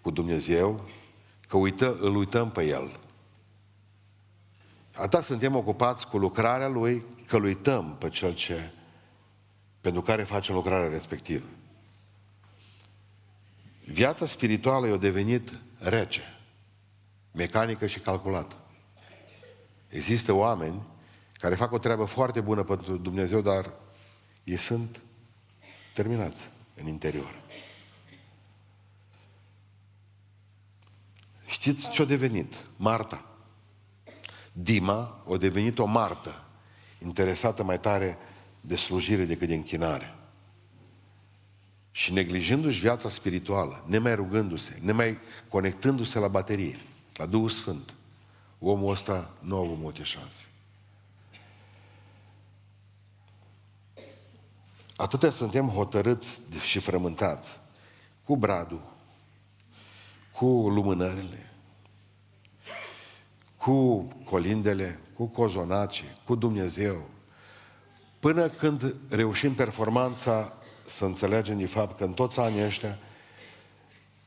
cu 0.00 0.10
Dumnezeu, 0.10 0.88
că 1.48 1.56
uită, 1.56 1.96
îl 2.00 2.16
uităm 2.16 2.50
pe 2.50 2.64
El. 2.64 3.00
Atâta 4.94 5.22
suntem 5.22 5.56
ocupați 5.56 6.08
cu 6.08 6.18
lucrarea 6.18 6.68
Lui, 6.68 7.04
că 7.26 7.36
îl 7.36 7.44
uităm 7.44 7.96
pe 7.98 8.08
Cel 8.08 8.34
ce, 8.34 8.72
pentru 9.80 10.02
care 10.02 10.22
facem 10.22 10.54
lucrarea 10.54 10.88
respectivă. 10.88 11.44
Viața 13.84 14.26
spirituală 14.26 14.86
i-a 14.86 14.96
devenit 14.96 15.52
rece, 15.78 16.38
mecanică 17.32 17.86
și 17.86 17.98
calculată. 17.98 18.56
Există 19.88 20.32
oameni 20.32 20.82
care 21.32 21.54
fac 21.54 21.72
o 21.72 21.78
treabă 21.78 22.04
foarte 22.04 22.40
bună 22.40 22.62
pentru 22.62 22.96
Dumnezeu, 22.96 23.40
dar 23.40 23.72
ei 24.44 24.56
sunt 24.56 25.02
terminați 25.94 26.50
în 26.74 26.86
interior. 26.86 27.40
Știți 31.62 31.90
ce 31.90 32.02
a 32.02 32.04
devenit? 32.04 32.54
Marta. 32.76 33.24
Dima 34.52 35.24
a 35.28 35.36
devenit 35.36 35.78
o 35.78 35.84
Martă, 35.84 36.44
interesată 37.02 37.62
mai 37.62 37.80
tare 37.80 38.18
de 38.60 38.76
slujire 38.76 39.24
decât 39.24 39.48
de 39.48 39.54
închinare. 39.54 40.14
Și 41.90 42.12
neglijându-și 42.12 42.80
viața 42.80 43.08
spirituală, 43.08 43.84
nemai 43.86 44.14
rugându-se, 44.14 44.78
nemai 44.80 45.18
conectându-se 45.48 46.18
la 46.18 46.28
baterie, 46.28 46.80
la 47.14 47.26
Duhul 47.26 47.48
Sfânt, 47.48 47.94
omul 48.58 48.92
ăsta 48.92 49.34
nu 49.40 49.56
a 49.56 49.60
avut 49.60 49.78
multe 49.78 50.02
șanse. 50.02 50.46
Atâtea 54.96 55.30
suntem 55.30 55.68
hotărâți 55.68 56.40
și 56.62 56.78
frământați 56.78 57.60
cu 58.24 58.36
bradul, 58.36 58.82
cu 60.32 60.46
lumânările, 60.46 61.46
cu 63.62 64.08
colindele, 64.24 65.00
cu 65.14 65.26
cozonaci, 65.26 66.04
cu 66.24 66.34
Dumnezeu, 66.34 67.08
până 68.20 68.48
când 68.48 68.96
reușim 69.08 69.54
performanța 69.54 70.52
să 70.86 71.04
înțelegem 71.04 71.58
de 71.58 71.66
fapt 71.66 71.96
că 71.98 72.04
în 72.04 72.12
toți 72.12 72.40
anii 72.40 72.64
ăștia 72.64 72.98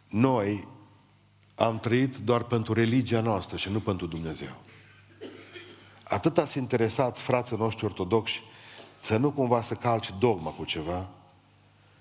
noi 0.07 0.67
am 1.55 1.79
trăit 1.79 2.17
doar 2.17 2.43
pentru 2.43 2.73
religia 2.73 3.21
noastră 3.21 3.57
și 3.57 3.69
nu 3.69 3.79
pentru 3.79 4.05
Dumnezeu. 4.05 4.55
Atât 6.03 6.38
ați 6.38 6.57
interesați, 6.57 7.21
frații 7.21 7.57
noștri 7.57 7.86
ortodoxi, 7.86 8.41
să 8.99 9.17
nu 9.17 9.31
cumva 9.31 9.61
să 9.61 9.73
calci 9.73 10.13
dogma 10.19 10.49
cu 10.49 10.63
ceva, 10.63 11.09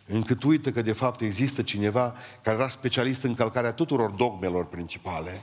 încât 0.06 0.42
uită 0.42 0.72
că 0.72 0.82
de 0.82 0.92
fapt 0.92 1.20
există 1.20 1.62
cineva 1.62 2.14
care 2.42 2.56
era 2.56 2.68
specialist 2.68 3.22
în 3.22 3.34
calcarea 3.34 3.72
tuturor 3.72 4.10
dogmelor 4.10 4.66
principale, 4.66 5.42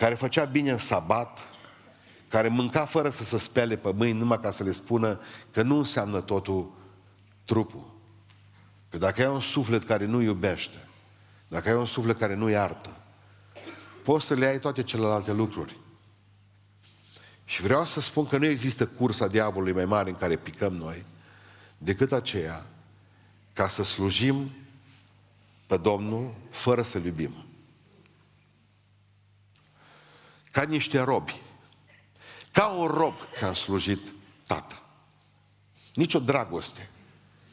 care 0.00 0.14
făcea 0.14 0.44
bine 0.44 0.70
în 0.70 0.78
sabat, 0.78 1.38
care 2.28 2.48
mânca 2.48 2.84
fără 2.84 3.10
să 3.10 3.24
se 3.24 3.38
spele 3.38 3.76
pe 3.76 3.92
mâini 3.92 4.18
numai 4.18 4.40
ca 4.40 4.50
să 4.50 4.62
le 4.62 4.72
spună 4.72 5.20
că 5.50 5.62
nu 5.62 5.76
înseamnă 5.76 6.20
totul 6.20 6.72
trupul. 7.44 7.94
Că 8.88 8.98
dacă 8.98 9.20
ai 9.20 9.32
un 9.32 9.40
suflet 9.40 9.84
care 9.84 10.04
nu 10.04 10.20
iubește, 10.20 10.88
dacă 11.48 11.68
ai 11.68 11.74
un 11.74 11.86
suflet 11.86 12.18
care 12.18 12.34
nu 12.34 12.48
iartă, 12.48 12.96
poți 14.02 14.26
să 14.26 14.34
le 14.34 14.46
ai 14.46 14.58
toate 14.58 14.82
celelalte 14.82 15.32
lucruri. 15.32 15.76
Și 17.44 17.62
vreau 17.62 17.86
să 17.86 18.00
spun 18.00 18.26
că 18.26 18.38
nu 18.38 18.44
există 18.44 18.86
cursa 18.86 19.26
diavolului 19.26 19.72
mai 19.72 19.84
mare 19.84 20.10
în 20.10 20.16
care 20.16 20.36
picăm 20.36 20.72
noi, 20.72 21.04
decât 21.78 22.12
aceea 22.12 22.66
ca 23.52 23.68
să 23.68 23.82
slujim 23.82 24.50
pe 25.66 25.76
Domnul 25.76 26.34
fără 26.50 26.82
să-L 26.82 27.04
iubim. 27.04 27.49
Ca 30.50 30.62
niște 30.62 31.00
robi. 31.00 31.40
Ca 32.52 32.66
un 32.66 32.86
rob 32.86 33.14
ți-am 33.34 33.54
slujit 33.54 34.00
tată. 34.46 34.82
Nici 35.94 36.14
o 36.14 36.18
dragoste 36.18 36.88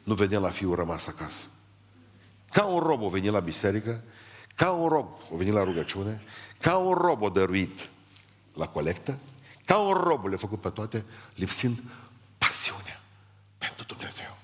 nu 0.02 0.14
vedem 0.14 0.42
la 0.42 0.50
fiul 0.50 0.74
rămas 0.74 1.06
acasă. 1.06 1.44
Ca 2.50 2.64
un 2.64 2.78
rob 2.78 3.02
o 3.02 3.08
venit 3.08 3.30
la 3.30 3.40
biserică, 3.40 4.04
ca 4.54 4.70
un 4.70 4.88
rob 4.88 5.08
o 5.30 5.36
venit 5.36 5.52
la 5.52 5.64
rugăciune, 5.64 6.22
ca 6.60 6.76
un 6.76 6.92
rob 6.92 7.22
o 7.22 7.28
dăruit 7.28 7.88
la 8.54 8.68
colectă, 8.68 9.18
ca 9.64 9.78
un 9.78 9.92
rob 9.92 10.26
le-a 10.26 10.36
făcut 10.36 10.60
pe 10.60 10.68
toate, 10.68 11.04
lipsind 11.34 11.82
pasiunea 12.38 13.00
pentru 13.58 13.84
Dumnezeu. 13.86 14.36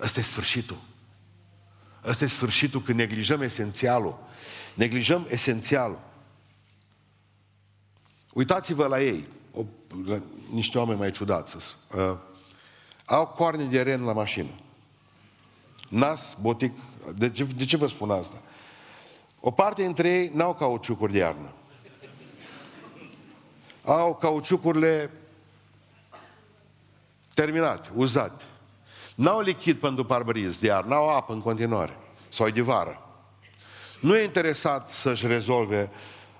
Ăsta 0.00 0.20
e 0.20 0.22
sfârșitul. 0.22 0.80
Ăsta 2.04 2.24
e 2.24 2.28
sfârșitul 2.28 2.82
când 2.82 2.98
neglijăm 2.98 3.42
esențialul. 3.42 4.18
Neglijăm 4.74 5.26
esențialul. 5.28 6.00
Uitați-vă 8.36 8.86
la 8.86 9.02
ei, 9.02 9.26
o, 9.54 9.64
la 10.06 10.18
niște 10.52 10.78
oameni 10.78 10.98
mai 10.98 11.10
ciudați. 11.10 11.56
Uh, 11.56 12.16
au 13.04 13.26
coarne 13.26 13.64
de 13.64 13.82
ren 13.82 14.04
la 14.04 14.12
mașină. 14.12 14.48
Nas, 15.88 16.36
botic. 16.40 16.72
De 17.14 17.30
ce, 17.30 17.44
de 17.44 17.64
ce 17.64 17.76
vă 17.76 17.86
spun 17.86 18.10
asta? 18.10 18.42
O 19.40 19.50
parte 19.50 19.82
dintre 19.82 20.08
ei 20.08 20.30
n-au 20.34 20.54
cauciucuri 20.54 21.12
de 21.12 21.18
iarnă. 21.18 21.52
Au 23.84 24.14
cauciucurile 24.14 25.10
terminate, 27.34 27.88
uzate. 27.94 28.44
N-au 29.14 29.40
lichid 29.40 29.76
pentru 29.76 30.04
parbăriz 30.04 30.58
de 30.58 30.66
iarnă, 30.66 30.94
n-au 30.94 31.08
apă 31.08 31.32
în 31.32 31.40
continuare. 31.40 31.96
Sau 32.28 32.48
de 32.48 32.60
vară. 32.60 33.02
Nu 34.00 34.16
e 34.16 34.24
interesat 34.24 34.90
să-și 34.90 35.26
rezolve 35.26 35.90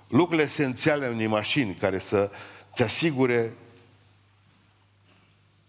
lucrurile 0.07 0.43
esențiale 0.43 1.05
în 1.05 1.13
unei 1.13 1.27
mașini 1.27 1.73
care 1.73 1.99
să 1.99 2.31
te 2.73 2.83
asigure 2.83 3.53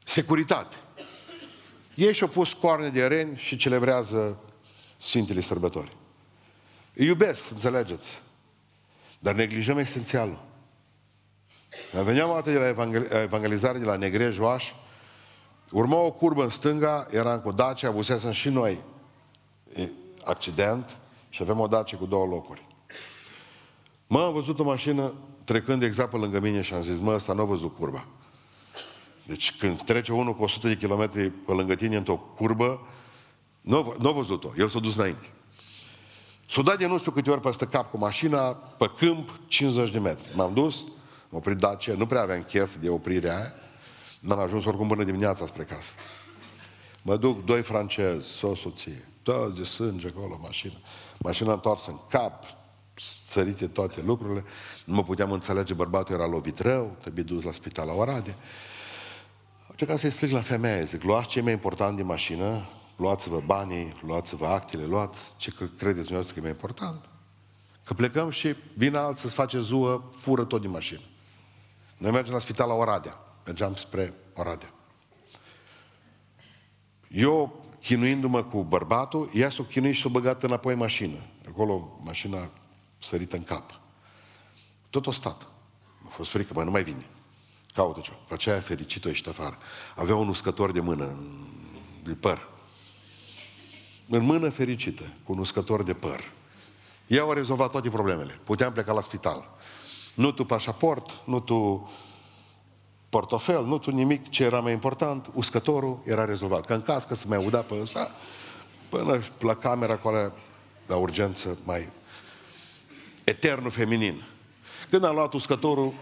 securitate. 0.04 0.76
Ei 1.94 2.14
și-au 2.14 2.28
pus 2.28 2.52
coarne 2.52 2.88
de 2.88 3.06
reni 3.06 3.36
și 3.36 3.56
celebrează 3.56 4.38
Sfintele 4.96 5.40
Sărbători. 5.40 5.96
Îi 6.94 7.06
iubesc, 7.06 7.50
înțelegeți. 7.50 8.18
Dar 9.18 9.34
neglijăm 9.34 9.78
esențialul. 9.78 10.46
Veneam 11.92 12.30
o 12.30 12.34
dată 12.34 12.50
de 12.50 12.58
la 12.58 13.22
evangelizare 13.22 13.78
de 13.78 13.84
la 13.84 13.96
Negreș 13.96 14.34
Joaș, 14.34 14.72
urma 15.70 15.96
o 15.96 16.12
curbă 16.12 16.42
în 16.42 16.50
stânga, 16.50 17.06
eram 17.10 17.40
cu 17.40 17.52
Dacia, 17.52 17.88
avusesem 17.88 18.30
și 18.30 18.48
noi 18.48 18.80
accident 20.24 20.96
și 21.28 21.42
avem 21.42 21.60
o 21.60 21.66
Dacia 21.66 21.96
cu 21.96 22.06
două 22.06 22.26
locuri. 22.26 22.67
Mă, 24.10 24.20
am 24.20 24.32
văzut 24.32 24.58
o 24.58 24.64
mașină 24.64 25.14
trecând 25.44 25.82
exact 25.82 26.10
pe 26.10 26.16
lângă 26.16 26.40
mine 26.40 26.62
și 26.62 26.74
am 26.74 26.82
zis, 26.82 26.98
mă, 26.98 27.14
ăsta 27.14 27.32
nu 27.32 27.40
a 27.40 27.44
văzut 27.44 27.76
curba. 27.76 28.06
Deci 29.26 29.56
când 29.58 29.82
trece 29.82 30.12
unul 30.12 30.34
cu 30.34 30.42
100 30.42 30.68
de 30.68 30.76
kilometri 30.76 31.30
pe 31.30 31.52
lângă 31.52 31.74
tine 31.74 31.96
într-o 31.96 32.16
curbă, 32.16 32.80
nu, 33.60 33.94
nu 33.98 34.08
a 34.08 34.12
văzut-o, 34.12 34.48
el 34.58 34.68
s-a 34.68 34.78
dus 34.78 34.96
înainte. 34.96 35.26
S-a 36.48 36.62
dat 36.62 36.78
de 36.78 36.86
nu 36.86 36.98
știu 36.98 37.10
câte 37.10 37.30
ori 37.30 37.40
peste 37.40 37.66
cap 37.66 37.90
cu 37.90 37.98
mașina, 37.98 38.40
pe 38.52 38.90
câmp, 38.98 39.40
50 39.46 39.90
de 39.90 39.98
metri. 39.98 40.26
M-am 40.34 40.52
dus, 40.52 40.84
m-a 41.28 41.36
oprit 41.38 41.56
Dacia, 41.56 41.94
nu 41.94 42.06
prea 42.06 42.22
aveam 42.22 42.42
chef 42.42 42.76
de 42.76 42.88
oprirea 42.88 43.36
aia, 43.36 43.52
n-am 44.20 44.38
ajuns 44.38 44.64
oricum 44.64 44.88
până 44.88 45.04
dimineața 45.04 45.46
spre 45.46 45.62
casă. 45.62 45.94
Mă 47.02 47.16
duc, 47.16 47.44
doi 47.44 47.62
francezi, 47.62 48.28
so 48.28 48.54
soție, 48.54 49.08
toți 49.22 49.58
de 49.58 49.64
sânge 49.64 50.06
acolo, 50.06 50.38
mașina. 50.42 50.74
Mașina 51.18 51.52
întoarsă 51.52 51.90
în 51.90 51.98
cap, 52.08 52.44
țărite 53.26 53.66
toate 53.66 54.02
lucrurile, 54.02 54.44
nu 54.84 54.94
mă 54.94 55.02
puteam 55.02 55.32
înțelege, 55.32 55.74
bărbatul 55.74 56.14
era 56.14 56.26
lovit 56.26 56.58
rău, 56.58 56.96
trebuie 57.00 57.24
dus 57.24 57.42
la 57.42 57.52
spital 57.52 57.86
la 57.86 57.92
Oradea. 57.92 58.36
ca 59.86 59.96
să-i 59.96 60.08
explic 60.08 60.30
la 60.30 60.40
femeie, 60.40 60.84
zic, 60.84 61.02
luați 61.02 61.28
ce 61.28 61.38
e 61.38 61.42
mai 61.42 61.52
important 61.52 61.96
din 61.96 62.06
mașină, 62.06 62.68
luați-vă 62.96 63.42
banii, 63.46 63.94
luați-vă 64.06 64.46
actele, 64.46 64.84
luați 64.84 65.32
ce 65.36 65.50
credeți 65.50 66.06
dumneavoastră 66.06 66.32
că 66.32 66.38
e 66.38 66.42
mai 66.42 66.50
important. 66.50 67.04
Că 67.84 67.94
plecăm 67.94 68.30
și 68.30 68.54
vine 68.74 68.96
alții 68.96 69.22
să-ți 69.22 69.34
face 69.34 69.60
zuă, 69.60 70.02
fură 70.16 70.44
tot 70.44 70.60
din 70.60 70.70
mașină. 70.70 71.00
Noi 71.96 72.10
mergem 72.10 72.32
la 72.32 72.38
spital 72.38 72.68
la 72.68 72.74
Oradea. 72.74 73.20
Mergeam 73.44 73.74
spre 73.74 74.14
Oradea. 74.34 74.72
Eu, 77.08 77.64
chinuindu-mă 77.80 78.42
cu 78.42 78.62
bărbatul, 78.62 79.30
ea 79.34 79.50
s-o 79.50 79.62
chinuit 79.62 79.94
și 79.94 80.00
s-o 80.00 80.08
băgat 80.08 80.42
înapoi 80.42 80.72
în 80.72 80.78
mașină. 80.78 81.16
Acolo, 81.48 81.98
mașina 82.02 82.50
sărită 82.98 83.36
în 83.36 83.44
cap. 83.44 83.80
Tot 84.90 85.06
o 85.06 85.10
stat. 85.10 85.46
A 86.06 86.08
fost 86.08 86.30
frică, 86.30 86.52
mă, 86.54 86.62
nu 86.62 86.70
mai 86.70 86.82
vine. 86.82 87.06
Caută 87.74 88.00
ceva. 88.00 88.16
Pe 88.28 88.34
aceea 88.34 88.60
fericit-o 88.60 89.08
ieșit 89.08 89.26
afară. 89.26 89.58
Avea 89.96 90.14
un 90.14 90.28
uscător 90.28 90.72
de 90.72 90.80
mână, 90.80 91.16
de 92.02 92.12
păr. 92.12 92.48
În 94.08 94.24
mână 94.24 94.48
fericită, 94.48 95.02
cu 95.24 95.32
un 95.32 95.38
uscător 95.38 95.82
de 95.82 95.94
păr. 95.94 96.32
Ea 97.06 97.24
a 97.24 97.32
rezolvat 97.32 97.70
toate 97.70 97.88
problemele. 97.88 98.40
Puteam 98.44 98.72
pleca 98.72 98.92
la 98.92 99.00
spital. 99.00 99.50
Nu 100.14 100.32
tu 100.32 100.44
pașaport, 100.44 101.10
nu 101.24 101.40
tu 101.40 101.90
portofel, 103.08 103.64
nu 103.64 103.78
tu 103.78 103.90
nimic, 103.90 104.28
ce 104.28 104.44
era 104.44 104.60
mai 104.60 104.72
important, 104.72 105.30
uscătorul 105.34 106.00
era 106.04 106.24
rezolvat. 106.24 106.66
Că 106.66 106.74
în 106.74 106.82
caz 106.82 107.04
că 107.04 107.14
se 107.14 107.24
mai 107.28 107.36
auda 107.36 107.60
pe 107.60 107.80
ăsta, 107.80 108.10
până 108.88 109.20
la 109.38 109.54
camera 109.54 109.96
cu 109.96 110.08
alea, 110.08 110.32
la 110.86 110.96
urgență, 110.96 111.58
mai 111.64 111.88
eternul 113.28 113.70
feminin. 113.70 114.22
Când 114.90 115.04
am 115.04 115.14
luat 115.14 115.32
uscătorul, 115.32 115.94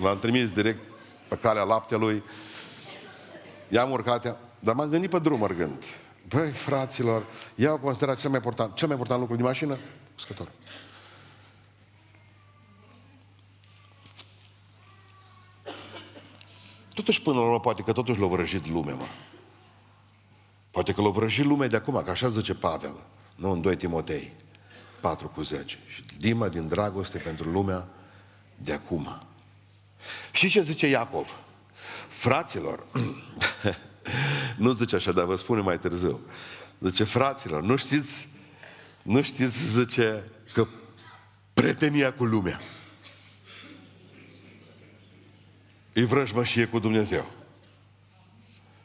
l-am 0.00 0.18
trimis 0.18 0.50
direct 0.50 0.80
pe 1.28 1.36
calea 1.36 1.62
laptelui, 1.62 2.22
i-am 3.68 3.90
urcat, 3.90 4.38
dar 4.58 4.74
m-am 4.74 4.88
gândit 4.88 5.10
pe 5.10 5.18
drum 5.18 5.40
mergând. 5.40 5.84
Băi, 6.28 6.50
fraților, 6.50 7.24
iau 7.54 7.78
considerat 7.78 8.20
cel 8.20 8.30
mai 8.30 8.38
important, 8.38 8.74
cel 8.74 8.86
mai 8.86 8.96
important 8.96 9.20
lucru 9.20 9.36
din 9.36 9.44
mașină, 9.44 9.78
uscătorul. 10.16 10.52
Totuși, 16.94 17.22
până 17.22 17.38
la 17.38 17.44
urmă, 17.44 17.60
poate 17.60 17.82
că 17.82 17.92
totuși 17.92 18.20
l-a 18.20 18.26
vrăjit 18.26 18.66
lumea, 18.66 18.94
mă. 18.94 19.06
Poate 20.70 20.92
că 20.92 21.00
l-a 21.00 21.08
vrăjit 21.08 21.44
lumea 21.44 21.68
de 21.68 21.76
acum, 21.76 22.02
că 22.04 22.10
așa 22.10 22.28
zice 22.28 22.54
Pavel, 22.54 23.00
nu 23.36 23.50
în 23.50 23.60
2 23.60 23.76
Timotei 23.76 24.32
4 25.00 25.28
cu 25.28 25.42
10. 25.42 25.78
Și 25.86 26.04
dima 26.18 26.48
din 26.48 26.68
dragoste 26.68 27.18
pentru 27.18 27.50
lumea 27.50 27.88
de 28.56 28.72
acum. 28.72 29.22
Și 30.32 30.48
ce 30.48 30.60
zice 30.60 30.86
Iacov? 30.86 31.34
Fraților, 32.08 32.86
nu 34.56 34.72
zice 34.72 34.96
așa, 34.96 35.12
dar 35.12 35.24
vă 35.24 35.36
spune 35.36 35.60
mai 35.60 35.78
târziu. 35.78 36.20
Zice, 36.80 37.04
fraților, 37.04 37.62
nu 37.62 37.76
știți, 37.76 38.28
nu 39.02 39.22
știți, 39.22 39.70
zice, 39.70 40.24
că 40.52 40.66
prietenia 41.52 42.12
cu 42.12 42.24
lumea 42.24 42.60
e 45.92 46.04
vrăjmășie 46.04 46.66
cu 46.66 46.78
Dumnezeu. 46.78 47.30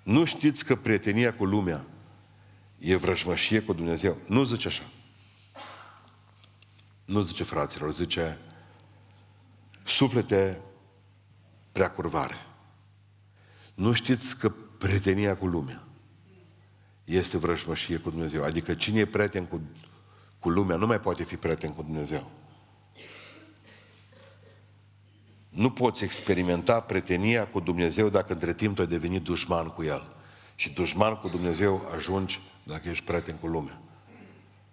Nu 0.03 0.25
știți 0.25 0.65
că 0.65 0.75
prietenia 0.75 1.33
cu 1.33 1.45
lumea 1.45 1.85
e 2.79 2.95
vrăjmășie 2.95 3.59
cu 3.59 3.73
Dumnezeu? 3.73 4.17
Nu 4.27 4.43
zice 4.43 4.67
așa. 4.67 4.83
Nu 7.05 7.21
zice 7.21 7.43
fraților, 7.43 7.93
zice 7.93 8.39
suflete 9.83 10.61
prea 11.71 11.91
curvare. 11.91 12.35
Nu 13.73 13.93
știți 13.93 14.37
că 14.37 14.49
prietenia 14.77 15.37
cu 15.37 15.45
lumea 15.45 15.83
este 17.03 17.37
vrăjmășie 17.37 17.97
cu 17.97 18.09
Dumnezeu. 18.09 18.43
Adică 18.43 18.73
cine 18.73 18.99
e 18.99 19.05
prieten 19.05 19.45
cu, 19.45 19.61
cu 20.39 20.49
lumea 20.49 20.75
nu 20.75 20.85
mai 20.85 20.99
poate 20.99 21.23
fi 21.23 21.35
prieten 21.35 21.73
cu 21.73 21.81
Dumnezeu. 21.81 22.31
Nu 25.49 25.71
poți 25.71 26.03
experimenta 26.03 26.79
prietenia 26.79 27.47
cu 27.47 27.59
Dumnezeu 27.59 28.09
dacă 28.09 28.33
între 28.33 28.53
timp 28.53 28.75
tu 28.75 28.81
ai 28.81 28.87
devenit 28.87 29.23
dușman 29.23 29.67
cu 29.67 29.83
El. 29.83 30.11
Și 30.55 30.69
dușman 30.69 31.15
cu 31.15 31.27
Dumnezeu 31.27 31.89
ajungi 31.95 32.41
dacă 32.63 32.89
ești 32.89 33.03
prieten 33.03 33.35
cu 33.35 33.47
lumea. 33.47 33.81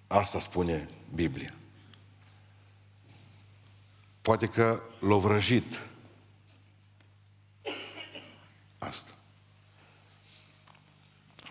Asta 0.07 0.41
spune 0.41 0.87
Biblia. 1.15 1.55
Poate 4.23 4.47
că 4.47 4.81
l-a 4.99 5.17
vrăjit. 5.17 5.87
Asta. 8.79 9.11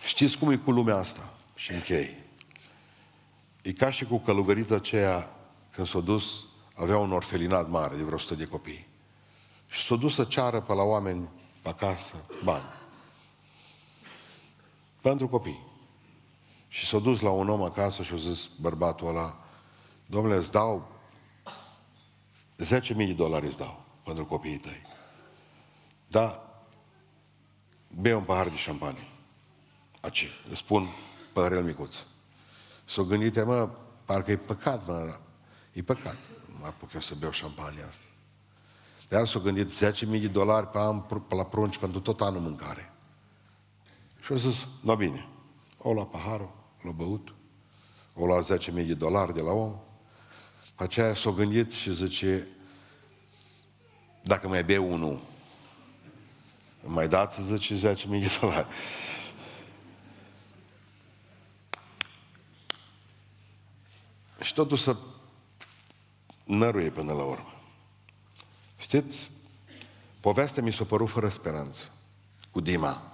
Știți 0.04 0.38
cum 0.38 0.52
e 0.52 0.56
cu 0.56 0.72
lumea 0.72 0.96
asta? 0.96 1.34
Și 1.56 1.72
închei. 1.72 2.18
E 3.62 3.74
ca 3.74 3.90
și 3.90 4.06
cu 4.06 4.20
călugărița 4.20 4.76
aceea 4.76 5.30
când 5.72 5.88
s-a 5.88 6.00
dus, 6.00 6.46
avea 6.76 6.98
un 6.98 7.12
orfelinat 7.12 7.70
mare 7.70 7.96
de 7.96 8.04
vreo 8.04 8.16
100 8.16 8.36
de 8.36 8.46
copii. 8.46 8.88
Și 9.68 9.86
s-a 9.86 9.96
dus 9.96 10.14
să 10.14 10.24
ceară 10.24 10.62
pe 10.62 10.74
la 10.74 10.82
oameni 10.82 11.30
pe 11.62 11.70
acasă 11.70 12.16
bani. 12.44 12.66
Pentru 15.02 15.28
copii. 15.28 15.68
Și 16.68 16.86
s-a 16.86 17.00
dus 17.00 17.20
la 17.20 17.30
un 17.30 17.50
om 17.50 17.62
acasă 17.62 18.04
și 18.04 18.14
a 18.14 18.18
zis 18.18 18.50
bărbatul 18.62 19.08
ăla, 19.08 19.40
domnule, 20.06 20.36
îți 20.36 20.52
dau 20.52 20.99
10.000 22.64 22.96
de 22.96 23.14
dolari 23.14 23.46
îți 23.46 23.58
dau 23.58 23.86
pentru 24.04 24.26
copiii 24.26 24.58
tăi. 24.58 24.82
Da, 26.08 26.54
bei 27.88 28.14
un 28.14 28.24
pahar 28.24 28.50
de 28.50 28.56
șampanie. 28.56 29.08
Aci, 30.02 30.28
îți 30.50 30.58
spun 30.58 30.88
păhărel 31.34 31.64
micuț. 31.64 31.96
S-o 32.86 33.04
gândit, 33.04 33.46
mă, 33.46 33.70
parcă 34.06 34.32
e 34.32 34.38
păcat, 34.38 34.88
mă, 34.88 35.18
e 35.72 35.82
păcat. 35.82 36.18
Nu 36.52 36.56
mă 36.60 36.66
apuc 36.66 36.94
eu 36.94 37.02
să 37.02 37.16
beau 37.16 37.32
șampanie 37.32 37.84
asta. 37.84 38.04
Dar 39.10 39.28
s-au 39.28 39.42
gândit 39.42 39.72
10.000 39.86 40.08
de 40.08 40.28
dolari 40.28 40.68
pe 40.68 40.78
an 40.78 41.04
la 41.30 41.44
prunci 41.44 41.78
pentru 41.78 42.00
tot 42.00 42.22
anul 42.22 42.42
mâncare. 42.42 42.94
Și 44.22 44.32
au 44.32 44.38
zis, 44.38 44.68
nu 44.82 44.96
bine, 44.96 45.28
o 45.78 45.94
la 45.94 46.06
paharul, 46.06 46.52
l-a 46.82 46.92
băut, 46.92 47.34
o 48.14 48.28
la 48.28 48.42
10.000 48.58 48.74
de 48.74 48.94
dolari 48.94 49.34
de 49.34 49.42
la 49.42 49.52
om, 49.52 49.72
pe 49.72 49.89
aceea 50.84 51.16
s-a 51.16 51.30
gândit 51.30 51.72
și 51.72 51.94
zice, 51.94 52.48
dacă 54.22 54.48
mai 54.48 54.64
bei 54.64 54.78
unul, 54.78 55.22
mai 56.84 57.08
dați, 57.08 57.42
zice, 57.42 57.96
10.000 57.96 58.08
de 58.10 58.38
dolari. 58.42 58.68
Și 64.42 64.54
totul 64.54 64.78
să 64.78 64.98
năruie 66.44 66.90
până 66.90 67.14
la 67.14 67.24
urmă. 67.24 67.54
Știți, 68.78 69.32
povestea 70.20 70.64
mi 70.64 70.74
s-a 70.74 70.84
părut 70.84 71.10
fără 71.10 71.30
speranță, 71.30 71.90
cu 72.52 72.60
Dima. 72.60 73.14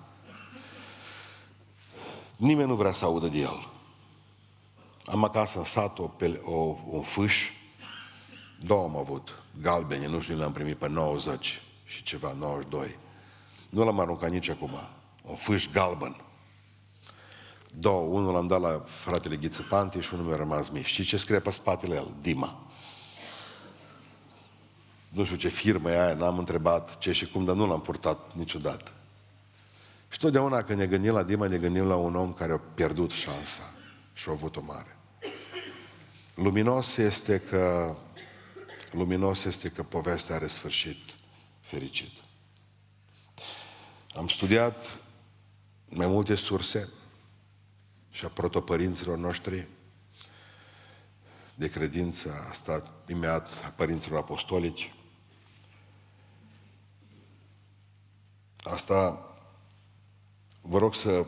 Nimeni 2.35 2.67
nu 2.67 2.75
vrea 2.75 2.93
să 2.93 3.05
audă 3.05 3.27
de 3.27 3.37
el. 3.37 3.69
Am 5.05 5.23
acasă 5.23 5.57
în 5.57 5.63
sat 5.63 5.99
o, 5.99 6.11
o, 6.43 6.77
un 6.85 7.01
fâș, 7.01 7.49
două 8.63 8.83
am 8.83 8.97
avut, 8.97 9.43
galbene, 9.61 10.07
nu 10.07 10.21
știu, 10.21 10.37
le-am 10.37 10.51
primit 10.51 10.77
pe 10.77 10.87
90 10.87 11.61
și 11.85 12.03
ceva, 12.03 12.33
92. 12.39 12.97
Nu 13.69 13.83
l-am 13.83 13.99
aruncat 13.99 14.29
nici 14.29 14.49
acum. 14.49 14.71
Un 15.21 15.35
fâș 15.35 15.67
galben. 15.71 16.15
Două, 17.71 18.01
unul 18.01 18.33
l-am 18.33 18.47
dat 18.47 18.61
la 18.61 18.83
fratele 18.85 19.35
Ghiță 19.35 19.65
Panti 19.69 19.99
și 19.99 20.13
unul 20.13 20.25
mi-a 20.25 20.35
rămas 20.35 20.69
mic. 20.69 20.85
Și 20.85 21.03
ce 21.03 21.17
scrie 21.17 21.39
pe 21.39 21.51
spatele 21.51 21.95
el? 21.95 22.15
Dima 22.21 22.65
nu 25.15 25.23
știu 25.23 25.35
ce 25.35 25.47
firmă 25.47 25.91
e 25.91 26.01
aia, 26.01 26.13
n-am 26.13 26.37
întrebat 26.37 26.97
ce 26.97 27.11
și 27.11 27.27
cum, 27.27 27.45
dar 27.45 27.55
nu 27.55 27.67
l-am 27.67 27.81
purtat 27.81 28.33
niciodată. 28.33 28.91
Și 30.09 30.17
totdeauna 30.17 30.63
când 30.63 30.79
ne 30.79 30.85
gândim 30.85 31.13
la 31.13 31.23
Dima, 31.23 31.47
ne 31.47 31.57
gândim 31.57 31.87
la 31.87 31.95
un 31.95 32.15
om 32.15 32.33
care 32.33 32.53
a 32.53 32.57
pierdut 32.57 33.11
șansa 33.11 33.61
și 34.13 34.29
a 34.29 34.31
avut-o 34.31 34.61
mare. 34.65 34.97
Luminos 36.33 36.97
este 36.97 37.39
că 37.39 37.95
luminos 38.95 39.43
este 39.43 39.69
că 39.69 39.83
povestea 39.83 40.35
are 40.35 40.47
sfârșit 40.47 40.97
fericit. 41.61 42.11
Am 44.15 44.27
studiat 44.27 44.99
mai 45.89 46.07
multe 46.07 46.35
surse 46.35 46.89
și 48.11 48.25
a 48.25 48.29
protopărinților 48.29 49.17
noștri 49.17 49.67
de 51.55 51.69
credință, 51.69 52.45
a 52.49 52.53
stat 52.53 53.09
imediat 53.09 53.49
a 53.65 53.69
părinților 53.69 54.19
apostolici. 54.19 54.93
Asta 58.63 59.29
vă 60.61 60.77
rog 60.77 60.95
să 60.95 61.25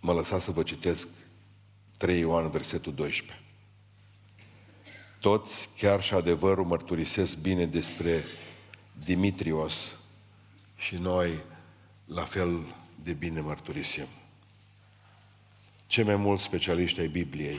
mă 0.00 0.12
lăsați 0.12 0.44
să 0.44 0.50
vă 0.50 0.62
citesc 0.62 1.08
3 1.96 2.18
Ioan, 2.18 2.50
versetul 2.50 2.94
12. 2.94 3.41
Toți, 5.22 5.68
chiar 5.78 6.02
și 6.02 6.14
adevărul, 6.14 6.64
mărturisesc 6.64 7.36
bine 7.36 7.66
despre 7.66 8.24
Dimitrios 9.04 9.94
și 10.76 10.94
noi 10.94 11.42
la 12.04 12.24
fel 12.24 12.74
de 13.02 13.12
bine 13.12 13.40
mărturisim. 13.40 14.06
Cei 15.86 16.04
mai 16.04 16.16
mulți 16.16 16.42
specialiști 16.42 17.00
ai 17.00 17.08
Bibliei 17.08 17.58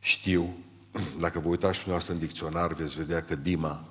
știu, 0.00 0.56
dacă 1.24 1.38
vă 1.38 1.48
uitați 1.48 1.74
dumneavoastră 1.74 2.12
în 2.12 2.18
dicționar, 2.18 2.72
veți 2.72 2.96
vedea 2.96 3.22
că 3.22 3.34
Dima 3.34 3.88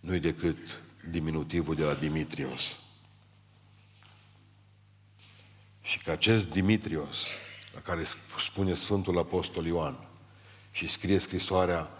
nu 0.00 0.14
e 0.14 0.18
decât 0.18 0.82
diminutivul 1.10 1.74
de 1.74 1.84
la 1.84 1.94
Dimitrios. 1.94 2.76
Și 5.82 6.02
că 6.02 6.10
acest 6.10 6.50
Dimitrios, 6.50 7.26
la 7.74 7.80
care 7.80 8.04
spune 8.38 8.74
Sfântul 8.74 9.18
Apostol 9.18 9.66
Ioan, 9.66 10.09
și 10.70 10.88
scrie 10.88 11.18
scrisoarea 11.18 11.90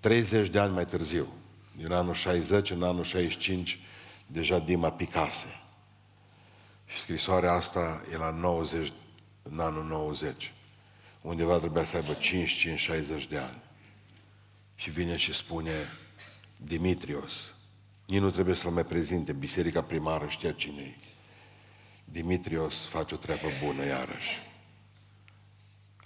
30 0.00 0.48
de 0.48 0.58
ani 0.58 0.72
mai 0.72 0.86
târziu, 0.86 1.32
din 1.76 1.92
anul 1.92 2.14
60, 2.14 2.70
în 2.70 2.82
anul 2.82 3.04
65, 3.04 3.78
deja 4.26 4.58
Dima 4.58 4.90
picase. 4.90 5.60
Și 6.86 6.98
scrisoarea 7.00 7.52
asta 7.52 8.02
e 8.12 8.16
la 8.16 8.30
90, 8.30 8.92
în 9.42 9.60
anul 9.60 9.84
90. 9.84 10.52
Undeva 11.20 11.58
trebuia 11.58 11.84
să 11.84 11.96
aibă 11.96 12.16
5-5-60 12.16 13.28
de 13.28 13.38
ani. 13.38 13.62
Și 14.74 14.90
vine 14.90 15.16
și 15.16 15.34
spune 15.34 15.72
Dimitrios. 16.56 17.52
Nici 18.06 18.20
nu 18.20 18.30
trebuie 18.30 18.54
să-l 18.54 18.70
mai 18.70 18.84
prezinte. 18.84 19.32
Biserica 19.32 19.82
primară 19.82 20.26
știa 20.28 20.52
cine 20.52 20.80
e. 20.80 20.94
Dimitrios 22.04 22.84
face 22.84 23.14
o 23.14 23.16
treabă 23.16 23.46
bună 23.64 23.84
iarăși. 23.84 24.38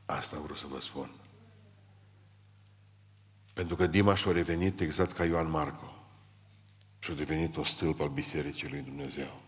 Asta 0.04 0.38
vreau 0.38 0.56
să 0.56 0.66
vă 0.68 0.80
spun. 0.80 1.10
Pentru 3.52 3.76
că 3.76 3.86
Dimaș 3.86 4.20
și-a 4.20 4.32
revenit 4.32 4.80
exact 4.80 5.12
ca 5.12 5.24
Ioan 5.24 5.50
Marco. 5.50 5.92
Și-a 6.98 7.14
devenit 7.14 7.56
o 7.56 7.64
stâlp 7.64 8.00
al 8.00 8.08
Bisericii 8.08 8.68
lui 8.68 8.80
Dumnezeu. 8.80 9.40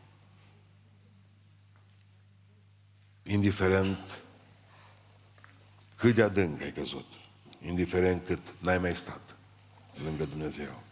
Indiferent 3.22 4.22
cât 5.96 6.14
de 6.14 6.22
adânc 6.22 6.62
ai 6.62 6.72
căzut, 6.72 7.06
indiferent 7.60 8.26
cât 8.26 8.54
n-ai 8.58 8.78
mai 8.78 8.96
stat 8.96 9.36
lângă 10.02 10.24
Dumnezeu, 10.24 10.82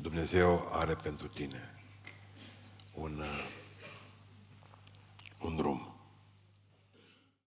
Dumnezeu 0.00 0.68
are 0.70 0.94
pentru 0.94 1.26
tine 1.26 1.74
un, 2.94 3.18
uh, 3.18 3.48
un 5.40 5.56
drum. 5.56 5.95